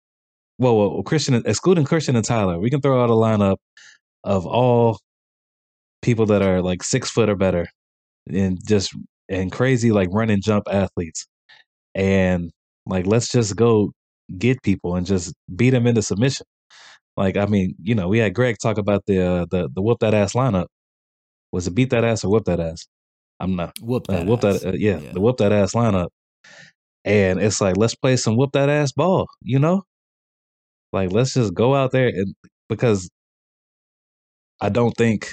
well, 0.59 0.77
well, 0.77 1.03
Christian 1.03 1.41
excluding 1.45 1.85
Christian 1.85 2.15
and 2.15 2.25
Tyler, 2.25 2.59
we 2.59 2.69
can 2.69 2.81
throw 2.81 3.03
out 3.03 3.09
a 3.09 3.13
lineup 3.13 3.57
of 4.23 4.45
all 4.47 4.99
people 6.01 6.25
that 6.27 6.41
are 6.41 6.61
like 6.61 6.83
six 6.83 7.09
foot 7.09 7.29
or 7.29 7.35
better, 7.35 7.67
and 8.29 8.59
just 8.67 8.93
and 9.29 9.51
crazy 9.51 9.91
like 9.91 10.09
run 10.11 10.29
and 10.29 10.43
jump 10.43 10.65
athletes, 10.71 11.27
and 11.95 12.51
like 12.87 13.07
let's 13.07 13.31
just 13.31 13.55
go 13.55 13.91
get 14.37 14.61
people 14.63 14.95
and 14.95 15.07
just 15.07 15.33
beat 15.55 15.71
them 15.71 15.87
into 15.87 16.01
submission. 16.01 16.45
Like 17.17 17.37
I 17.37 17.45
mean, 17.47 17.75
you 17.81 17.95
know, 17.95 18.07
we 18.09 18.19
had 18.19 18.33
Greg 18.35 18.57
talk 18.61 18.77
about 18.77 19.03
the 19.07 19.21
uh, 19.21 19.45
the 19.51 19.69
the 19.73 19.81
whoop 19.81 19.99
that 20.01 20.13
ass 20.13 20.33
lineup. 20.33 20.67
Was 21.51 21.67
it 21.67 21.75
beat 21.75 21.91
that 21.91 22.03
ass 22.05 22.23
or 22.25 22.31
whoop 22.31 22.45
that 22.45 22.59
ass? 22.59 22.87
I'm 23.39 23.55
not 23.55 23.75
Whoop 23.81 24.09
uh, 24.09 24.23
that. 24.23 24.25
whoop 24.25 24.43
ass. 24.43 24.61
that 24.61 24.65
uh, 24.65 24.71
yeah, 24.73 24.99
the 25.11 25.21
whoop 25.21 25.37
that 25.37 25.51
ass 25.51 25.73
lineup. 25.73 26.09
And 27.05 27.39
it's 27.41 27.61
like 27.61 27.77
let's 27.77 27.95
play 27.95 28.17
some 28.17 28.37
whoop 28.37 28.51
that 28.53 28.69
ass 28.69 28.91
ball, 28.91 29.27
you 29.41 29.59
know? 29.59 29.83
Like 30.93 31.11
let's 31.11 31.33
just 31.33 31.53
go 31.53 31.75
out 31.75 31.91
there 31.91 32.07
and 32.07 32.35
because 32.69 33.09
I 34.61 34.69
don't 34.69 34.93
think 34.97 35.29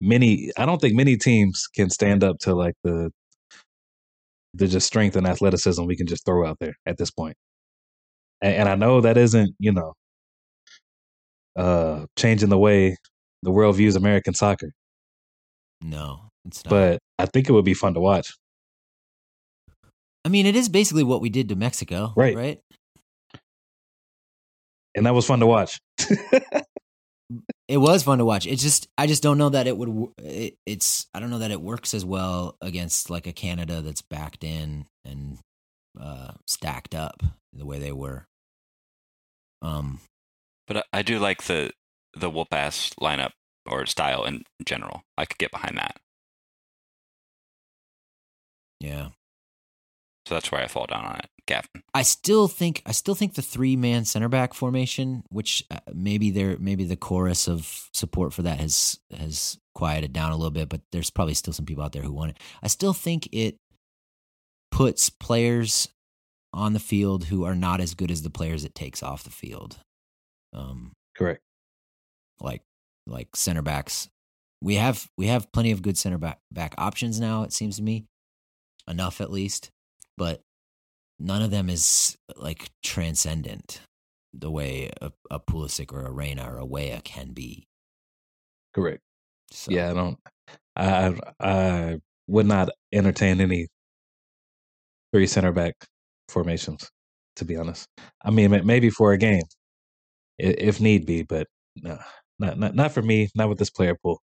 many 0.00 0.50
I 0.58 0.66
don't 0.66 0.80
think 0.80 0.94
many 0.94 1.16
teams 1.16 1.66
can 1.74 1.90
stand 1.90 2.24
up 2.24 2.38
to 2.40 2.54
like 2.54 2.74
the 2.84 3.10
the 4.54 4.66
just 4.68 4.86
strength 4.86 5.16
and 5.16 5.26
athleticism 5.26 5.84
we 5.84 5.96
can 5.96 6.06
just 6.06 6.24
throw 6.26 6.46
out 6.46 6.58
there 6.60 6.74
at 6.86 6.98
this 6.98 7.10
point. 7.10 7.36
And, 8.42 8.54
and 8.56 8.68
I 8.68 8.74
know 8.74 9.00
that 9.02 9.16
isn't, 9.18 9.54
you 9.58 9.72
know, 9.72 9.94
uh 11.56 12.06
changing 12.18 12.50
the 12.50 12.58
way 12.58 12.96
the 13.42 13.50
world 13.50 13.76
views 13.76 13.96
American 13.96 14.34
soccer, 14.34 14.70
No, 15.80 16.25
it's 16.46 16.64
not. 16.64 16.70
but 16.70 16.98
I 17.18 17.26
think 17.26 17.48
it 17.48 17.52
would 17.52 17.64
be 17.64 17.74
fun 17.74 17.94
to 17.94 18.00
watch. 18.00 18.34
I 20.24 20.28
mean, 20.28 20.46
it 20.46 20.56
is 20.56 20.68
basically 20.68 21.04
what 21.04 21.20
we 21.20 21.30
did 21.30 21.48
to 21.50 21.56
Mexico, 21.56 22.12
Right. 22.16 22.36
Right. 22.36 22.60
And 24.96 25.04
that 25.06 25.14
was 25.14 25.26
fun 25.26 25.40
to 25.40 25.46
watch. 25.46 25.78
It 27.68 27.78
was 27.78 28.04
fun 28.04 28.18
to 28.18 28.24
watch. 28.24 28.46
It's 28.46 28.62
just 28.62 28.86
I 28.96 29.06
just 29.08 29.22
don't 29.22 29.36
know 29.38 29.48
that 29.48 29.66
it 29.66 29.76
would. 29.76 30.12
It, 30.18 30.54
it's 30.64 31.06
I 31.12 31.18
don't 31.20 31.30
know 31.30 31.40
that 31.40 31.50
it 31.50 31.60
works 31.60 31.92
as 31.94 32.04
well 32.04 32.56
against 32.62 33.10
like 33.10 33.26
a 33.26 33.32
Canada 33.32 33.82
that's 33.82 34.00
backed 34.02 34.44
in 34.44 34.86
and 35.04 35.38
uh, 36.00 36.32
stacked 36.46 36.94
up 36.94 37.22
the 37.52 37.66
way 37.66 37.78
they 37.80 37.90
were. 37.92 38.24
Um, 39.62 39.98
But 40.68 40.76
I, 40.78 40.82
I 40.92 41.02
do 41.02 41.18
like 41.18 41.42
the 41.44 41.72
the 42.14 42.30
whoop 42.30 42.48
ass 42.52 42.90
lineup 43.00 43.32
or 43.68 43.84
style 43.86 44.24
in 44.24 44.44
general. 44.64 45.02
I 45.18 45.24
could 45.24 45.38
get 45.38 45.50
behind 45.50 45.76
that. 45.78 45.96
Yeah. 48.80 49.08
So 50.26 50.34
that's 50.34 50.50
why 50.50 50.62
I 50.62 50.66
fall 50.66 50.86
down 50.86 51.04
on 51.04 51.16
it, 51.16 51.28
Gavin. 51.46 51.82
I 51.94 52.02
still 52.02 52.48
think 52.48 52.82
I 52.84 52.92
still 52.92 53.14
think 53.14 53.34
the 53.34 53.42
three 53.42 53.76
man 53.76 54.04
center 54.04 54.28
back 54.28 54.54
formation, 54.54 55.22
which 55.30 55.64
uh, 55.70 55.78
maybe 55.94 56.30
there 56.30 56.56
maybe 56.58 56.84
the 56.84 56.96
chorus 56.96 57.46
of 57.46 57.88
support 57.92 58.32
for 58.32 58.42
that 58.42 58.58
has 58.58 58.98
has 59.16 59.56
quieted 59.74 60.12
down 60.12 60.32
a 60.32 60.36
little 60.36 60.50
bit, 60.50 60.68
but 60.68 60.80
there's 60.90 61.10
probably 61.10 61.34
still 61.34 61.52
some 61.52 61.66
people 61.66 61.84
out 61.84 61.92
there 61.92 62.02
who 62.02 62.12
want 62.12 62.32
it. 62.32 62.38
I 62.62 62.66
still 62.66 62.92
think 62.92 63.28
it 63.30 63.56
puts 64.72 65.10
players 65.10 65.88
on 66.52 66.72
the 66.72 66.80
field 66.80 67.24
who 67.24 67.44
are 67.44 67.54
not 67.54 67.80
as 67.80 67.94
good 67.94 68.10
as 68.10 68.22
the 68.22 68.30
players 68.30 68.64
it 68.64 68.74
takes 68.74 69.02
off 69.02 69.22
the 69.22 69.30
field. 69.30 69.78
Um, 70.52 70.92
Correct. 71.16 71.42
like 72.40 72.62
like 73.06 73.36
center 73.36 73.62
backs. 73.62 74.08
We 74.60 74.74
have 74.74 75.06
we 75.16 75.28
have 75.28 75.52
plenty 75.52 75.70
of 75.70 75.82
good 75.82 75.96
center 75.98 76.18
back 76.18 76.40
back 76.50 76.74
options 76.78 77.20
now. 77.20 77.42
It 77.44 77.52
seems 77.52 77.76
to 77.76 77.82
me, 77.82 78.06
enough 78.88 79.20
at 79.20 79.30
least, 79.30 79.70
but 80.16 80.42
none 81.18 81.42
of 81.42 81.50
them 81.50 81.68
is 81.68 82.16
like 82.36 82.70
transcendent 82.82 83.80
the 84.32 84.50
way 84.50 84.90
a, 85.00 85.12
a 85.30 85.40
Pulisic 85.40 85.92
or 85.92 86.04
a 86.04 86.12
Reyna 86.12 86.50
or 86.50 86.58
a 86.58 86.66
Weah 86.66 87.00
can 87.02 87.32
be. 87.32 87.66
Correct. 88.74 89.00
So, 89.50 89.72
Yeah, 89.72 89.90
I 89.90 89.94
don't. 89.94 90.18
I 90.76 91.14
I 91.40 92.00
would 92.26 92.46
not 92.46 92.68
entertain 92.92 93.40
any 93.40 93.68
three 95.12 95.26
center 95.26 95.52
back 95.52 95.74
formations. 96.28 96.90
To 97.36 97.44
be 97.44 97.56
honest, 97.56 97.86
I 98.24 98.30
mean 98.30 98.50
maybe 98.64 98.88
for 98.90 99.12
a 99.12 99.18
game, 99.18 99.42
if 100.38 100.80
need 100.80 101.06
be, 101.06 101.22
but 101.22 101.46
no, 101.76 101.98
not 102.38 102.58
not 102.58 102.74
not 102.74 102.92
for 102.92 103.02
me. 103.02 103.28
Not 103.34 103.48
with 103.48 103.58
this 103.58 103.70
player 103.70 103.96
pool. 104.02 104.20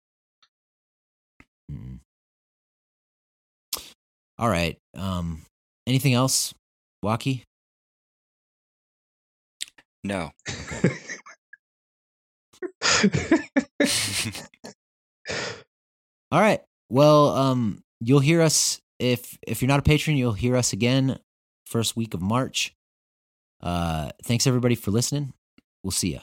All 4.41 4.49
right. 4.49 4.77
Um, 4.97 5.43
anything 5.87 6.13
else, 6.15 6.53
Watke? 7.03 7.43
No. 10.03 10.31
All 16.31 16.39
right. 16.39 16.61
Well, 16.89 17.29
um, 17.35 17.83
you'll 17.99 18.19
hear 18.19 18.41
us 18.41 18.79
if 18.99 19.37
if 19.47 19.61
you're 19.61 19.67
not 19.67 19.79
a 19.79 19.83
patron, 19.83 20.17
you'll 20.17 20.33
hear 20.33 20.55
us 20.55 20.73
again 20.73 21.19
first 21.67 21.95
week 21.95 22.13
of 22.13 22.21
March. 22.21 22.73
Uh, 23.61 24.09
thanks 24.23 24.47
everybody 24.47 24.75
for 24.75 24.89
listening. 24.91 25.33
We'll 25.83 25.91
see 25.91 26.13
you. 26.13 26.19